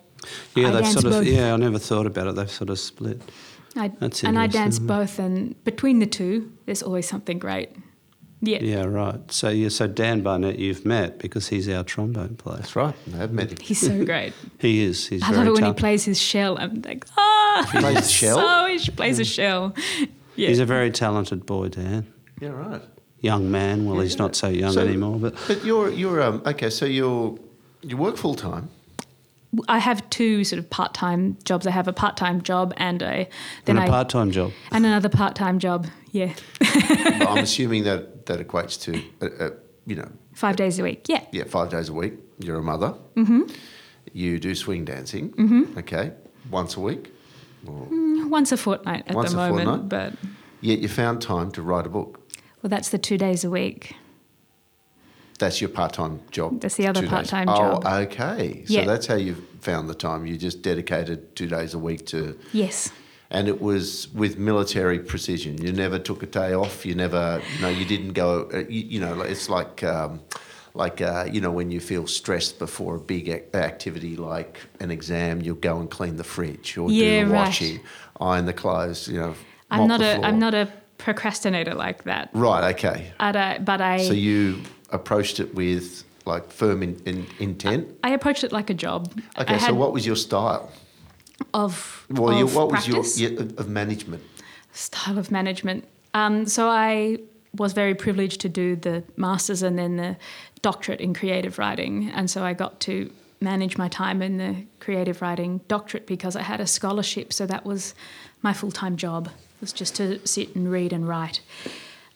yeah, 0.56 0.70
I 0.70 0.72
they've 0.72 0.82
dance 0.84 0.94
sort 0.94 1.06
of 1.06 1.12
both. 1.12 1.26
yeah. 1.28 1.54
I 1.54 1.58
never 1.58 1.80
thought 1.80 2.06
about 2.06 2.28
it. 2.28 2.36
They've 2.36 2.50
sort 2.52 2.70
of 2.70 2.80
split. 2.80 3.22
I 3.76 3.90
That's 4.00 4.24
and 4.24 4.40
I 4.40 4.48
dance 4.48 4.80
both, 4.80 5.20
and 5.20 5.62
between 5.63 6.00
the 6.00 6.08
two, 6.08 6.52
there's 6.66 6.82
always 6.82 7.08
something 7.08 7.38
great. 7.38 7.70
Yeah. 8.40 8.60
Yeah, 8.62 8.84
right. 8.86 9.32
So 9.32 9.50
yeah, 9.50 9.70
so 9.70 9.88
Dan 9.88 10.22
Barnett 10.22 10.60
you've 10.60 10.86
met 10.86 11.18
because 11.18 11.48
he's 11.48 11.68
our 11.70 11.84
trombone 11.84 12.36
player. 12.36 12.58
That's 12.58 12.76
right. 12.76 12.94
I've 13.20 13.32
met 13.32 13.52
him. 13.52 13.58
He's 13.62 13.80
so 13.80 14.06
great. 14.12 14.34
He 14.60 14.84
is. 14.84 15.08
He's 15.08 15.24
I 15.24 15.32
very 15.32 15.38
love 15.38 15.48
it 15.48 15.62
when 15.62 15.66
he 15.66 15.74
plays 15.74 16.06
his 16.06 16.20
shell. 16.22 16.56
I'm 16.60 16.82
like, 16.84 17.06
ah, 17.18 17.70
He 17.74 17.80
plays 17.80 17.96
the 17.96 18.02
shell? 18.04 18.38
So 18.38 18.66
he 18.68 18.92
plays 18.92 19.20
a 19.20 19.26
shell. 19.26 19.74
Yeah. 20.38 20.50
He's 20.50 20.60
a 20.60 20.65
very 20.65 20.91
talented 20.91 21.45
boy, 21.45 21.69
Dan. 21.69 22.06
Yeah, 22.39 22.50
right. 22.52 22.82
Young 23.19 23.50
man. 23.52 23.86
Well, 23.86 24.00
he's 24.00 24.17
not 24.17 24.36
so 24.36 24.47
young 24.47 24.71
So- 24.73 24.82
anymore, 24.82 25.19
but 25.19 25.34
But 25.47 25.65
you're 25.65 25.89
you're 25.91 26.21
um 26.21 26.41
okay. 26.45 26.69
So 26.69 26.86
you're 26.86 27.38
you 27.82 27.97
work 27.97 28.17
full 28.17 28.36
time. 28.36 28.69
I 29.69 29.80
have 29.80 30.08
two 30.10 30.43
sort 30.43 30.60
of 30.60 30.69
part-time 30.69 31.38
jobs. 31.45 31.65
I 31.65 31.71
have 31.71 31.88
a 31.88 31.93
part-time 31.93 32.41
job 32.43 32.73
and 32.78 33.02
a 33.02 33.28
then 33.65 33.78
and 33.78 33.80
a 33.80 33.82
I 33.84 33.88
part-time 33.89 34.30
job. 34.32 34.52
and 34.71 34.86
another 34.86 35.10
part-time 35.10 35.58
job. 35.60 35.88
Yeah, 36.12 36.34
But 36.60 37.28
I'm 37.30 37.38
assuming 37.50 37.84
that 37.86 38.26
that 38.26 38.39
equates 38.45 38.78
to 38.82 38.91
uh, 39.21 39.45
uh, 39.45 39.50
you 39.86 39.95
know 39.95 40.10
five 40.34 40.56
days 40.58 40.80
a 40.80 40.84
week. 40.84 41.08
Yeah, 41.10 41.23
yeah 41.32 41.45
five 41.45 41.69
days 41.69 41.89
a 41.89 41.93
week. 41.93 42.13
You're 42.39 42.60
a 42.60 42.63
mother. 42.63 42.93
Mm-hmm. 43.15 43.43
You 44.13 44.38
do 44.39 44.54
swing 44.54 44.86
dancing. 44.86 45.32
Mm-hmm. 45.32 45.80
Okay, 45.80 46.12
once 46.52 46.76
a 46.78 46.82
week. 46.82 47.12
Or, 47.67 48.27
once 48.27 48.51
a 48.51 48.58
fortnight 48.58 49.03
at 49.08 49.15
Once 49.15 49.32
the 49.32 49.38
moment, 49.38 49.67
fortnight? 49.67 49.89
but 49.89 50.30
yet 50.62 50.80
you 50.80 50.88
found 50.88 51.21
time 51.21 51.51
to 51.51 51.62
write 51.62 51.86
a 51.86 51.89
book. 51.89 52.19
well, 52.62 52.69
that's 52.69 52.89
the 52.89 52.97
two 52.97 53.17
days 53.17 53.43
a 53.43 53.49
week. 53.49 53.95
That's 55.39 55.62
your 55.62 55.69
part-time 55.69 56.21
job. 56.32 56.62
That's 56.62 56.75
the 56.77 56.88
other 56.88 57.01
two 57.01 57.08
part-time 57.08 57.47
oh, 57.47 57.56
job. 57.58 57.84
Oh, 57.86 57.97
okay. 57.99 58.63
So 58.65 58.73
Yeah. 58.73 58.86
that's 58.86 59.06
how 59.06 59.15
you 59.15 59.36
found 59.62 59.88
the 59.88 59.93
time. 59.93 60.25
You 60.25 60.36
just 60.36 60.63
dedicated 60.63 61.36
two 61.36 61.47
days 61.47 61.75
a 61.75 61.77
week 61.80 62.08
to, 62.08 62.39
Yes. 62.53 62.91
and 63.30 63.47
it 63.47 63.62
was 63.62 64.08
with 64.15 64.39
military 64.39 64.97
precision. 64.97 65.62
You 65.62 65.71
never 65.73 65.99
took 65.99 66.23
a 66.23 66.25
day 66.25 66.53
off. 66.53 66.86
You 66.88 66.95
never, 66.95 67.39
you 67.56 67.62
know, 67.62 67.69
you 67.69 67.86
didn't 67.86 68.13
go. 68.13 68.49
Uh, 68.51 68.58
you, 68.67 68.82
you 68.93 68.99
know, 68.99 69.21
it's 69.21 69.47
like. 69.49 69.84
Um, 69.84 70.21
like 70.78 71.02
uh, 71.02 71.26
you 71.32 71.42
know, 71.42 71.52
when 71.52 71.72
you 71.72 71.80
feel 71.80 72.08
stressed 72.08 72.60
before 72.60 72.96
a 72.96 73.00
big 73.00 73.28
ac- 73.30 73.44
activity 73.54 74.16
like 74.16 74.60
an 74.80 74.92
exam, 74.92 75.42
you'll 75.42 75.56
go 75.56 75.80
and 75.80 75.90
clean 75.90 76.16
the 76.18 76.24
fridge 76.24 76.78
or 76.78 76.90
Yeah, 76.92 77.22
do 77.24 77.26
the 77.28 77.34
right. 77.34 77.48
washing, 77.48 77.80
iron 78.22 78.46
the 78.46 78.54
clothes. 78.54 79.08
You 79.08 79.20
know, 79.20 79.36
I'm 79.72 79.88
not 79.88 80.02
a 80.02 80.26
am 80.26 80.40
not 80.40 80.54
a 80.54 80.68
procrastinator 80.98 81.74
like 81.74 82.04
that. 82.04 82.30
right. 82.34 82.74
Okay, 82.76 83.12
But 83.20 83.36
I, 83.36 83.58
but 83.60 83.82
I 83.82 83.98
so 84.08 84.13
you 84.13 84.62
approached 84.92 85.40
it 85.40 85.54
with 85.56 86.04
like 86.26 86.52
firm 86.52 86.84
in, 86.84 86.96
in, 87.06 87.26
intent. 87.40 87.88
I 88.04 88.10
approached 88.12 88.44
it 88.44 88.52
like 88.52 88.70
a 88.70 88.74
job. 88.74 89.12
Okay, 89.40 89.56
I 89.56 89.58
so 89.58 89.74
what 89.74 89.94
was 89.94 90.06
your 90.06 90.16
style? 90.16 90.70
of 91.54 92.06
Well, 92.10 92.34
you, 92.34 92.46
of 92.46 92.56
what 92.56 92.70
practice, 92.70 92.96
was 92.96 93.22
your 93.22 93.40
of 93.58 93.70
management? 93.70 94.24
style 94.72 95.18
of 95.18 95.32
management? 95.32 95.86
Um, 96.13 96.46
so 96.46 96.68
I 96.70 97.20
was 97.54 97.74
very 97.74 97.96
privileged 97.96 98.42
to 98.42 98.50
do 98.50 98.76
the 98.76 99.04
masters 99.16 99.63
and 99.63 99.78
then 99.78 99.98
the 99.98 100.18
doctorate 100.62 101.02
in 101.02 101.13
creative 101.13 101.58
writing, 101.58 102.10
and 102.10 102.30
so 102.30 102.43
I 102.43 102.54
got 102.54 102.80
to 102.82 103.12
manage 103.39 103.78
my 103.78 103.88
time 103.88 104.22
in 104.22 104.38
the 104.38 104.65
creative 104.80 105.22
writing 105.22 105.62
doctorate 105.67 106.08
because 106.08 106.36
I 106.36 106.41
had 106.41 106.60
a 106.60 106.67
scholarship. 106.67 107.32
So 107.32 107.46
that 107.46 107.65
was 107.65 107.93
my 108.41 108.54
full 108.54 108.72
time 108.72 108.98
job 108.98 109.30
was 109.62 109.74
just 109.74 109.96
to 109.96 110.26
sit 110.26 110.56
and 110.56 110.72
read 110.72 110.93
and 110.93 111.08
write. 111.08 111.41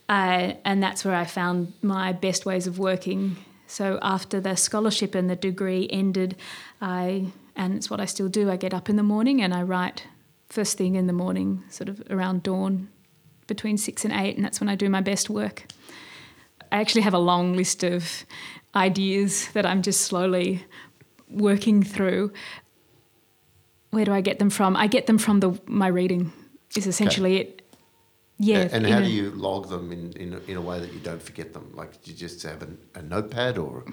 Uh, 0.10 0.54
and 0.66 0.82
that's 0.84 1.06
where 1.06 1.16
I 1.16 1.26
found 1.26 1.74
my 1.82 2.12
best 2.12 2.46
ways 2.46 2.68
of 2.68 2.78
working. 2.78 3.38
So 3.68 4.00
after 4.02 4.42
the 4.42 4.56
scholarship 4.56 5.16
and 5.16 5.30
the 5.30 5.36
degree 5.36 5.88
ended, 5.90 6.36
I 6.82 7.28
and 7.56 7.76
it's 7.76 7.90
what 7.90 8.00
I 8.00 8.06
still 8.06 8.30
do. 8.30 8.50
I 8.50 8.58
get 8.58 8.74
up 8.74 8.90
in 8.90 8.96
the 8.96 9.04
morning 9.04 9.42
and 9.42 9.54
I 9.54 9.64
write 9.64 10.08
first 10.50 10.78
thing 10.78 10.96
in 10.96 11.08
the 11.08 11.14
morning, 11.14 11.64
sort 11.70 11.88
of 11.88 12.02
around 12.10 12.44
dawn, 12.44 12.90
between 13.48 13.78
six 13.78 14.04
and 14.04 14.14
eight, 14.14 14.36
and 14.36 14.44
that's 14.44 14.60
when 14.60 14.70
I 14.70 14.76
do 14.76 14.90
my 14.90 15.02
best 15.02 15.30
work. 15.30 15.66
I 16.72 16.80
actually 16.80 17.02
have 17.02 17.14
a 17.14 17.20
long 17.20 17.56
list 17.56 17.84
of 17.84 18.26
ideas 18.76 19.50
that 19.54 19.66
I'm 19.66 19.82
just 19.82 20.02
slowly 20.02 20.66
working 21.30 21.84
through. 21.84 22.32
Where 23.90 24.06
do 24.06 24.14
I 24.14 24.22
get 24.22 24.40
them 24.40 24.50
from? 24.50 24.76
I 24.78 24.88
get 24.88 25.08
them 25.08 25.18
from 25.18 25.42
the 25.42 25.60
my 25.66 25.88
reading. 25.88 26.32
Is 26.76 26.88
essentially 26.88 27.38
it. 27.38 27.61
Yeah. 28.44 28.68
and 28.72 28.88
how 28.88 29.02
do 29.02 29.10
you 29.10 29.30
log 29.32 29.70
them 29.70 29.92
in, 29.92 30.14
in, 30.14 30.34
a, 30.34 30.40
in 30.52 30.58
a 30.58 30.62
way 30.62 30.80
that 30.80 30.92
you 30.92 31.00
don't 31.00 31.22
forget 31.22 31.54
them? 31.54 31.72
Like, 31.76 32.02
do 32.02 32.10
you 32.10 32.18
just 32.18 32.42
have 32.42 32.64
a, 32.64 33.00
a 33.00 33.02
notepad 33.04 33.60
or? 33.60 33.86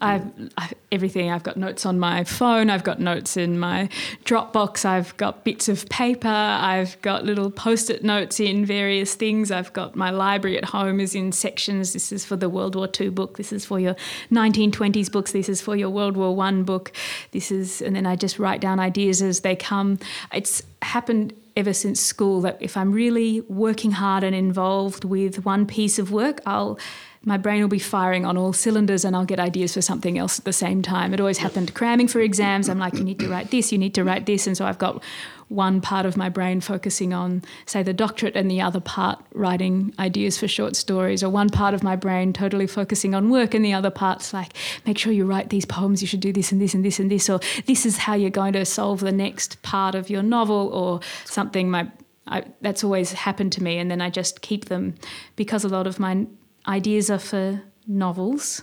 I've, 0.00 0.32
I, 0.56 0.70
everything. 0.90 1.30
I've 1.30 1.42
got 1.42 1.58
notes 1.58 1.84
on 1.84 1.98
my 1.98 2.24
phone. 2.24 2.70
I've 2.70 2.84
got 2.84 3.00
notes 3.00 3.36
in 3.36 3.58
my 3.58 3.90
Dropbox. 4.24 4.86
I've 4.86 5.14
got 5.18 5.44
bits 5.44 5.68
of 5.68 5.86
paper. 5.90 6.28
I've 6.28 7.00
got 7.02 7.26
little 7.26 7.50
post-it 7.50 8.02
notes 8.02 8.40
in 8.40 8.64
various 8.64 9.14
things. 9.14 9.50
I've 9.50 9.74
got 9.74 9.94
my 9.94 10.08
library 10.08 10.56
at 10.56 10.64
home 10.64 10.98
is 10.98 11.14
in 11.14 11.30
sections. 11.32 11.92
This 11.92 12.12
is 12.12 12.24
for 12.24 12.36
the 12.36 12.48
World 12.48 12.74
War 12.74 12.88
II 12.98 13.10
book. 13.10 13.36
This 13.36 13.52
is 13.52 13.66
for 13.66 13.78
your 13.78 13.94
1920s 14.30 15.12
books. 15.12 15.32
This 15.32 15.50
is 15.50 15.60
for 15.60 15.76
your 15.76 15.90
World 15.90 16.16
War 16.16 16.34
One 16.34 16.64
book. 16.64 16.92
This 17.32 17.50
is, 17.50 17.82
and 17.82 17.94
then 17.94 18.06
I 18.06 18.16
just 18.16 18.38
write 18.38 18.62
down 18.62 18.80
ideas 18.80 19.20
as 19.20 19.40
they 19.40 19.54
come. 19.54 19.98
It's 20.32 20.62
happened 20.80 21.34
ever 21.56 21.72
since 21.72 22.00
school 22.00 22.40
that 22.42 22.56
if 22.60 22.76
I'm 22.76 22.92
really 22.92 23.40
working 23.42 23.92
hard 23.92 24.24
and 24.24 24.34
involved 24.34 25.04
with 25.04 25.44
one 25.44 25.66
piece 25.66 25.98
of 25.98 26.10
work, 26.10 26.40
I'll 26.46 26.78
my 27.24 27.36
brain 27.36 27.60
will 27.60 27.68
be 27.68 27.78
firing 27.78 28.24
on 28.24 28.36
all 28.36 28.52
cylinders 28.52 29.04
and 29.04 29.14
I'll 29.14 29.24
get 29.24 29.38
ideas 29.38 29.74
for 29.74 29.82
something 29.82 30.18
else 30.18 30.38
at 30.38 30.44
the 30.44 30.52
same 30.52 30.82
time. 30.82 31.14
It 31.14 31.20
always 31.20 31.38
happened 31.38 31.72
cramming 31.74 32.08
for 32.08 32.20
exams. 32.20 32.68
I'm 32.68 32.78
like, 32.78 32.94
you 32.94 33.04
need 33.04 33.20
to 33.20 33.28
write 33.28 33.50
this, 33.50 33.70
you 33.70 33.78
need 33.78 33.94
to 33.94 34.04
write 34.04 34.26
this. 34.26 34.46
And 34.46 34.56
so 34.56 34.66
I've 34.66 34.78
got 34.78 35.02
one 35.48 35.80
part 35.80 36.06
of 36.06 36.16
my 36.16 36.28
brain 36.28 36.60
focusing 36.60 37.12
on, 37.12 37.42
say, 37.66 37.82
the 37.82 37.92
doctorate 37.92 38.34
and 38.34 38.50
the 38.50 38.60
other 38.60 38.80
part 38.80 39.22
writing 39.34 39.94
ideas 39.98 40.38
for 40.38 40.48
short 40.48 40.74
stories, 40.74 41.22
or 41.22 41.28
one 41.28 41.50
part 41.50 41.74
of 41.74 41.82
my 41.82 41.94
brain 41.94 42.32
totally 42.32 42.66
focusing 42.66 43.14
on 43.14 43.30
work 43.30 43.54
and 43.54 43.64
the 43.64 43.72
other 43.72 43.90
part's 43.90 44.32
like, 44.32 44.54
make 44.86 44.98
sure 44.98 45.12
you 45.12 45.26
write 45.26 45.50
these 45.50 45.66
poems, 45.66 46.00
you 46.00 46.08
should 46.08 46.20
do 46.20 46.32
this 46.32 46.52
and 46.52 46.60
this 46.60 46.74
and 46.74 46.84
this 46.84 46.98
and 46.98 47.10
this, 47.10 47.28
or 47.28 47.38
this 47.66 47.84
is 47.84 47.98
how 47.98 48.14
you're 48.14 48.30
going 48.30 48.54
to 48.54 48.64
solve 48.64 49.00
the 49.00 49.12
next 49.12 49.60
part 49.62 49.94
of 49.94 50.08
your 50.08 50.22
novel 50.22 50.70
or 50.72 51.00
something. 51.24 51.70
My 51.70 51.88
I, 52.26 52.44
that's 52.60 52.84
always 52.84 53.12
happened 53.12 53.52
to 53.52 53.62
me, 53.62 53.78
and 53.78 53.90
then 53.90 54.00
I 54.00 54.08
just 54.08 54.42
keep 54.42 54.66
them 54.66 54.94
because 55.34 55.64
a 55.64 55.68
lot 55.68 55.86
of 55.88 55.98
my 55.98 56.26
ideas 56.66 57.10
are 57.10 57.18
for 57.18 57.62
novels. 57.86 58.62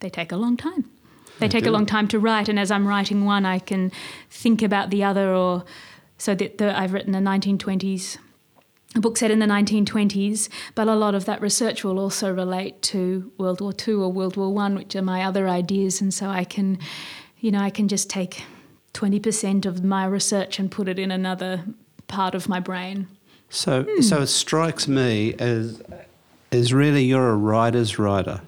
They 0.00 0.10
take 0.10 0.32
a 0.32 0.36
long 0.36 0.56
time. 0.56 0.90
They 1.38 1.48
take 1.48 1.66
a 1.66 1.70
long 1.70 1.84
time 1.84 2.08
to 2.08 2.18
write, 2.18 2.48
and 2.48 2.58
as 2.58 2.70
I'm 2.70 2.88
writing 2.88 3.26
one, 3.26 3.44
I 3.44 3.58
can 3.58 3.92
think 4.30 4.62
about 4.62 4.88
the 4.88 5.04
other 5.04 5.34
or 5.34 5.64
so 6.16 6.34
that 6.34 6.56
the, 6.56 6.78
I've 6.78 6.94
written 6.94 7.14
a 7.14 7.20
1920s 7.20 8.16
a 8.94 9.00
book 9.00 9.18
set 9.18 9.30
in 9.30 9.40
the 9.40 9.46
1920s, 9.46 10.48
but 10.74 10.88
a 10.88 10.94
lot 10.94 11.14
of 11.14 11.26
that 11.26 11.42
research 11.42 11.84
will 11.84 11.98
also 11.98 12.32
relate 12.32 12.80
to 12.80 13.30
World 13.36 13.60
War 13.60 13.74
II 13.86 13.94
or 13.94 14.10
World 14.10 14.36
War 14.38 14.54
One, 14.54 14.74
which 14.74 14.96
are 14.96 15.02
my 15.02 15.22
other 15.22 15.48
ideas, 15.48 16.00
and 16.00 16.14
so 16.14 16.28
I 16.30 16.44
can, 16.44 16.78
you 17.38 17.50
know, 17.50 17.58
I 17.60 17.68
can 17.68 17.88
just 17.88 18.08
take 18.08 18.44
20% 18.94 19.66
of 19.66 19.84
my 19.84 20.06
research 20.06 20.58
and 20.58 20.70
put 20.70 20.88
it 20.88 20.98
in 20.98 21.10
another 21.10 21.64
part 22.08 22.34
of 22.34 22.48
my 22.48 22.60
brain. 22.60 23.08
So, 23.50 23.82
Hmm. 23.82 24.00
so 24.00 24.22
it 24.22 24.28
strikes 24.28 24.88
me 24.88 25.34
as 25.38 25.82
as 26.52 26.72
really 26.72 27.04
you're 27.04 27.30
a 27.30 27.36
writer's 27.36 27.98
writer. 27.98 28.40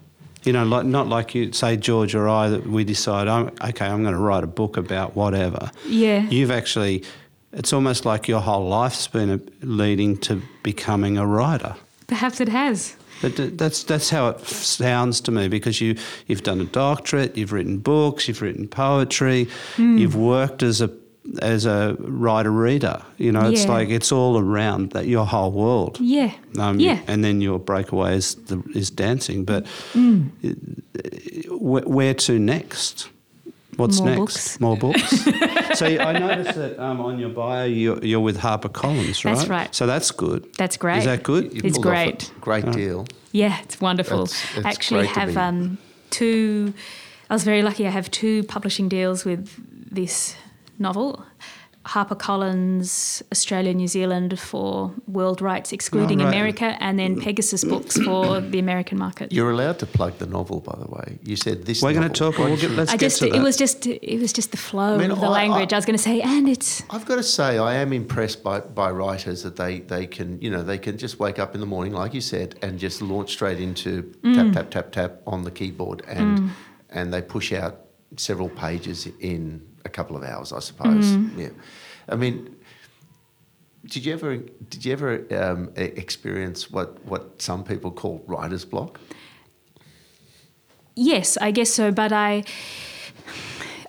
You 0.44 0.52
know, 0.52 0.64
like 0.64 0.86
not 0.86 1.08
like 1.08 1.34
you 1.34 1.52
say 1.52 1.76
George 1.76 2.14
or 2.14 2.28
I 2.28 2.48
that 2.48 2.66
we 2.66 2.84
decide, 2.84 3.28
I'm, 3.28 3.48
okay, 3.62 3.86
I'm 3.86 4.02
going 4.02 4.14
to 4.14 4.20
write 4.20 4.44
a 4.44 4.48
book 4.48 4.76
about 4.76 5.16
whatever. 5.16 5.70
Yeah. 5.86 6.22
You've 6.28 6.50
actually, 6.52 7.04
it's 7.52 7.72
almost 7.72 8.04
like 8.06 8.28
your 8.28 8.40
whole 8.40 8.66
life's 8.68 9.08
been 9.08 9.30
a, 9.30 9.40
leading 9.66 10.16
to 10.18 10.40
becoming 10.62 11.18
a 11.18 11.26
writer. 11.26 11.74
Perhaps 12.06 12.40
it 12.40 12.48
has. 12.48 12.96
But 13.20 13.58
that's 13.58 13.82
that's 13.82 14.10
how 14.10 14.28
it 14.28 14.40
sounds 14.46 15.20
to 15.22 15.32
me 15.32 15.48
because 15.48 15.80
you 15.80 15.96
you've 16.28 16.44
done 16.44 16.60
a 16.60 16.64
doctorate, 16.66 17.36
you've 17.36 17.50
written 17.52 17.78
books, 17.78 18.28
you've 18.28 18.40
written 18.40 18.68
poetry, 18.68 19.48
Hmm. 19.74 19.98
you've 19.98 20.14
worked 20.14 20.62
as 20.62 20.80
a 20.80 20.88
as 21.42 21.66
a 21.66 21.96
writer 22.00 22.50
reader. 22.50 23.02
You 23.18 23.32
know, 23.32 23.48
it's 23.50 23.66
like 23.66 23.88
it's 23.90 24.10
all 24.12 24.38
around 24.38 24.90
that 24.92 25.06
your 25.06 25.26
whole 25.26 25.52
world. 25.52 25.98
Yeah. 26.00 26.32
Um, 26.58 26.80
yeah. 26.80 27.00
And 27.06 27.22
then 27.24 27.40
your 27.40 27.58
breakaway 27.58 28.16
is, 28.16 28.34
the, 28.34 28.62
is 28.74 28.90
dancing. 28.90 29.44
But 29.44 29.66
Mm. 29.94 30.30
wh- 31.48 31.86
where 31.88 32.14
to 32.14 32.38
next? 32.38 33.08
What's 33.76 34.00
More 34.00 34.08
next? 34.08 34.18
books. 34.18 34.60
More 34.60 34.76
books. 34.76 35.24
so 35.78 35.86
I 35.86 36.18
noticed 36.18 36.56
that 36.58 36.78
um, 36.82 37.00
on 37.00 37.18
your 37.18 37.28
bio 37.28 37.64
you're, 37.64 38.04
you're 38.04 38.20
with 38.20 38.38
HarperCollins, 38.38 39.24
right? 39.24 39.36
That's 39.36 39.48
right. 39.48 39.74
So 39.74 39.86
that's 39.86 40.10
good. 40.10 40.52
That's 40.56 40.76
great. 40.76 40.98
Is 40.98 41.04
that 41.04 41.22
good? 41.22 41.52
You 41.54 41.60
It's 41.64 41.76
pulled 41.78 41.86
off 41.86 41.92
a 41.92 42.04
great. 42.10 42.32
great 42.40 42.72
deal. 42.72 43.06
Yeah, 43.30 43.58
it's 43.62 43.80
wonderful. 43.80 44.24
That's- 44.26 44.56
it's 44.56 44.66
I 44.66 44.70
actually 44.70 45.00
great 45.02 45.14
to 45.14 45.20
have 45.20 45.28
be- 45.30 45.36
um, 45.36 45.78
two. 46.10 46.74
I 47.30 47.34
was 47.34 47.44
very 47.44 47.62
lucky. 47.62 47.86
I 47.86 47.90
have 47.90 48.10
two 48.10 48.42
publishing 48.44 48.88
deals 48.88 49.24
with 49.24 49.48
this 49.94 50.34
novel. 50.78 51.24
HarperCollins 51.86 53.22
Australia, 53.32 53.72
New 53.72 53.88
Zealand 53.88 54.38
for 54.38 54.92
world 55.06 55.40
rights, 55.40 55.72
excluding 55.72 56.20
Oh, 56.20 56.24
right. 56.24 56.34
America, 56.34 56.76
and 56.80 56.98
then 56.98 57.18
Pegasus 57.20 57.64
Books 57.64 57.96
for 57.98 58.40
the 58.40 58.58
American 58.58 58.98
market. 58.98 59.32
You're 59.32 59.50
allowed 59.50 59.78
to 59.78 59.86
plug 59.86 60.18
the 60.18 60.26
novel, 60.26 60.60
by 60.60 60.76
the 60.78 60.86
way. 60.90 61.18
You 61.22 61.36
said 61.36 61.64
this. 61.64 61.80
We're 61.82 61.94
going 61.94 62.08
to 62.10 62.14
talk. 62.24 62.36
We'll 62.38 62.56
get, 62.56 62.72
let's 62.72 62.90
I 62.92 62.94
get 62.96 63.00
just 63.06 63.18
to 63.20 63.30
that. 63.30 63.36
it 63.36 63.40
was 63.42 63.56
just 63.56 63.86
it 63.86 64.20
was 64.20 64.32
just 64.32 64.50
the 64.50 64.56
flow 64.58 64.96
I 64.96 64.98
mean, 64.98 65.10
of 65.10 65.20
the 65.20 65.26
I- 65.26 65.30
language. 65.30 65.72
I, 65.72 65.76
I- 65.76 65.78
was 65.78 65.86
going 65.86 65.96
to 65.96 66.02
say, 66.02 66.20
and 66.20 66.48
it's 66.48 66.82
I've 66.90 67.06
got 67.06 67.16
to 67.16 67.22
say, 67.22 67.58
I 67.58 67.74
am 67.76 67.92
impressed 67.92 68.42
by, 68.42 68.60
by 68.60 68.90
writers 68.90 69.42
that 69.44 69.56
they, 69.56 69.80
they 69.80 70.06
can, 70.06 70.40
you 70.42 70.50
know, 70.50 70.62
they 70.62 70.78
can 70.78 70.98
just 70.98 71.18
wake 71.18 71.38
up 71.38 71.54
in 71.54 71.60
the 71.60 71.66
morning, 71.66 71.92
like 71.94 72.12
you 72.12 72.20
said, 72.20 72.58
and 72.62 72.78
just 72.78 73.00
launch 73.00 73.30
straight 73.32 73.60
into 73.60 74.02
Mm. 74.24 74.34
tap, 74.34 74.52
tap, 74.52 74.70
tap, 74.70 74.92
tap 74.92 75.12
on 75.26 75.42
the 75.44 75.50
keyboard, 75.50 76.02
and 76.06 76.50
and 76.90 77.12
they 77.14 77.22
push 77.22 77.52
out 77.52 77.80
several 78.16 78.48
pages 78.50 79.06
in 79.20 79.62
a 79.88 79.90
couple 79.90 80.16
of 80.16 80.22
hours, 80.22 80.52
I 80.52 80.60
suppose. 80.60 81.06
Mm. 81.06 81.38
Yeah, 81.38 81.48
I 82.08 82.16
mean, 82.16 82.54
did 83.86 84.04
you 84.04 84.12
ever 84.12 84.36
did 84.36 84.84
you 84.84 84.92
ever 84.92 85.24
um, 85.30 85.70
experience 85.76 86.70
what 86.70 87.04
what 87.04 87.42
some 87.42 87.64
people 87.64 87.90
call 87.90 88.22
writer's 88.26 88.64
block? 88.64 89.00
Yes, 90.94 91.36
I 91.40 91.50
guess 91.52 91.70
so. 91.70 91.92
But 91.92 92.12
I, 92.12 92.42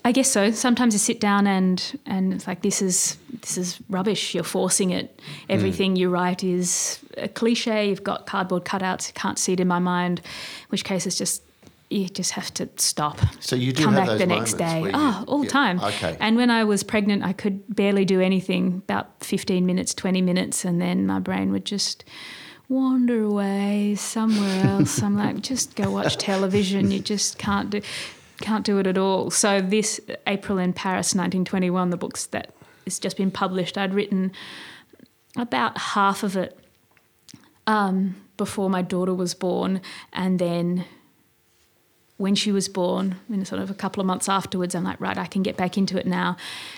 I 0.06 0.12
guess 0.12 0.32
so. 0.32 0.52
Sometimes 0.52 0.94
you 0.94 1.00
sit 1.00 1.20
down 1.20 1.48
and 1.48 2.00
and 2.06 2.34
it's 2.34 2.48
like 2.48 2.62
this 2.62 2.82
is 2.82 3.18
this 3.42 3.58
is 3.58 3.80
rubbish. 3.90 4.34
You're 4.36 4.44
forcing 4.44 4.92
it. 4.92 5.22
Everything 5.50 5.96
you 5.96 6.10
write 6.10 6.44
is 6.44 7.00
a 7.18 7.28
cliche. 7.28 7.90
You've 7.90 8.04
got 8.04 8.26
cardboard 8.26 8.64
cutouts. 8.64 9.08
You 9.08 9.14
can't 9.14 9.40
see 9.40 9.54
it 9.54 9.60
in 9.60 9.68
my 9.68 9.80
mind. 9.80 10.20
In 10.20 10.26
which 10.70 10.84
case 10.84 11.06
it's 11.06 11.18
just 11.18 11.44
you 11.90 12.08
just 12.08 12.32
have 12.32 12.54
to 12.54 12.70
stop. 12.78 13.20
So 13.40 13.56
you 13.56 13.74
do 13.74 13.84
come 13.84 13.94
have 13.94 14.02
back 14.02 14.08
those 14.10 14.20
the 14.20 14.26
next 14.28 14.54
day. 14.54 14.82
where 14.82 14.92
you- 14.92 14.98
Oh, 14.98 15.24
all 15.28 15.38
the 15.40 15.46
yeah, 15.46 15.50
time. 15.52 15.80
okay. 15.80 16.16
And 16.20 16.36
when 16.38 16.50
I 16.52 16.64
was 16.64 16.84
pregnant, 16.84 17.24
I 17.24 17.34
could 17.34 17.64
barely 17.76 18.06
do 18.06 18.22
anything. 18.22 18.84
About 18.88 19.24
fifteen 19.24 19.66
minutes, 19.66 19.94
twenty 19.94 20.22
minutes, 20.22 20.64
and 20.66 20.80
then 20.82 21.08
my 21.08 21.20
brain 21.20 21.52
would 21.52 21.66
just 21.66 22.04
wander 22.68 23.24
away 23.24 23.96
somewhere 23.98 24.66
else. 24.68 25.02
I'm 25.02 25.18
like, 25.18 25.42
just 25.52 25.76
go 25.76 25.90
watch 25.90 26.18
television. 26.18 26.92
You 26.92 27.00
just 27.00 27.38
can't 27.40 27.70
do 27.72 27.82
can't 28.42 28.64
do 28.64 28.78
it 28.78 28.86
at 28.88 28.98
all. 28.98 29.32
So 29.32 29.60
this 29.60 30.00
April 30.28 30.60
in 30.60 30.72
Paris, 30.74 31.08
1921, 31.16 31.90
the 31.90 31.98
books 31.98 32.28
that 32.28 32.54
has 32.86 33.00
just 33.00 33.18
been 33.18 33.32
published, 33.32 33.78
I'd 33.78 33.94
written 33.96 34.32
about 35.36 35.78
half 35.78 36.24
of 36.24 36.38
it 36.38 36.58
um, 37.68 38.16
before 38.38 38.70
my 38.70 38.82
daughter 38.82 39.14
was 39.14 39.34
born, 39.34 39.82
and 40.14 40.40
then 40.40 40.86
when 42.20 42.36
she 42.36 42.52
was 42.52 42.68
born, 42.68 43.16
in 43.30 43.46
sort 43.46 43.62
of 43.62 43.72
a 43.72 43.74
couple 43.74 44.02
of 44.02 44.06
months 44.06 44.28
afterwards, 44.28 44.76
I'm 44.76 44.84
like, 44.84 45.00
right, 45.00 45.18
I 45.18 45.26
can 45.26 45.42
get 45.42 45.56
back 45.56 45.78
into 45.78 45.98
it 45.98 46.06
now, 46.06 46.36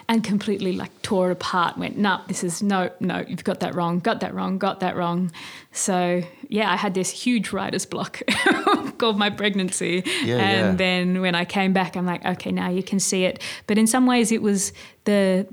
and 0.07 0.23
completely 0.23 0.73
like 0.73 1.01
tore 1.01 1.29
it 1.29 1.33
apart. 1.33 1.79
Went, 1.79 1.97
no, 1.97 2.21
this 2.27 2.43
is 2.43 2.61
no, 2.61 2.91
no, 2.99 3.25
you've 3.27 3.43
got 3.43 3.59
that 3.61 3.73
wrong, 3.73 3.97
got 3.99 4.19
that 4.19 4.35
wrong, 4.35 4.59
got 4.59 4.81
that 4.81 4.95
wrong. 4.95 5.31
So 5.71 6.21
yeah, 6.47 6.71
I 6.71 6.75
had 6.75 6.93
this 6.93 7.09
huge 7.09 7.51
writer's 7.51 7.87
block 7.87 8.21
called 8.99 9.17
my 9.17 9.31
pregnancy, 9.31 10.03
Yeah, 10.23 10.37
and 10.37 10.67
yeah. 10.67 10.75
then 10.75 11.21
when 11.21 11.33
I 11.33 11.43
came 11.43 11.73
back, 11.73 11.97
I'm 11.97 12.05
like, 12.05 12.23
okay, 12.23 12.51
now 12.51 12.69
you 12.69 12.83
can 12.83 12.99
see 12.99 13.23
it. 13.23 13.41
But 13.65 13.79
in 13.79 13.87
some 13.87 14.05
ways, 14.05 14.31
it 14.31 14.43
was 14.43 14.73
the 15.05 15.47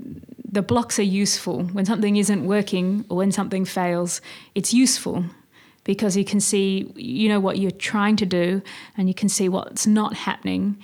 the 0.50 0.62
blocks 0.62 0.98
are 0.98 1.02
useful 1.02 1.62
when 1.64 1.86
something 1.86 2.16
isn't 2.16 2.46
working 2.46 3.06
or 3.08 3.16
when 3.16 3.32
something 3.32 3.64
fails. 3.64 4.20
It's 4.54 4.74
useful 4.74 5.24
because 5.88 6.18
you 6.18 6.24
can 6.24 6.38
see 6.38 6.92
you 6.96 7.30
know 7.30 7.40
what 7.40 7.58
you're 7.58 7.70
trying 7.70 8.14
to 8.14 8.26
do 8.26 8.60
and 8.98 9.08
you 9.08 9.14
can 9.14 9.28
see 9.28 9.48
what's 9.48 9.86
not 9.86 10.14
happening 10.14 10.76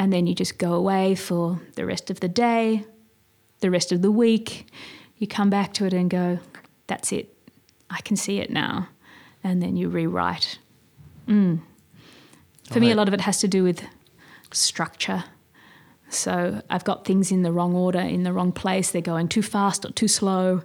and 0.00 0.10
then 0.12 0.26
you 0.26 0.34
just 0.34 0.56
go 0.56 0.72
away 0.72 1.14
for 1.14 1.60
the 1.74 1.84
rest 1.84 2.10
of 2.10 2.20
the 2.20 2.28
day 2.28 2.86
the 3.62 3.70
rest 3.70 3.92
of 3.92 4.02
the 4.02 4.10
week. 4.10 4.66
You 5.16 5.26
come 5.26 5.48
back 5.48 5.72
to 5.74 5.86
it 5.86 5.94
and 5.94 6.10
go 6.10 6.40
that's 6.86 7.12
it. 7.12 7.34
I 7.88 8.00
can 8.02 8.16
see 8.16 8.40
it 8.40 8.50
now. 8.50 8.88
And 9.42 9.62
then 9.62 9.76
you 9.76 9.88
rewrite. 9.88 10.58
Mm. 11.28 11.60
for 12.68 12.80
me 12.80 12.90
a 12.90 12.96
lot 12.96 13.06
of 13.06 13.14
it 13.14 13.20
has 13.20 13.38
to 13.38 13.48
do 13.48 13.62
with 13.62 13.80
structure. 14.52 15.24
So 16.08 16.60
i've 16.68 16.84
got 16.84 17.04
things 17.04 17.30
in 17.30 17.42
the 17.42 17.52
wrong 17.52 17.74
order 17.74 18.00
in 18.00 18.24
the 18.24 18.32
wrong 18.32 18.52
place. 18.52 18.90
They're 18.90 19.10
going 19.14 19.28
too 19.28 19.42
fast 19.42 19.84
or 19.84 19.92
too 19.92 20.08
slow 20.08 20.62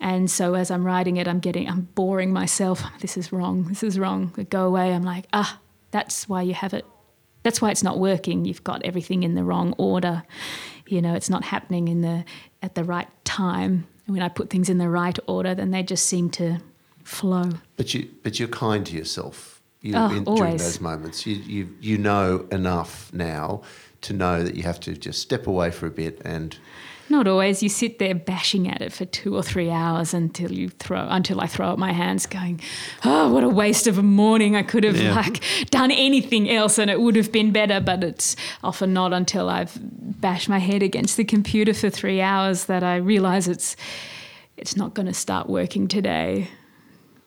and 0.00 0.30
so 0.30 0.54
as 0.54 0.70
I'm 0.70 0.84
writing 0.84 1.18
it, 1.18 1.28
I'm 1.28 1.40
getting, 1.40 1.68
I'm 1.68 1.82
boring 1.94 2.32
myself. 2.32 2.82
This 3.00 3.16
is 3.16 3.32
wrong. 3.32 3.64
This 3.64 3.82
is 3.82 3.98
wrong. 3.98 4.32
I 4.38 4.44
go 4.44 4.66
away. 4.66 4.94
I'm 4.94 5.02
like, 5.02 5.26
ah, 5.32 5.60
that's 5.90 6.28
why 6.28 6.42
you 6.42 6.54
have 6.54 6.72
it. 6.72 6.86
That's 7.42 7.60
why 7.60 7.70
it's 7.70 7.82
not 7.82 7.98
working. 7.98 8.44
You've 8.44 8.64
got 8.64 8.82
everything 8.84 9.22
in 9.22 9.34
the 9.34 9.44
wrong 9.44 9.74
order. 9.76 10.22
You 10.86 11.02
know, 11.02 11.14
it's 11.14 11.28
not 11.28 11.44
happening 11.44 11.88
in 11.88 12.00
the 12.00 12.24
at 12.62 12.74
the 12.74 12.84
right 12.84 13.08
time. 13.24 13.86
And 14.06 14.16
when 14.16 14.22
I 14.22 14.28
put 14.28 14.50
things 14.50 14.68
in 14.68 14.78
the 14.78 14.88
right 14.88 15.18
order, 15.26 15.54
then 15.54 15.70
they 15.70 15.82
just 15.82 16.06
seem 16.06 16.30
to 16.30 16.58
flow. 17.04 17.50
But 17.76 17.94
you, 17.94 18.08
but 18.22 18.38
you're 18.38 18.48
kind 18.48 18.86
to 18.86 18.96
yourself. 18.96 19.62
You, 19.82 19.94
Oh, 19.96 20.10
in, 20.14 20.24
during 20.24 20.56
those 20.58 20.80
moments, 20.80 21.26
you, 21.26 21.36
you, 21.36 21.76
you 21.80 21.96
know 21.96 22.46
enough 22.50 23.10
now 23.14 23.62
to 24.02 24.12
know 24.12 24.42
that 24.42 24.54
you 24.54 24.62
have 24.62 24.80
to 24.80 24.94
just 24.94 25.20
step 25.20 25.46
away 25.46 25.70
for 25.70 25.86
a 25.86 25.90
bit 25.90 26.20
and 26.24 26.56
Not 27.10 27.26
always. 27.26 27.60
You 27.62 27.68
sit 27.68 27.98
there 27.98 28.14
bashing 28.14 28.68
at 28.68 28.80
it 28.80 28.92
for 28.92 29.04
two 29.04 29.34
or 29.34 29.42
three 29.42 29.68
hours 29.68 30.14
until 30.14 30.52
you 30.52 30.68
throw 30.68 31.06
until 31.10 31.40
I 31.40 31.46
throw 31.48 31.68
up 31.68 31.78
my 31.78 31.92
hands, 31.92 32.24
going, 32.24 32.60
"Oh, 33.04 33.32
what 33.32 33.42
a 33.42 33.48
waste 33.48 33.88
of 33.88 33.98
a 33.98 34.02
morning! 34.02 34.54
I 34.54 34.62
could 34.62 34.84
have 34.84 34.96
Yeah. 34.96 35.14
like 35.16 35.42
done 35.70 35.90
anything 35.90 36.48
else, 36.48 36.78
and 36.78 36.88
it 36.88 37.00
would 37.00 37.16
have 37.16 37.32
been 37.32 37.50
better." 37.50 37.80
But 37.80 38.04
it's 38.04 38.36
often 38.62 38.92
not 38.92 39.12
until 39.12 39.48
I've 39.48 39.76
bashed 40.20 40.48
my 40.48 40.58
head 40.60 40.82
against 40.84 41.16
the 41.16 41.24
computer 41.24 41.74
for 41.74 41.90
three 41.90 42.20
hours 42.20 42.66
that 42.66 42.84
I 42.84 42.96
realise 42.96 43.48
it's 43.48 43.74
it's 44.56 44.76
not 44.76 44.94
going 44.94 45.06
to 45.06 45.14
start 45.14 45.48
working 45.48 45.88
today. 45.88 46.48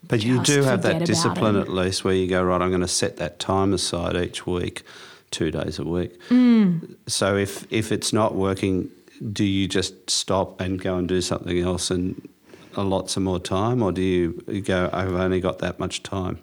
But 0.08 0.24
you 0.24 0.42
do 0.44 0.64
have 0.64 0.82
that 0.84 1.06
discipline 1.06 1.56
at 1.56 1.70
least 1.70 2.04
where 2.04 2.14
you 2.14 2.28
go, 2.28 2.44
right, 2.44 2.62
I'm 2.62 2.70
going 2.70 2.82
to 2.82 2.88
set 2.88 3.18
that 3.18 3.40
time 3.40 3.74
aside 3.74 4.16
each 4.16 4.46
week, 4.46 4.84
two 5.32 5.50
days 5.50 5.80
a 5.80 5.84
week. 5.84 6.20
Mm. 6.30 6.96
So 7.08 7.38
if, 7.38 7.66
if 7.72 7.92
it's 7.92 8.12
not 8.14 8.36
working, 8.36 8.90
do 9.32 9.46
you 9.46 9.68
just 9.68 10.10
stop 10.10 10.60
and 10.60 10.82
go 10.82 10.98
and 10.98 11.08
do 11.08 11.22
something 11.22 11.58
else 11.60 11.90
and 11.90 12.28
allot 12.76 13.10
some 13.10 13.24
more 13.24 13.40
time? 13.40 13.82
Or 13.82 13.92
do 13.92 14.02
you 14.02 14.62
go, 14.62 14.90
I've 14.92 15.14
only 15.14 15.40
got 15.40 15.60
that 15.60 15.80
much 15.80 16.04
time? 16.04 16.40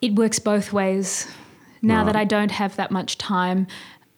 It 0.00 0.14
works 0.14 0.38
both 0.38 0.72
ways. 0.72 1.26
Now 1.80 2.04
that 2.04 2.16
I 2.16 2.24
don't 2.24 2.50
have 2.50 2.74
that 2.76 2.90
much 2.90 3.18
time, 3.18 3.68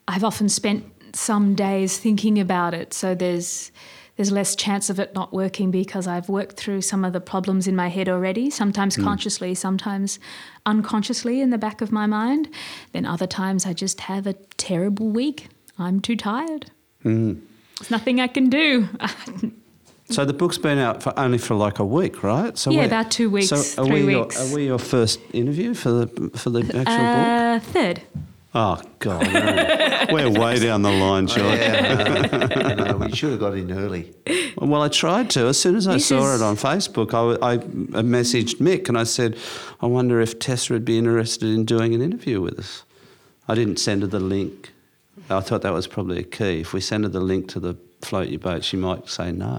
I've 0.09 0.25
often 0.25 0.49
spent 0.49 0.85
some 1.15 1.55
days 1.55 1.99
thinking 1.99 2.39
about 2.39 2.75
it. 2.75 2.95
So 2.95 3.15
there's 3.15 3.71
there's 4.17 4.33
less 4.33 4.55
chance 4.55 4.91
of 4.91 5.01
it 5.01 5.15
not 5.15 5.33
working 5.33 5.71
because 5.71 6.07
I've 6.07 6.29
worked 6.29 6.57
through 6.59 6.83
some 6.83 7.07
of 7.07 7.15
the 7.15 7.23
problems 7.23 7.67
in 7.67 7.75
my 7.75 7.89
head 7.89 8.07
already, 8.07 8.51
sometimes 8.51 8.97
hmm. 8.97 9.03
consciously, 9.03 9.55
sometimes 9.55 10.19
unconsciously 10.67 11.41
in 11.41 11.49
the 11.49 11.57
back 11.57 11.81
of 11.81 11.91
my 11.91 12.05
mind. 12.05 12.51
Then 12.93 13.07
other 13.07 13.27
times 13.27 13.65
I 13.65 13.73
just 13.73 14.01
have 14.01 14.27
a 14.27 14.35
terrible 14.59 15.09
week. 15.09 15.49
I'm 15.79 16.01
too 16.01 16.17
tired. 16.17 16.71
Hmm. 17.03 17.37
There's 17.81 17.91
nothing 17.91 18.21
I 18.21 18.29
can 18.29 18.49
do. 18.51 18.89
So 20.13 20.25
the 20.25 20.33
book's 20.33 20.59
been 20.59 20.79
out 20.79 21.05
for 21.05 21.17
only 21.17 21.39
for 21.39 21.55
like 21.55 21.79
a 21.79 21.85
week, 21.85 22.25
right? 22.25 22.59
So 22.59 22.71
Yeah, 22.73 22.79
we're- 22.79 22.87
about 22.89 23.13
two 23.13 23.31
weeks, 23.31 23.47
So 23.51 23.59
are 23.81 23.87
three 23.87 24.05
we 24.05 24.17
weeks. 24.17 24.35
Your, 24.37 24.45
are 24.49 24.55
we 24.57 24.65
your 24.67 24.79
first 24.81 25.21
interview 25.33 25.73
for 25.73 25.91
the 25.93 26.31
for 26.37 26.51
the 26.51 26.63
actual 26.63 26.83
book? 26.83 26.85
uh, 26.89 27.61
third. 27.61 28.03
Oh 28.53 28.83
God, 28.99 30.09
we're 30.13 30.29
way 30.29 30.59
down 30.59 30.83
the 30.83 30.91
line, 30.91 31.29
Sean. 31.29 31.45
Yeah, 31.57 32.75
no, 32.75 32.85
no, 32.87 32.97
we 32.97 33.13
should 33.15 33.31
have 33.31 33.39
got 33.39 33.55
in 33.57 33.71
early. 33.71 34.13
Well, 34.59 34.83
I 34.83 34.89
tried 34.89 35.31
to. 35.31 35.47
As 35.47 35.61
soon 35.61 35.77
as 35.77 35.87
I 35.87 35.93
This 35.95 36.07
saw 36.07 36.35
is- 36.35 36.41
it 36.41 36.45
on 36.45 36.57
Facebook, 36.57 37.15
I, 37.15 37.53
I 37.53 37.59
messaged 38.03 38.57
Mick 38.57 38.89
and 38.89 38.99
I 38.99 39.05
said, 39.05 39.37
I 39.81 39.87
wonder 39.87 40.21
if 40.21 40.41
Tessa 40.41 40.73
would 40.73 40.85
be 40.85 40.99
interested 40.99 41.49
in 41.49 41.65
doing 41.65 41.95
an 41.95 42.03
interview 42.03 42.41
with 42.41 42.59
us. 42.59 42.83
I 43.47 43.55
didn't 43.55 43.79
send 43.79 44.03
her 44.03 44.09
the 44.09 44.19
link. 44.19 44.70
I 45.31 45.41
thought 45.41 45.63
that 45.63 45.73
was 45.73 45.87
probably 45.87 46.19
a 46.19 46.23
key. 46.25 46.61
If 46.61 46.73
we 46.73 46.81
send 46.81 47.05
her 47.05 47.11
the 47.11 47.21
link 47.21 47.49
to 47.49 47.61
the 47.61 47.77
float 48.03 48.29
your 48.29 48.41
boat, 48.41 48.65
she 48.65 48.77
might 48.77 49.09
say 49.09 49.33
no. 49.33 49.59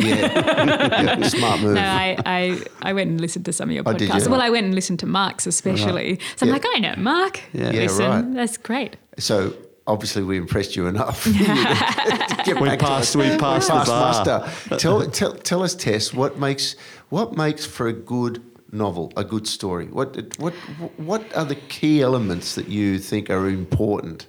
Yeah, 0.00 0.14
yeah 1.18 1.28
smart 1.28 1.60
move. 1.60 1.74
No, 1.74 1.80
I, 1.80 2.16
I, 2.24 2.62
I 2.82 2.92
went 2.92 3.10
and 3.10 3.20
listened 3.20 3.44
to 3.46 3.52
some 3.52 3.68
of 3.68 3.74
your 3.74 3.82
Oh, 3.86 3.92
podcasts. 3.94 4.24
you? 4.26 4.30
well, 4.30 4.40
I 4.40 4.50
went 4.50 4.66
and 4.66 4.74
listened 4.74 5.00
to 5.00 5.06
Mark's 5.06 5.46
especially. 5.46 6.20
So 6.36 6.44
I'm 6.44 6.48
Yeah. 6.48 6.52
like, 6.54 6.64
I 6.74 6.78
know 6.78 6.94
Mark. 6.98 7.40
Yeah. 7.52 7.70
Yeah, 7.72 7.80
Listen, 7.82 8.06
right. 8.06 8.34
that's 8.34 8.56
great. 8.58 8.96
So 9.18 9.54
obviously 9.88 10.22
we 10.22 10.36
impressed 10.36 10.76
you 10.76 10.86
enough. 10.86 11.24
to 11.24 11.32
get 12.44 12.60
We 12.60 12.68
back 12.68 12.78
to 12.78 12.84
passed- 12.84 13.16
we 13.16 13.36
passed 13.38 13.68
the 13.68 13.74
bar. 13.74 13.84
muster. 14.24 14.76
Tell, 14.76 15.04
tell, 15.10 15.32
tell 15.34 15.62
us, 15.62 15.74
Tess, 15.74 16.12
what 16.14 16.38
makes 16.38 16.76
what 17.08 17.36
makes 17.36 17.64
for 17.66 17.88
a 17.88 17.92
good 17.92 18.40
novel, 18.70 19.12
a 19.16 19.24
good 19.24 19.48
story? 19.48 19.86
What 19.86 20.38
what 20.38 20.52
what 20.98 21.34
are 21.36 21.44
the 21.44 21.54
key 21.56 22.02
elements 22.02 22.54
that 22.54 22.68
you 22.68 22.98
think 23.00 23.30
are 23.30 23.48
important? 23.48 24.26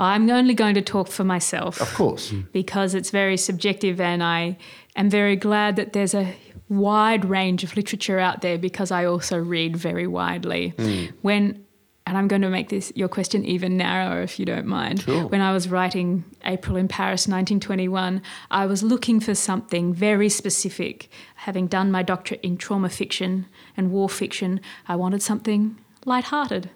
Well, 0.00 0.08
I'm 0.08 0.30
only 0.30 0.54
going 0.54 0.76
to 0.76 0.80
talk 0.80 1.08
for 1.08 1.24
myself. 1.24 1.78
Of 1.78 1.92
course. 1.92 2.30
Mm. 2.30 2.50
because 2.52 2.94
it's 2.94 3.10
very 3.10 3.36
subjective 3.36 4.00
and 4.00 4.22
I 4.22 4.56
am 4.96 5.10
very 5.10 5.36
glad 5.36 5.76
that 5.76 5.92
there's 5.92 6.14
a 6.14 6.34
wide 6.70 7.26
range 7.26 7.64
of 7.64 7.76
literature 7.76 8.18
out 8.18 8.40
there 8.40 8.56
because 8.56 8.90
I 8.90 9.04
also 9.04 9.36
read 9.36 9.76
very 9.76 10.06
widely. 10.06 10.72
Mm. 10.78 11.12
When 11.20 11.66
and 12.06 12.16
I'm 12.16 12.28
going 12.28 12.42
to 12.42 12.48
make 12.48 12.70
this 12.70 12.90
your 12.96 13.08
question 13.08 13.44
even 13.44 13.76
narrower 13.76 14.22
if 14.22 14.38
you 14.38 14.46
don't 14.46 14.66
mind. 14.66 15.02
Sure. 15.02 15.26
When 15.26 15.42
I 15.42 15.52
was 15.52 15.68
writing 15.68 16.24
April 16.46 16.78
in 16.78 16.88
Paris 16.88 17.28
1921, 17.28 18.22
I 18.50 18.64
was 18.64 18.82
looking 18.82 19.20
for 19.20 19.34
something 19.34 19.92
very 19.92 20.30
specific. 20.30 21.10
Having 21.34 21.66
done 21.66 21.90
my 21.90 22.02
doctorate 22.02 22.40
in 22.40 22.56
trauma 22.56 22.88
fiction 22.88 23.46
and 23.76 23.92
war 23.92 24.08
fiction, 24.08 24.60
I 24.88 24.96
wanted 24.96 25.22
something 25.22 25.78
light-hearted. 26.06 26.70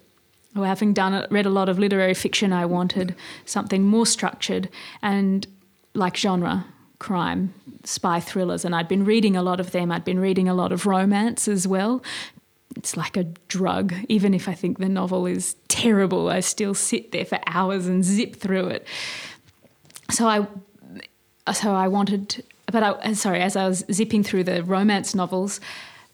Or 0.57 0.67
having 0.67 0.93
done 0.93 1.27
read 1.31 1.47
a 1.47 1.51
lot 1.51 1.69
of 1.69 1.79
literary 1.79 2.15
fiction, 2.15 2.53
I 2.53 2.65
wanted 2.65 3.17
something 3.45 3.83
more 3.83 4.07
structured 4.07 4.69
and 5.03 5.47
like 5.95 6.17
genre, 6.17 6.67
crime, 6.99 7.53
spy 7.85 8.21
thrillers, 8.21 8.65
and 8.65 8.75
I'd 8.75 8.89
been 8.89 9.05
reading 9.05 9.37
a 9.37 9.43
lot 9.43 9.61
of 9.61 9.73
them. 9.73 9.91
I'd 9.91 10.05
been 10.05 10.21
reading 10.21 10.49
a 10.49 10.55
lot 10.55 10.73
of 10.73 10.87
romance 10.87 11.49
as 11.49 11.67
well. 11.67 12.03
It's 12.77 12.97
like 12.97 13.17
a 13.17 13.25
drug. 13.49 13.95
Even 14.09 14.35
if 14.35 14.49
I 14.49 14.55
think 14.55 14.79
the 14.79 14.89
novel 14.89 15.27
is 15.27 15.57
terrible, 15.69 16.29
I 16.29 16.41
still 16.41 16.75
sit 16.75 17.13
there 17.13 17.25
for 17.25 17.39
hours 17.47 17.87
and 17.87 18.05
zip 18.05 18.37
through 18.37 18.69
it. 18.69 18.87
So 20.11 20.27
I, 20.27 20.47
so 21.53 21.73
I 21.73 21.89
wanted, 21.89 22.45
but 22.67 22.83
I 22.83 23.13
sorry, 23.15 23.41
as 23.41 23.57
I 23.57 23.69
was 23.69 23.85
zipping 23.93 24.23
through 24.23 24.45
the 24.45 24.63
romance 24.63 25.15
novels, 25.15 25.61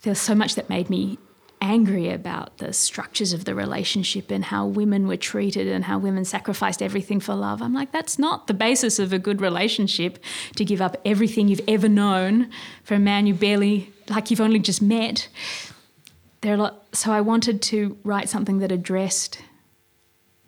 there's 0.02 0.18
so 0.18 0.34
much 0.34 0.54
that 0.54 0.68
made 0.68 0.90
me 0.90 1.18
angry 1.60 2.08
about 2.10 2.58
the 2.58 2.72
structures 2.72 3.32
of 3.32 3.44
the 3.44 3.54
relationship 3.54 4.30
and 4.30 4.46
how 4.46 4.66
women 4.66 5.06
were 5.06 5.16
treated 5.16 5.66
and 5.68 5.84
how 5.84 5.98
women 5.98 6.24
sacrificed 6.24 6.82
everything 6.82 7.20
for 7.20 7.34
love. 7.34 7.60
I'm 7.60 7.74
like, 7.74 7.92
that's 7.92 8.18
not 8.18 8.46
the 8.46 8.54
basis 8.54 8.98
of 8.98 9.12
a 9.12 9.18
good 9.18 9.40
relationship 9.40 10.18
to 10.56 10.64
give 10.64 10.80
up 10.80 10.96
everything 11.04 11.48
you've 11.48 11.60
ever 11.68 11.88
known 11.88 12.50
for 12.82 12.94
a 12.94 12.98
man 12.98 13.26
you 13.26 13.34
barely, 13.34 13.92
like 14.08 14.30
you've 14.30 14.40
only 14.40 14.58
just 14.58 14.80
met. 14.80 15.28
There 16.40 16.52
are 16.52 16.56
a 16.56 16.62
lot, 16.62 16.86
so 16.92 17.12
I 17.12 17.20
wanted 17.20 17.60
to 17.62 17.98
write 18.04 18.28
something 18.30 18.60
that 18.60 18.72
addressed 18.72 19.38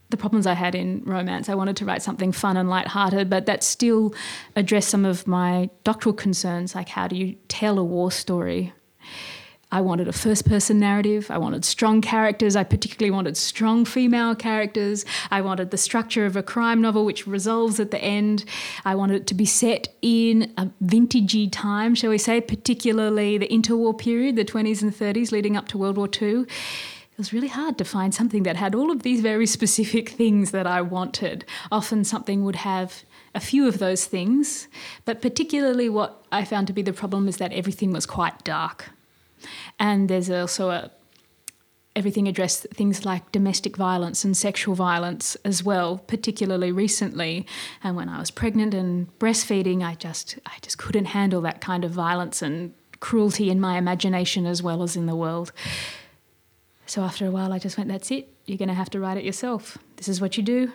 the 0.09 0.17
problems 0.17 0.47
I 0.47 0.55
had 0.55 0.75
in 0.75 1.03
romance. 1.05 1.49
I 1.49 1.55
wanted 1.55 1.77
to 1.79 1.85
write 1.85 2.03
something 2.03 2.33
fun 2.33 2.57
and 2.57 2.69
light-hearted, 2.69 3.29
but 3.29 3.47
that 3.47 3.63
still 3.63 4.15
addressed 4.57 4.89
some 4.89 5.05
of 5.05 5.27
my 5.27 5.71
doctoral 5.85 6.15
concerns, 6.15 6.75
like 6.75 6.91
how 6.91 7.09
do 7.09 7.17
you 7.17 7.37
tell 7.49 7.79
a 7.79 7.85
war 7.85 8.11
story? 8.11 8.73
I 9.73 9.81
wanted 9.81 10.07
a 10.07 10.13
first 10.13 10.47
person 10.47 10.79
narrative. 10.79 11.31
I 11.31 11.39
wanted 11.39 11.65
strong 11.65 12.03
characters. 12.03 12.57
I 12.57 12.63
particularly 12.63 13.11
wanted 13.11 13.39
strong 13.39 13.87
female 13.87 14.35
characters. 14.35 15.07
I 15.31 15.41
wanted 15.41 15.71
the 15.71 15.79
structure 15.79 16.27
of 16.27 16.37
a 16.37 16.43
crime 16.43 16.83
novel 16.83 17.07
which 17.07 17.27
resolves 17.27 17.81
at 17.81 17.91
the 17.91 17.99
end. 17.99 18.45
I 18.85 18.95
wanted 18.95 19.23
it 19.23 19.27
to 19.29 19.35
be 19.35 19.47
set 19.47 19.89
in 20.03 20.53
a 20.59 20.67
vintagey 20.85 21.49
time, 21.51 21.95
shall 21.95 22.11
we 22.11 22.19
say, 22.19 22.43
particularly 22.43 23.39
the 23.39 23.49
interwar 23.49 23.97
period, 23.97 24.37
the 24.37 24.45
20s 24.45 24.83
and 24.83 24.93
30s 24.95 25.33
leading 25.33 25.57
up 25.57 25.69
to 25.69 25.79
World 25.79 25.97
War 25.97 26.09
II. 26.21 26.43
It 26.43 27.19
was 27.19 27.33
really 27.33 27.49
hard 27.49 27.79
to 27.79 27.85
find 27.85 28.15
something 28.15 28.43
that 28.43 28.57
had 28.57 28.75
all 28.75 28.91
of 28.91 29.03
these 29.03 29.23
very 29.23 29.47
specific 29.47 30.11
things 30.11 30.51
that 30.51 30.67
I 30.67 30.83
wanted. 30.83 31.47
Often 31.71 32.05
something 32.05 32.45
would 32.45 32.57
have 32.57 33.05
a 33.35 33.41
few 33.41 33.67
of 33.67 33.79
those 33.79 34.05
things, 34.05 34.69
but 35.07 35.23
particularly 35.23 35.89
what 35.89 36.27
I 36.31 36.45
found 36.45 36.67
to 36.67 36.75
be 36.75 36.83
the 36.83 36.93
problem 36.93 37.27
is 37.27 37.39
that 37.39 37.55
everything 37.55 37.91
was 37.91 38.05
quite 38.05 38.45
dark. 38.45 38.91
And 39.79 40.09
there's 40.09 40.31
also 40.31 40.71
a 40.71 40.91
everything 41.95 42.27
addressed 42.27 42.67
things 42.73 43.05
like 43.05 43.31
domestic 43.33 43.77
violence 43.77 44.25
and 44.25 44.35
sexual 44.35 44.75
violence 44.75 45.37
as 45.45 45.63
well, 45.63 45.99
particularly 45.99 46.73
recently. 46.73 47.47
And 47.85 47.97
when 47.97 48.09
I 48.09 48.19
was 48.19 48.31
pregnant 48.31 48.73
and 48.73 49.07
breastfeeding, 49.19 49.85
I 49.85 49.95
just 49.95 50.39
I 50.47 50.55
just 50.63 50.79
couldn't 50.79 51.07
handle 51.07 51.41
that 51.43 51.61
kind 51.61 51.85
of 51.85 51.91
violence 51.91 52.43
and 52.43 52.73
cruelty 53.01 53.51
in 53.51 53.61
my 53.61 53.77
imagination 53.79 54.47
as 54.47 54.63
well 54.63 54.83
as 54.83 54.97
in 54.97 55.07
the 55.07 55.17
world. 55.17 55.53
So 56.87 57.03
after 57.03 57.27
a 57.27 57.31
while, 57.31 57.53
I 57.53 57.59
just 57.59 57.77
went, 57.77 57.89
"That's 57.89 58.11
it. 58.11 58.29
You're 58.47 58.59
going 58.59 58.69
to 58.69 58.75
have 58.75 58.91
to 58.91 59.01
write 59.01 59.17
it 59.17 59.25
yourself. 59.25 59.79
This 59.97 60.09
is 60.09 60.21
what 60.21 60.37
you 60.37 60.43
do." 60.43 60.73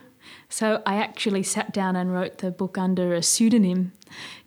So 0.49 0.81
I 0.85 0.97
actually 0.97 1.43
sat 1.43 1.73
down 1.73 1.95
and 1.95 2.11
wrote 2.11 2.39
the 2.39 2.51
book 2.51 2.77
under 2.77 3.13
a 3.13 3.23
pseudonym 3.23 3.93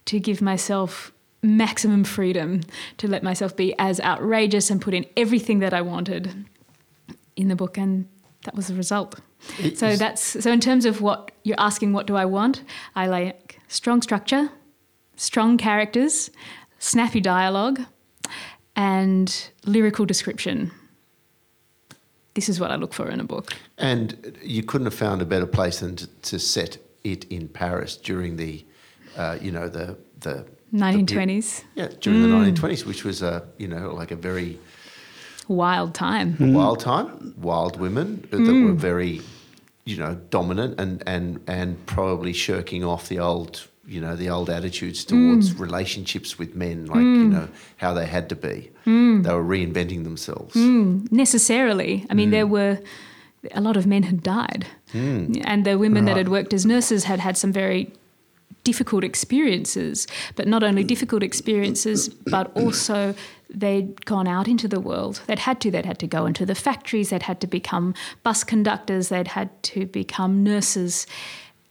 to 0.05 0.21
give 0.21 0.43
myself 0.43 1.13
maximum 1.43 2.05
freedom 2.05 2.61
to 2.99 3.09
let 3.09 3.23
myself 3.23 3.57
be 3.57 3.75
as 3.79 4.01
outrageous 4.01 4.71
and 4.71 4.81
put 4.81 4.95
in 4.95 5.07
everything 5.17 5.61
that 5.61 5.73
I 5.73 5.81
wanted 5.81 6.47
in 7.37 7.49
the 7.49 7.57
book, 7.57 7.79
and 7.79 8.09
that 8.45 8.55
was 8.55 8.69
the 8.69 8.75
result. 8.75 9.21
so 9.75 9.97
that's 9.97 10.23
so. 10.23 10.51
In 10.51 10.61
terms 10.61 10.85
of 10.85 11.01
what 11.01 11.31
you're 11.45 11.61
asking, 11.61 11.93
what 11.93 12.07
do 12.07 12.17
I 12.17 12.25
want? 12.25 12.63
I 12.95 13.07
like 13.07 13.59
strong 13.69 14.03
structure, 14.03 14.51
strong 15.17 15.57
characters, 15.57 16.31
snappy 16.79 17.21
dialogue, 17.21 17.81
and 18.77 19.51
lyrical 19.65 20.05
description. 20.05 20.73
This 22.35 22.49
is 22.49 22.61
what 22.61 22.71
I 22.71 22.77
look 22.77 22.93
for 22.93 23.09
in 23.09 23.19
a 23.19 23.25
book. 23.25 23.53
And 23.77 24.39
you 24.43 24.63
couldn't 24.63 24.87
have 24.87 24.95
found 24.95 25.21
a 25.21 25.25
better 25.25 25.47
place 25.47 25.81
than 25.81 25.97
to, 25.97 26.07
to 26.07 26.39
set 26.39 26.79
it 27.03 27.25
in 27.25 27.49
Paris 27.49 27.97
during 27.97 28.37
the, 28.37 28.65
uh, 29.17 29.39
you 29.41 29.51
know, 29.51 29.69
the 29.69 29.97
the 30.21 30.47
the 30.73 30.79
1920s, 30.79 31.65
yeah, 31.75 31.89
during 32.01 32.23
the 32.23 32.29
mm. 32.29 32.55
1920s, 32.55 32.85
which 32.85 33.05
was 33.05 33.23
a 33.23 33.45
you 33.59 33.69
know 33.69 33.93
like 33.95 34.11
a 34.11 34.17
very 34.17 34.59
wild 35.51 35.95
time. 35.95 36.37
wild 36.39 36.81
time, 36.81 37.35
wild 37.37 37.79
women 37.79 38.27
that 38.31 38.39
were 38.39 38.47
mm. 38.47 38.77
very, 38.77 39.21
you 39.85 39.97
know, 39.97 40.15
dominant 40.31 40.81
and 40.81 41.03
and 41.07 41.41
and 41.47 41.85
probably 41.87 42.33
shirking 42.33 42.85
off 42.85 43.09
the 43.09 43.19
old, 43.19 43.67
you 43.87 44.01
know, 44.01 44.17
the 44.17 44.31
old 44.31 44.49
attitudes 44.49 45.05
mm. 45.05 45.09
towards 45.09 45.59
relationships 45.59 46.39
with 46.39 46.55
men, 46.55 46.87
like 46.87 47.01
you 47.01 47.29
know 47.29 47.49
how 47.77 47.93
they 47.93 48.07
had 48.07 48.29
to 48.29 48.37
be. 48.37 48.71
They 49.23 49.35
were 49.35 49.45
reinventing 49.45 50.05
themselves. 50.05 50.57
necessarily. 50.57 52.07
I 52.09 52.15
mean, 52.15 52.31
there 52.31 52.47
were 52.47 52.79
a 53.53 53.61
lot 53.61 53.77
of 53.77 53.87
men 53.87 54.05
had 54.05 54.23
died, 54.23 54.67
and 54.95 55.65
the 55.65 55.79
women 55.79 56.05
that 56.05 56.17
had 56.17 56.29
worked 56.29 56.55
as 56.55 56.65
nurses 56.65 57.05
had 57.05 57.21
had 57.21 57.37
some 57.37 57.53
very 57.53 57.93
difficult 58.65 59.05
experiences. 59.05 60.07
But 60.37 60.47
not 60.47 60.63
only 60.63 60.85
difficult 60.85 61.23
experiences, 61.23 62.09
but 62.09 62.55
also 62.57 63.15
they'd 63.49 64.05
gone 64.05 64.29
out 64.29 64.49
into 64.49 64.69
the 64.69 64.81
world. 64.81 65.23
They'd 65.27 65.41
had 65.41 65.61
to. 65.63 65.71
They'd 65.71 65.87
had 65.87 65.99
to 66.01 66.07
go 66.07 66.27
into 66.27 66.47
the 66.47 66.55
factories. 66.55 67.11
They'd 67.11 67.23
had 67.23 67.41
to 67.41 67.47
become 67.47 67.95
bus 68.23 68.45
conductors. 68.45 69.09
They'd 69.09 69.29
had 69.29 69.63
to 69.65 69.87
become 69.87 70.43
nurses, 70.43 71.07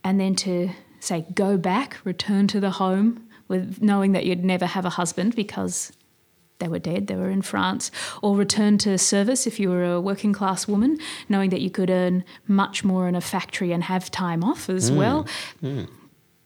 and 0.03 0.19
then 0.19 0.35
to 0.35 0.71
say 0.99 1.25
go 1.33 1.57
back, 1.57 1.97
return 2.03 2.47
to 2.47 2.59
the 2.59 2.71
home 2.71 3.25
with 3.47 3.81
knowing 3.81 4.11
that 4.11 4.25
you'd 4.25 4.43
never 4.43 4.65
have 4.65 4.85
a 4.85 4.91
husband 4.91 5.35
because 5.35 5.91
they 6.59 6.67
were 6.67 6.79
dead, 6.79 7.07
they 7.07 7.15
were 7.15 7.29
in 7.29 7.41
France, 7.41 7.89
or 8.21 8.35
return 8.35 8.77
to 8.79 8.97
service 8.97 9.47
if 9.47 9.59
you 9.59 9.69
were 9.69 9.85
a 9.85 10.01
working 10.01 10.33
class 10.33 10.67
woman, 10.67 10.99
knowing 11.27 11.49
that 11.49 11.61
you 11.61 11.69
could 11.69 11.89
earn 11.89 12.23
much 12.47 12.83
more 12.83 13.07
in 13.07 13.15
a 13.15 13.21
factory 13.21 13.71
and 13.71 13.85
have 13.85 14.11
time 14.11 14.43
off 14.43 14.69
as 14.69 14.89
hmm. 14.89 14.97
well. 14.97 15.27
Hmm. 15.61 15.85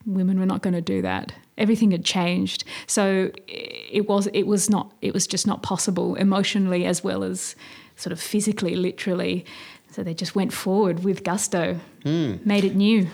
Women 0.06 0.40
were 0.40 0.46
not 0.46 0.62
going 0.62 0.74
to 0.74 0.82
do 0.82 1.02
that. 1.02 1.34
Everything 1.58 1.92
had 1.92 2.04
changed, 2.04 2.64
so 2.88 3.32
it 3.48 4.08
was 4.08 4.28
it 4.34 4.44
was 4.44 4.70
not 4.70 4.92
it 5.02 5.14
was 5.14 5.28
just 5.28 5.46
not 5.46 5.62
possible 5.62 6.16
emotionally 6.16 6.86
as 6.86 7.04
well 7.04 7.24
as 7.24 7.56
sort 7.96 8.12
of 8.12 8.20
physically, 8.20 8.76
literally. 8.76 9.46
So 9.92 10.04
they 10.04 10.16
just 10.16 10.36
went 10.36 10.52
forward 10.52 11.04
with 11.04 11.24
gusto, 11.24 11.80
made 12.04 12.64
it 12.64 12.76
new. 12.76 13.08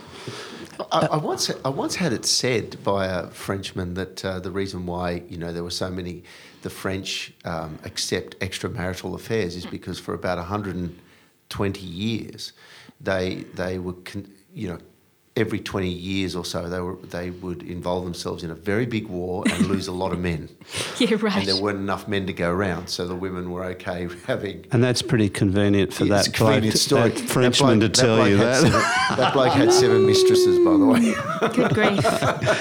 I, 0.92 1.08
I 1.12 1.18
once 1.18 1.52
I 1.66 1.70
once 1.70 1.96
had 1.96 2.14
it 2.14 2.26
said 2.26 2.82
by 2.84 3.06
a 3.06 3.28
Frenchman 3.28 3.96
that 3.96 4.24
uh, 4.24 4.40
the 4.40 4.52
reason 4.52 4.86
why 4.86 5.24
you 5.28 5.38
know 5.38 5.52
there 5.52 5.64
were 5.64 5.72
so 5.72 5.90
many 5.90 6.24
the 6.62 6.70
French 6.70 7.34
um, 7.46 7.80
accept 7.84 8.40
extramarital 8.40 9.14
affairs 9.16 9.56
is 9.56 9.66
because 9.66 10.00
for 10.00 10.14
about 10.14 10.38
120 10.38 11.82
years 11.82 12.54
they 13.02 13.46
they 13.56 13.80
were 13.80 13.94
con- 13.94 14.32
you 14.54 14.70
know 14.70 14.80
every 15.40 15.60
20 15.60 15.88
years 15.90 16.36
or 16.36 16.44
so 16.46 16.68
they 16.70 16.80
were 16.80 16.96
they 16.98 17.30
would 17.30 17.64
involve 17.64 18.04
themselves 18.04 18.44
in 18.44 18.52
a 18.52 18.56
very 18.56 18.86
big 18.86 19.08
war 19.08 19.44
and 19.50 19.68
lose 19.68 19.88
a 19.88 19.92
lot 19.92 20.12
of 20.12 20.20
men 20.20 20.50
Yeah, 21.00 21.16
right. 21.22 21.38
and 21.38 21.48
there 21.48 21.62
weren't 21.62 21.78
enough 21.80 22.08
men 22.08 22.28
to 22.28 22.34
go 22.34 22.50
around 22.52 22.88
so 22.90 23.08
the 23.08 23.16
women 23.16 23.50
were 23.52 23.64
okay 23.66 24.08
having 24.28 24.66
And 24.72 24.84
that's 24.84 25.02
pretty 25.02 25.30
convenient 25.30 25.94
for 25.94 26.06
that 26.06 26.28
a 26.28 26.32
bloke, 26.32 26.36
convenient 26.52 26.78
story. 26.78 27.10
that 27.12 27.30
Frenchman 27.30 27.80
bloke- 27.80 27.94
to 27.94 28.02
tell 28.02 28.16
bloke 28.18 28.30
you 28.30 28.38
that. 28.38 28.62
Seven, 28.62 29.18
that 29.18 29.34
bloke 29.34 29.54
had 29.54 29.72
seven 29.72 30.06
mistresses, 30.06 30.58
by 30.60 30.72
the 30.78 30.86
way. 30.86 31.50
Good 31.56 31.74
grief. 31.74 32.06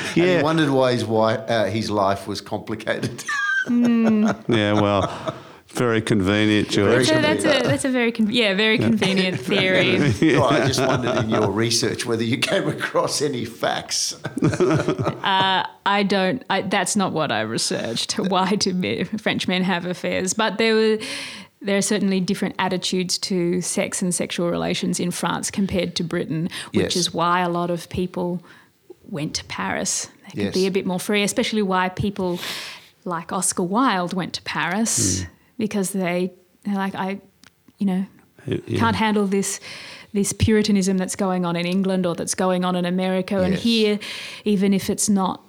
And 0.09 0.17
Yeah. 0.17 0.37
he 0.39 0.43
wondered 0.43 0.71
why 0.71 0.93
his, 0.93 1.05
wife, 1.05 1.41
uh, 1.49 1.65
his 1.67 1.91
life 1.91 2.27
was 2.27 2.41
complicated. 2.41 3.25
yeah, 3.69 4.73
well, 4.81 5.35
very 5.79 6.03
convenient, 6.03 6.69
George. 6.71 7.07
So 7.07 7.21
that's 7.21 7.45
a 7.45 7.63
that's 7.63 7.85
a 7.85 7.91
very 7.91 8.13
con- 8.13 8.31
yeah 8.31 8.55
very 8.55 8.79
convenient 8.79 9.41
theory. 9.41 9.99
Well, 10.39 10.45
I 10.49 10.67
just 10.67 10.81
wondered 10.81 11.25
in 11.25 11.31
your 11.31 11.51
research 11.51 12.05
whether 12.07 12.23
you 12.23 12.39
came 12.39 12.69
across 12.69 13.23
any 13.23 13.45
facts. 13.45 14.15
Uh, 15.29 15.67
I 15.85 16.03
don't. 16.05 16.43
I, 16.49 16.63
that's 16.63 16.97
not 16.97 17.13
what 17.13 17.31
I 17.31 17.41
researched. 17.43 18.19
Why 18.19 18.55
do 18.55 18.73
me- 18.73 19.05
French 19.05 19.47
men 19.47 19.63
have 19.63 19.85
affairs? 19.85 20.33
But 20.35 20.59
there 20.59 20.75
were. 20.75 20.99
There 21.61 21.77
are 21.77 21.83
certainly 21.83 22.21
different 22.21 22.55
attitudes 22.59 23.19
to 23.19 23.61
sex 23.61 24.01
and 24.01 24.15
sexual 24.15 24.49
relations 24.49 25.01
in 25.01 25.11
France 25.11 25.51
compared 25.51 25.97
to 25.97 26.05
Britain, 26.05 26.49
which 26.73 26.95
Yes. 26.95 26.97
is 26.97 27.13
why 27.15 27.41
a 27.41 27.49
lot 27.49 27.69
of 27.71 27.89
people 27.89 28.41
went 29.11 29.35
to 29.35 29.45
Paris. 29.47 30.09
They 30.25 30.31
could 30.31 30.43
Yes. 30.45 30.55
be 30.55 30.67
a 30.67 30.71
bit 30.71 30.87
more 30.87 31.01
free, 31.01 31.25
especially 31.25 31.63
why 31.63 31.89
people 31.89 32.39
like 33.05 33.33
Oscar 33.33 33.65
Wilde 33.65 34.15
went 34.15 34.35
to 34.35 34.43
Paris 34.43 35.23
hmm. 35.23 35.29
Because 35.59 35.91
they 35.91 36.33
they're 36.65 36.75
like 36.75 36.95
I, 36.95 37.21
you 37.79 37.87
know, 37.87 38.07
Yeah. 38.47 38.79
can't 38.79 38.97
handle 38.97 39.27
this 39.27 39.61
this 40.13 40.33
puritanism 40.33 40.97
that's 40.99 41.17
going 41.17 41.45
on 41.45 41.55
in 41.57 41.67
England 41.67 42.07
or 42.07 42.15
that's 42.15 42.35
going 42.35 42.65
on 42.65 42.75
in 42.77 42.85
America. 42.87 43.43
And 43.43 43.55
here 43.55 43.99
even 44.45 44.73
if 44.73 44.89
it's 44.89 45.09
not 45.09 45.45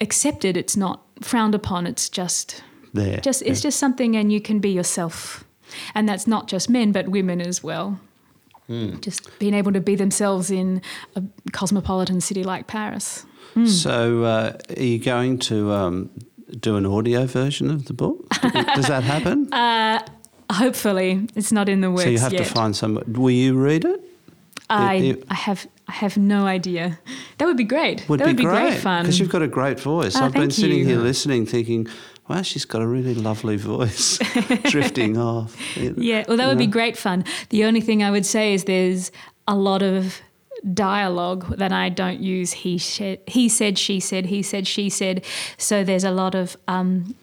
accepted 0.00 0.56
it's 0.56 0.76
not 0.76 1.02
frowned 1.20 1.54
upon. 1.54 1.86
It's 1.86 2.08
just 2.08 2.62
There, 2.94 3.18
just 3.20 3.42
it's 3.42 3.60
just 3.60 3.78
something 3.78 4.16
and 4.16 4.32
you 4.32 4.40
can 4.40 4.58
be 4.60 4.70
yourself. 4.70 5.44
And 5.94 6.08
that's 6.08 6.26
not 6.26 6.48
just 6.52 6.68
men 6.70 6.92
but 6.92 7.08
women 7.08 7.40
as 7.40 7.62
well. 7.62 7.98
Just 9.00 9.36
being 9.40 9.54
able 9.54 9.72
to 9.72 9.80
be 9.80 9.96
themselves 9.96 10.48
in 10.50 10.80
a 11.16 11.22
cosmopolitan 11.52 12.20
city 12.20 12.44
like 12.44 12.68
Paris. 12.68 13.26
So, 13.66 14.22
uh, 14.22 14.52
are 14.76 14.82
you 14.82 15.00
going 15.00 15.38
to 15.40 15.72
um, 15.72 16.08
do 16.60 16.76
an 16.76 16.86
audio 16.86 17.26
version 17.26 17.70
of 17.70 17.86
the 17.86 17.92
book? 17.92 18.28
Does 18.74 18.86
that 18.88 19.02
happen? 19.04 19.48
Uh, 20.50 20.54
hopefully 20.54 21.28
it's 21.36 21.52
not 21.52 21.68
in 21.68 21.80
the 21.80 21.90
works 21.90 22.02
so 22.04 22.10
you 22.10 22.18
have 22.18 22.32
yet 22.32 22.44
to 22.46 22.52
find 22.52 22.74
someone. 22.74 23.04
Will 23.12 23.30
you 23.30 23.56
read 23.56 23.84
it? 23.84 24.00
I, 24.68 24.94
It- 24.94 25.04
it- 25.18 25.24
I 25.30 25.34
have 25.34 25.66
I 25.88 25.92
have 25.92 26.16
no 26.16 26.46
idea 26.46 26.98
that 27.38 27.46
would 27.46 27.56
be 27.56 27.64
great 27.64 28.08
Would 28.08 28.20
that 28.20 28.24
be 28.26 28.30
would 28.30 28.36
be 28.36 28.44
great, 28.44 28.68
great, 28.70 28.80
fun 28.80 29.02
because 29.02 29.18
you've 29.18 29.28
got 29.30 29.42
a 29.42 29.48
great 29.48 29.80
voice. 29.80 30.14
Oh, 30.16 30.24
I've 30.24 30.32
been 30.32 30.50
sitting 30.52 30.78
you. 30.78 30.86
here 30.86 30.98
listening, 30.98 31.44
thinking, 31.46 31.88
"Wow, 32.28 32.42
she's 32.42 32.64
got 32.64 32.80
a 32.80 32.86
really 32.86 33.14
lovely 33.14 33.56
voice." 33.56 34.18
Drifting 34.70 35.16
off. 35.18 35.56
Yeah, 35.76 36.24
well, 36.28 36.36
that 36.36 36.46
would 36.46 36.58
be 36.58 36.68
great 36.68 36.96
fun. 36.96 37.24
The 37.48 37.64
only 37.64 37.80
thing 37.80 38.04
I 38.04 38.10
would 38.12 38.24
say 38.26 38.54
is 38.54 38.64
there's 38.64 39.10
a 39.48 39.56
lot 39.56 39.82
of 39.82 40.20
dialogue 40.74 41.56
that 41.58 41.72
I 41.72 41.88
don't 41.88 42.20
use. 42.20 42.52
He 42.52 42.78
said, 42.78 43.20
he 43.26 43.48
said, 43.48 43.78
she 43.78 44.00
said, 44.00 44.26
he 44.26 44.42
said, 44.42 44.66
she 44.66 44.88
said. 44.90 45.24
So 45.56 45.84
there's 45.84 46.04
a 46.04 46.10
lot 46.10 46.34
of 46.34 46.56
um, 46.68 47.14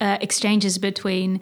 uh, 0.00 0.18
exchanges 0.20 0.78
between 0.78 1.40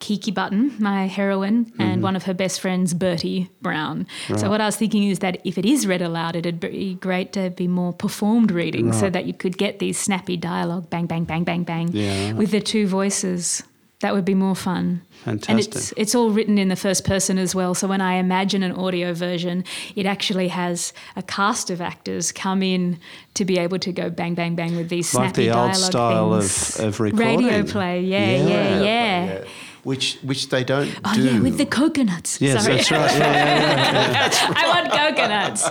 Kiki 0.00 0.30
Button, 0.30 0.76
my 0.78 1.08
heroine, 1.08 1.72
and 1.80 2.04
one 2.04 2.14
of 2.14 2.22
her 2.22 2.32
best 2.34 2.60
friends, 2.60 2.94
Bertie 2.94 3.50
Brown. 3.60 4.06
So 4.36 4.48
what 4.48 4.60
I 4.60 4.66
was 4.66 4.76
thinking 4.76 5.02
is 5.02 5.18
that 5.18 5.40
if 5.44 5.58
it 5.58 5.66
is 5.66 5.88
read 5.88 6.02
aloud, 6.02 6.36
it'd 6.36 6.60
be 6.60 6.94
great 6.94 7.32
to 7.32 7.50
be 7.50 7.66
more 7.66 7.92
performed 7.92 8.52
reading, 8.52 8.92
so 8.92 9.10
that 9.10 9.24
you 9.26 9.34
could 9.34 9.58
get 9.58 9.80
these 9.80 9.98
snappy 9.98 10.36
dialogue, 10.36 10.88
bang, 10.88 11.06
bang, 11.06 11.24
bang, 11.24 11.42
bang, 11.42 11.64
bang, 11.64 11.88
Yeah. 11.92 12.32
with 12.34 12.52
the 12.52 12.60
two 12.60 12.86
voices. 12.86 13.64
That 14.00 14.14
would 14.14 14.24
be 14.24 14.34
more 14.34 14.54
fun. 14.54 15.02
Fantastic. 15.24 15.50
And 15.50 15.58
it's 15.58 15.92
it's 15.96 16.14
all 16.14 16.30
written 16.30 16.56
in 16.56 16.68
the 16.68 16.76
first 16.76 17.04
person 17.04 17.36
as 17.36 17.52
well. 17.52 17.74
So 17.74 17.88
when 17.88 18.00
I 18.00 18.14
imagine 18.14 18.62
an 18.62 18.70
audio 18.72 19.12
version, 19.12 19.64
it 19.96 20.06
actually 20.06 20.46
has 20.48 20.92
a 21.16 21.22
cast 21.22 21.68
of 21.70 21.80
actors 21.80 22.30
come 22.30 22.62
in 22.62 23.00
to 23.34 23.44
be 23.44 23.58
able 23.58 23.80
to 23.80 23.90
go 23.92 24.08
bang 24.08 24.34
bang 24.34 24.54
bang 24.54 24.76
with 24.76 24.88
these 24.88 25.12
Like 25.14 25.34
snappy 25.34 25.48
the 25.48 25.58
old 25.58 25.72
dialogue 25.72 25.90
style 25.90 26.40
things. 26.40 26.78
of- 26.78 26.84
of 26.86 27.00
recording. 27.00 27.46
radio 27.46 27.64
play. 27.64 28.02
Yeah, 28.02 28.36
Yeah. 28.36 28.46
yeah, 28.48 28.82
yeah. 28.84 29.44
Which 29.88 30.18
which 30.22 30.50
they 30.50 30.64
don't 30.64 30.90
Oh 31.02 31.14
do. 31.14 31.22
yeah, 31.22 31.40
with 31.40 31.56
the 31.56 31.64
coconuts. 31.64 32.40
Yes, 32.42 32.62
Sorry. 32.62 32.76
that's 32.76 32.90
right. 32.90 33.16
Yeah, 33.18 33.34
yeah, 33.56 34.12
yeah. 34.12 34.54
I 34.60 34.64
want 34.74 34.86
coconuts. 35.00 35.62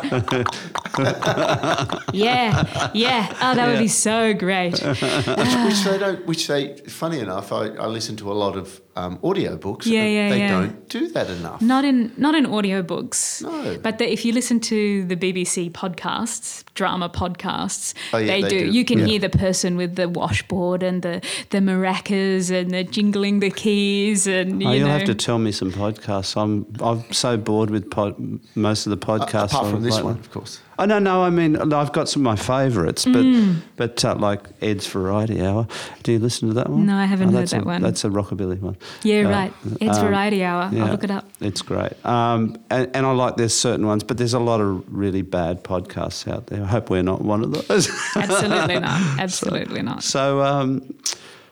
yeah, 2.13 2.91
yeah. 2.95 3.27
Oh, 3.41 3.53
that 3.55 3.67
would 3.67 3.77
be 3.77 3.87
so 3.87 4.33
great. 4.33 4.71
which 4.81 5.83
they 5.85 5.97
don't. 5.99 6.25
Which 6.25 6.47
they. 6.47 6.77
Funny 6.87 7.19
enough, 7.19 7.51
I, 7.51 7.67
I 7.75 7.85
listen 7.85 8.15
to 8.17 8.31
a 8.31 8.33
lot 8.33 8.57
of 8.57 8.81
um, 8.97 9.19
audio 9.23 9.55
books. 9.57 9.85
Yeah, 9.87 10.01
and 10.01 10.13
yeah, 10.13 10.29
They 10.29 10.39
yeah. 10.39 10.49
don't 10.59 10.89
do 10.89 11.07
that 11.09 11.29
enough. 11.29 11.61
Not 11.61 11.83
in 11.85 12.11
not 12.17 12.33
in 12.35 12.45
audiobooks. 12.45 13.43
No. 13.43 13.77
But 13.85 13.97
the, 13.99 14.11
if 14.11 14.25
you 14.25 14.33
listen 14.33 14.59
to 14.71 15.05
the 15.05 15.15
BBC 15.15 15.71
podcasts, 15.71 16.63
drama 16.73 17.09
podcasts, 17.09 17.93
Oh, 18.13 18.17
yeah, 18.17 18.27
they, 18.27 18.41
they 18.41 18.49
do. 18.49 18.59
do. 18.65 18.71
You 18.77 18.83
can 18.85 18.99
Yeah. 18.99 19.05
hear 19.09 19.19
the 19.19 19.29
person 19.29 19.77
with 19.77 19.95
the 19.95 20.07
washboard 20.09 20.83
and 20.83 21.01
the 21.01 21.21
the 21.51 21.59
maracas 21.59 22.51
and 22.51 22.71
the 22.71 22.83
jingling 22.83 23.39
the 23.39 23.51
keys 23.51 24.27
and 24.27 24.61
you 24.61 24.67
Oh, 24.69 24.71
you'll 24.73 24.87
know. 24.87 24.97
have 24.97 25.05
to 25.05 25.15
tell 25.15 25.37
me 25.39 25.51
some 25.51 25.71
podcasts. 25.71 26.35
I'm 26.41 26.65
I'm 26.79 27.03
so 27.13 27.37
bored 27.37 27.69
with 27.69 27.89
pod, 27.89 28.15
most 28.55 28.87
of 28.87 28.91
the 28.91 28.97
podcasts. 28.97 29.51
Apart 29.53 29.65
on- 29.65 29.71
from 29.71 29.83
this 29.83 29.95
like- 29.95 30.03
one, 30.03 30.17
of 30.19 30.31
course. 30.31 30.59
I 30.79 30.85
don't 30.85 31.03
know. 31.03 31.23
I 31.23 31.29
mean, 31.31 31.55
I've 31.73 31.91
got 31.91 32.07
some 32.07 32.21
of 32.21 32.25
my 32.25 32.35
favourites, 32.35 33.03
but 33.05 33.23
Mm. 33.25 33.61
but 33.77 34.05
uh, 34.05 34.13
like 34.15 34.41
Ed's 34.61 34.85
Variety 34.87 35.41
Hour. 35.41 35.67
Do 36.03 36.11
you 36.11 36.19
listen 36.19 36.47
to 36.49 36.53
that 36.53 36.69
one? 36.69 36.85
No, 36.85 36.95
I 36.95 37.05
haven't 37.05 37.29
Oh, 37.29 37.37
heard 37.39 37.47
that 37.47 37.61
a, 37.63 37.65
one. 37.65 37.81
That's 37.81 38.03
a 38.05 38.09
rockabilly 38.09 38.59
one. 38.59 38.77
yeah, 39.03 39.21
Uh, 39.27 39.29
right. 39.31 39.53
It's 39.81 39.97
um, 39.97 40.05
Variety 40.07 40.43
Hour. 40.43 40.69
yeah, 40.71 40.85
I'll 40.85 40.91
look 40.91 41.03
it 41.03 41.09
up. 41.11 41.27
It's 41.41 41.61
great. 41.63 41.93
Um, 42.05 42.57
and, 42.69 42.89
and 42.95 43.05
I 43.05 43.11
like 43.11 43.37
there's 43.37 43.55
certain 43.55 43.87
ones, 43.87 44.03
but 44.03 44.17
there's 44.17 44.35
a 44.35 44.39
lot 44.39 44.61
of 44.61 44.83
really 44.95 45.23
bad 45.23 45.63
podcasts 45.63 46.31
out 46.31 46.47
there. 46.47 46.61
I 46.63 46.67
hope 46.67 46.89
we're 46.91 47.01
not 47.03 47.21
one 47.21 47.43
of 47.43 47.51
those. 47.67 47.89
Absolutely 48.15 48.79
not. 48.79 49.19
Absolutely 49.19 49.81
not. 49.81 50.03
so, 50.03 50.41
um, 50.43 50.93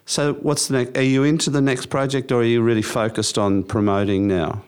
so 0.05 0.33
what's 0.35 0.67
the 0.67 0.77
next? 0.77 0.97
Are 0.97 1.01
you 1.01 1.23
into 1.23 1.49
the 1.49 1.61
next 1.61 1.87
project, 1.87 2.31
or 2.31 2.41
are 2.41 2.43
you 2.43 2.61
really 2.61 2.83
focused 2.83 3.39
on 3.39 3.63
promoting 3.63 4.27
now? 4.27 4.61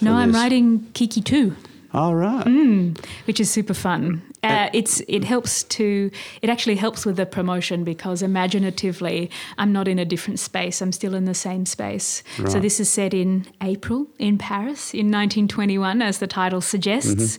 No, 0.00 0.14
I'm 0.14 0.30
this? 0.30 0.40
writing 0.40 0.86
Kiki 0.94 1.20
too. 1.20 1.56
All 1.94 2.14
right. 2.16 2.44
Mm. 2.44 2.98
which 3.26 3.40
is 3.40 3.50
super 3.50 3.74
fun. 3.74 4.22
Uh, 4.42 4.68
it's 4.74 5.00
it 5.08 5.24
helps 5.24 5.62
to 5.62 6.10
it 6.42 6.50
actually 6.50 6.74
helps 6.76 7.06
with 7.06 7.16
the 7.16 7.24
promotion 7.24 7.82
because 7.84 8.20
imaginatively 8.20 9.30
I'm 9.56 9.72
not 9.72 9.88
in 9.88 9.98
a 9.98 10.04
different 10.04 10.38
space. 10.38 10.82
I'm 10.82 10.92
still 10.92 11.14
in 11.14 11.24
the 11.24 11.34
same 11.34 11.64
space. 11.64 12.22
So 12.48 12.60
this 12.60 12.78
is 12.80 12.90
set 12.90 13.14
in 13.14 13.46
April 13.62 14.06
in 14.18 14.36
Paris 14.36 14.92
in 14.92 15.06
1921, 15.10 16.02
as 16.02 16.18
the 16.18 16.26
title 16.26 16.60
suggests, 16.60 17.38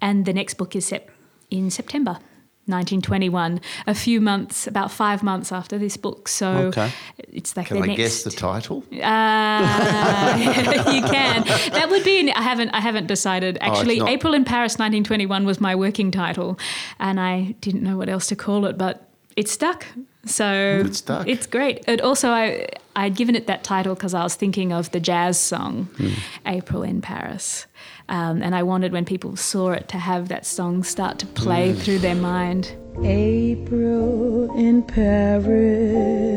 and 0.00 0.24
the 0.24 0.32
next 0.32 0.54
book 0.54 0.74
is 0.74 0.86
set 0.86 1.08
in 1.50 1.70
September. 1.70 2.18
1921, 2.66 3.60
a 3.86 3.94
few 3.94 4.20
months, 4.20 4.66
about 4.66 4.90
five 4.90 5.22
months 5.22 5.52
after 5.52 5.78
this 5.78 5.96
book. 5.96 6.28
So 6.28 6.48
Okay. 6.68 6.90
it's 7.32 7.56
like 7.56 7.68
Can 7.68 7.82
I 7.82 7.86
next. 7.86 7.96
guess 7.96 8.22
the 8.24 8.30
title? 8.30 8.84
Uh, 8.92 10.36
you 10.92 11.02
can. 11.02 11.44
That 11.72 11.88
would 11.90 12.04
be. 12.04 12.30
I 12.32 12.42
haven't. 12.42 12.70
I 12.70 12.80
haven't 12.80 13.06
decided. 13.06 13.58
Oh, 13.60 13.66
Actually, 13.66 13.98
not- 14.00 14.08
April 14.10 14.34
in 14.34 14.44
Paris, 14.44 14.72
1921, 14.74 15.44
was 15.46 15.60
my 15.60 15.74
working 15.74 16.10
title, 16.10 16.58
and 16.98 17.18
I 17.20 17.54
didn't 17.60 17.82
know 17.82 17.96
what 17.96 18.08
else 18.08 18.26
to 18.28 18.36
call 18.36 18.66
it, 18.66 18.76
but 18.76 19.08
it 19.36 19.48
stuck. 19.48 19.86
So 20.24 20.82
It 20.84 20.94
stuck. 20.96 21.28
It's 21.28 21.46
great. 21.46 21.84
It 21.86 22.00
also, 22.00 22.30
I 22.30 22.66
I'd 22.96 23.14
given 23.14 23.36
it 23.36 23.46
that 23.46 23.62
title 23.62 23.94
because 23.94 24.12
I 24.14 24.22
was 24.22 24.34
thinking 24.34 24.72
of 24.72 24.90
the 24.90 24.98
jazz 25.00 25.38
song, 25.38 25.88
Hmm. 25.98 26.08
April 26.46 26.82
in 26.82 27.00
Paris, 27.00 27.66
um, 28.08 28.42
and 28.42 28.54
I 28.54 28.62
wanted 28.62 28.92
when 28.92 29.04
people 29.04 29.36
saw 29.36 29.70
it 29.72 29.88
to 29.88 29.98
have 29.98 30.28
that 30.28 30.46
song 30.46 30.82
start 30.84 31.18
to 31.20 31.26
play 31.26 31.72
Hmm. 31.72 31.78
through 31.78 31.98
their 31.98 32.14
mind. 32.14 32.72
April 33.02 34.56
in 34.56 34.82
Paris. 34.82 36.36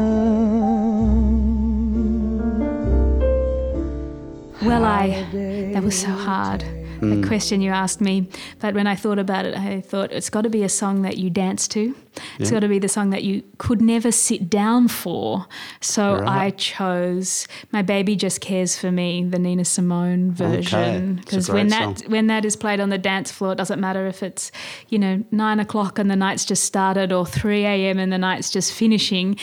Well, 4.65 4.83
I 4.85 5.25
that 5.73 5.83
was 5.83 5.99
so 5.99 6.09
hard. 6.09 6.63
That 6.99 7.05
mm. 7.05 7.27
question 7.27 7.61
you 7.61 7.71
asked 7.71 8.01
me. 8.01 8.27
But 8.59 8.73
when 8.75 8.87
I 8.87 8.95
thought 8.95 9.19
about 9.19 9.45
it, 9.45 9.55
I 9.55 9.81
thought 9.81 10.11
it's 10.11 10.29
got 10.29 10.41
to 10.41 10.49
be 10.49 10.63
a 10.63 10.69
song 10.69 11.01
that 11.03 11.17
you 11.17 11.29
dance 11.29 11.67
to. 11.69 11.95
It's 12.39 12.49
Yeah. 12.49 12.55
got 12.55 12.59
to 12.61 12.67
be 12.67 12.79
the 12.79 12.89
song 12.89 13.11
that 13.11 13.23
you 13.23 13.43
could 13.57 13.81
never 13.81 14.11
sit 14.11 14.49
down 14.49 14.87
for. 14.87 15.45
So 15.81 16.23
I 16.25 16.51
chose 16.51 17.47
"My 17.71 17.81
Baby 17.81 18.15
Just 18.15 18.41
Cares 18.41 18.77
for 18.77 18.91
Me," 18.91 19.23
the 19.23 19.39
Nina 19.39 19.65
Simone 19.65 20.31
version. 20.31 21.19
It's 21.19 21.25
Because 21.25 21.49
when 21.49 21.67
that 21.67 21.99
song. 21.99 22.11
when 22.11 22.27
that 22.27 22.45
is 22.45 22.55
played 22.55 22.79
on 22.79 22.89
the 22.89 22.97
dance 22.97 23.31
floor, 23.31 23.51
it 23.53 23.57
doesn't 23.57 23.79
matter 23.79 24.07
if 24.07 24.23
it's 24.23 24.51
you 24.89 24.97
know 24.97 25.23
nine 25.31 25.59
o'clock 25.59 25.99
and 25.99 26.09
the 26.09 26.15
night's 26.15 26.45
just 26.45 26.63
started 26.63 27.11
or 27.11 27.25
three 27.25 27.65
a.m. 27.65 27.99
and 27.99 28.11
the 28.11 28.17
night's 28.17 28.49
just 28.49 28.73
finishing. 28.73 29.37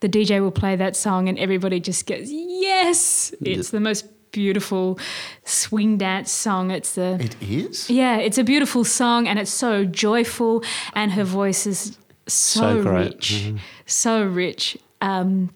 The 0.00 0.08
DJ 0.08 0.40
will 0.40 0.50
play 0.50 0.76
that 0.76 0.96
song 0.96 1.28
and 1.30 1.38
everybody 1.38 1.80
just 1.80 2.06
goes, 2.06 2.30
Yes! 2.30 3.32
It's 3.40 3.70
the 3.70 3.80
most 3.80 4.04
beautiful 4.34 4.98
swing 5.44 5.96
dance 5.98 6.32
song. 6.32 6.70
It's 6.70 6.94
the 6.94 7.10
It 7.20 7.36
is. 7.40 7.88
yeah, 7.88 8.16
it's 8.26 8.38
a 8.38 8.44
beautiful 8.44 8.84
song 8.84 9.28
and 9.28 9.38
it's 9.38 9.50
so 9.66 9.84
joyful 9.84 10.62
and 10.94 11.12
her 11.12 11.24
voice 11.24 11.66
is 11.66 11.96
so, 12.26 12.82
So 12.82 12.90
rich, 12.90 13.52
so 13.86 14.22
rich. 14.24 14.76
Um, 15.00 15.50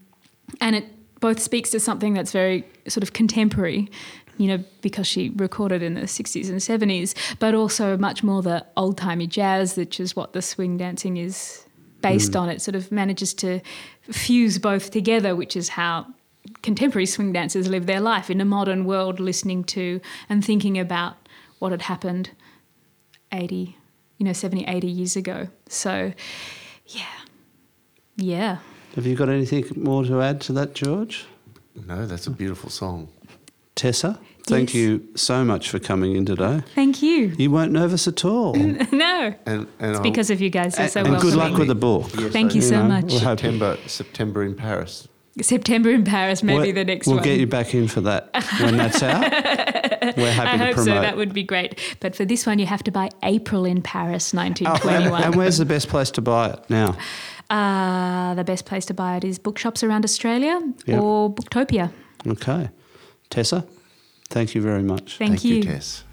and 0.60 0.76
it 0.76 0.84
both 1.20 1.40
speaks 1.40 1.70
to 1.70 1.80
something 1.80 2.14
that's 2.14 2.30
very 2.32 2.64
sort 2.86 3.02
of 3.02 3.12
contemporary, 3.12 3.90
you 4.36 4.46
know, 4.46 4.62
because 4.82 5.06
she 5.06 5.30
recorded 5.30 5.82
in 5.82 5.94
the 5.94 6.02
60s 6.02 6.48
and 6.48 6.60
70s, 6.60 7.14
but 7.40 7.54
also 7.54 7.96
much 7.96 8.22
more 8.22 8.42
the 8.42 8.64
old 8.76 8.96
timey 8.96 9.26
jazz, 9.26 9.76
which 9.76 9.98
is 9.98 10.14
what 10.14 10.32
the 10.32 10.42
swing 10.42 10.76
dancing 10.76 11.16
is 11.16 11.64
based 12.00 12.36
on. 12.36 12.48
It 12.48 12.60
sort 12.62 12.76
of 12.76 12.92
manages 12.92 13.34
to 13.34 13.60
fuse 14.10 14.58
both 14.58 14.90
together, 14.90 15.34
which 15.34 15.56
is 15.56 15.70
how 15.70 16.06
contemporary 16.62 17.06
swing 17.06 17.32
dancers 17.32 17.68
live 17.68 17.86
their 17.86 18.00
life 18.00 18.30
in 18.30 18.40
a 18.40 18.44
modern 18.44 18.84
world, 18.84 19.20
listening 19.20 19.64
to 19.64 20.00
and 20.28 20.44
thinking 20.44 20.78
about 20.78 21.16
what 21.58 21.72
had 21.72 21.82
happened 21.82 22.30
80, 23.32 23.76
you 24.18 24.24
know, 24.26 24.32
70, 24.32 24.64
80 24.64 24.86
years 24.86 25.16
ago. 25.16 25.48
So, 25.68 26.12
yeah. 26.86 27.04
Yeah. 28.16 28.58
Have 28.94 29.06
you 29.06 29.14
got 29.14 29.28
anything 29.28 29.64
more 29.76 30.04
to 30.04 30.20
add 30.22 30.40
to 30.42 30.52
that, 30.54 30.74
George? 30.74 31.26
No, 31.86 32.06
that's 32.06 32.26
a 32.26 32.30
beautiful 32.30 32.70
song. 32.70 33.08
Tessa, 33.76 34.18
thank 34.44 34.70
Yes. 34.70 34.74
you 34.74 35.08
so 35.14 35.44
much 35.44 35.70
for 35.70 35.78
coming 35.78 36.16
in 36.16 36.26
today. 36.26 36.62
Thank 36.74 37.00
you. 37.00 37.32
You 37.38 37.50
weren't 37.52 37.70
nervous 37.70 38.08
at 38.08 38.24
all. 38.24 38.54
no. 38.56 39.34
And, 39.46 39.46
and 39.46 39.66
It's 39.78 39.96
I'll- 39.98 40.02
because 40.02 40.30
of 40.30 40.40
you 40.40 40.50
guys. 40.50 40.76
You're 40.76 40.88
so 40.88 41.04
and 41.04 41.20
good 41.20 41.34
luck 41.34 41.56
with 41.56 41.68
the 41.68 41.76
book. 41.76 42.10
Yes, 42.18 42.32
Thank 42.32 42.52
I 42.52 42.54
you 42.56 42.62
so 42.62 42.82
know, 42.82 42.88
much. 42.88 43.04
we'll 43.04 43.20
hope- 43.20 43.38
September, 43.38 43.78
September 43.86 44.42
in 44.42 44.56
Paris. 44.56 45.06
September 45.42 45.90
in 45.90 46.04
Paris, 46.04 46.42
maybe 46.42 46.58
We'll- 46.58 46.74
the 46.74 46.84
next 46.84 47.06
we'll 47.06 47.16
one. 47.16 47.24
get 47.24 47.38
you 47.40 47.46
back 47.46 47.74
in 47.74 47.88
for 47.88 48.00
that 48.02 48.30
when 48.60 48.76
that's 48.76 49.02
out. 49.02 49.22
We're 50.16 50.30
happy 50.32 50.48
I 50.48 50.56
to 50.56 50.64
hope 50.66 50.74
promote. 50.76 50.84
so. 50.96 51.00
That 51.00 51.16
would 51.16 51.32
be 51.34 51.42
great. 51.42 51.78
But 52.00 52.14
for 52.16 52.24
this 52.24 52.46
one, 52.46 52.58
you 52.58 52.66
have 52.66 52.82
to 52.84 52.90
buy 52.90 53.10
April 53.22 53.64
in 53.64 53.82
Paris, 53.82 54.32
Oh, 54.34 54.38
and, 54.38 54.58
1921. 54.58 55.22
and 55.22 55.34
where's 55.36 55.58
the 55.58 55.64
best 55.66 55.88
place 55.88 56.10
to 56.12 56.20
buy 56.22 56.50
it 56.50 56.60
now? 56.70 56.96
Uh, 57.50 58.34
the 58.34 58.44
best 58.44 58.64
place 58.66 58.84
to 58.86 58.94
buy 58.94 59.16
it 59.16 59.24
is 59.24 59.38
bookshops 59.38 59.82
around 59.82 60.04
Australia 60.04 60.60
Yep. 60.86 61.00
or 61.00 61.30
Booktopia. 61.34 61.90
Okay. 62.26 62.68
Tessa, 63.30 63.66
thank 64.30 64.54
you 64.54 64.60
very 64.62 64.82
much. 64.82 65.18
Thank, 65.18 65.40
Thank 65.40 65.44
you, 65.44 65.62
Tess. 65.62 66.04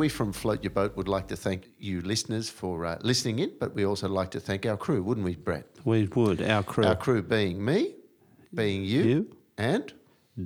We 0.00 0.08
from 0.08 0.32
Float 0.32 0.64
Your 0.64 0.70
Boat 0.70 0.96
would 0.96 1.08
like 1.08 1.28
to 1.28 1.36
thank 1.36 1.68
you 1.78 2.00
listeners 2.00 2.48
for 2.48 2.86
uh, 2.86 2.98
listening 3.02 3.38
in, 3.40 3.52
but 3.60 3.74
we 3.74 3.84
also 3.84 4.08
like 4.08 4.30
to 4.30 4.40
thank 4.40 4.64
our 4.64 4.78
crew, 4.78 5.02
wouldn't 5.02 5.26
we, 5.26 5.36
Brett? 5.36 5.66
We 5.84 6.06
would. 6.06 6.40
Our 6.40 6.62
crew. 6.62 6.84
Our 6.84 6.96
crew 6.96 7.22
being 7.22 7.62
me, 7.62 7.94
being 8.54 8.82
you, 8.82 9.02
You. 9.02 9.36
and 9.58 9.92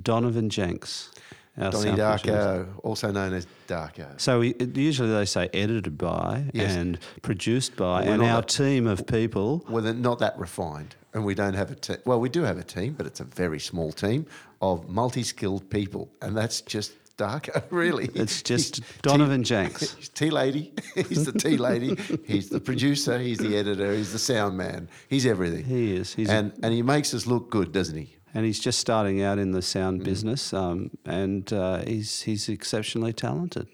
Donovan 0.01 0.49
Jenks. 0.49 1.09
Our 1.57 1.71
Donnie. 1.71 1.91
Darko, 1.91 2.67
also 2.83 3.11
known 3.11 3.31
as 3.33 3.47
Darko. 3.69 4.19
So 4.19 4.39
we, 4.41 4.55
usually 4.73 5.09
they 5.13 5.23
say 5.23 5.49
edited 5.53 5.97
by 5.97 6.43
Yes. 6.53 6.75
and 6.75 6.99
produced 7.21 7.77
by, 7.77 8.03
we're 8.03 8.11
and 8.15 8.23
our 8.23 8.41
that- 8.41 8.49
team 8.49 8.87
of 8.87 9.07
people. 9.07 9.63
Well, 9.69 9.81
they're 9.81 9.93
not 9.93 10.19
that 10.19 10.37
refined, 10.37 10.95
and 11.13 11.23
we 11.23 11.33
don't 11.33 11.53
have 11.53 11.71
a 11.71 11.75
team. 11.75 11.97
Well, 12.05 12.19
we 12.19 12.27
do 12.27 12.41
have 12.43 12.57
a 12.57 12.63
team, 12.63 12.91
but 12.97 13.05
it's 13.07 13.21
a 13.21 13.23
very 13.23 13.61
small 13.61 13.93
team 13.93 14.25
of 14.61 14.89
multi-skilled 14.89 15.69
people, 15.69 16.09
and 16.21 16.35
that's 16.35 16.59
just 16.59 16.91
Darko, 17.17 17.63
really. 17.69 18.09
It's 18.13 18.41
just 18.51 18.77
He's 18.77 18.85
Donovan 19.01 19.41
tea- 19.43 19.49
Jenks. 19.49 19.93
He's 19.97 20.09
tea 20.09 20.29
lady. 20.29 20.73
He's 20.95 21.25
the 21.25 21.31
tea 21.31 21.57
lady. 21.57 21.95
he's 22.25 22.49
the 22.49 22.59
producer. 22.59 23.17
He's 23.19 23.37
the 23.37 23.55
editor. 23.57 23.93
He's 23.93 24.11
the 24.11 24.19
sound 24.19 24.57
man. 24.57 24.89
He's 25.09 25.25
everything. 25.25 25.65
He 25.65 25.95
is. 25.95 26.13
He's 26.13 26.29
and 26.29 26.51
and 26.63 26.73
he 26.73 26.81
makes 26.81 27.13
us 27.13 27.25
look 27.27 27.49
good, 27.49 27.71
doesn't 27.71 27.97
he? 27.97 28.11
and 28.33 28.45
he's 28.45 28.59
just 28.59 28.79
starting 28.81 29.21
out 29.23 29.39
in 29.39 29.51
the 29.51 29.61
sound 29.61 30.01
Mm. 30.01 30.03
business, 30.03 30.53
um, 30.53 30.91
and 31.05 31.53
uh, 31.53 31.77
he's 31.87 32.21
he's 32.23 32.49
exceptionally 32.49 33.13
talented. 33.13 33.67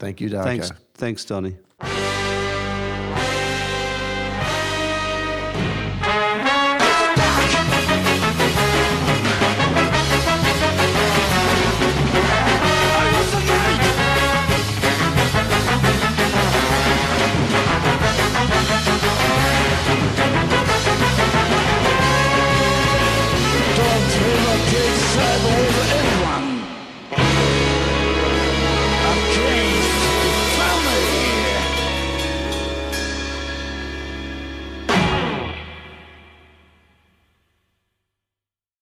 Thank 0.00 0.20
you, 0.20 0.28
Darko. 0.28 0.42
Thanks, 0.44 0.72
thanks, 0.94 1.24
Donny. 1.24 1.56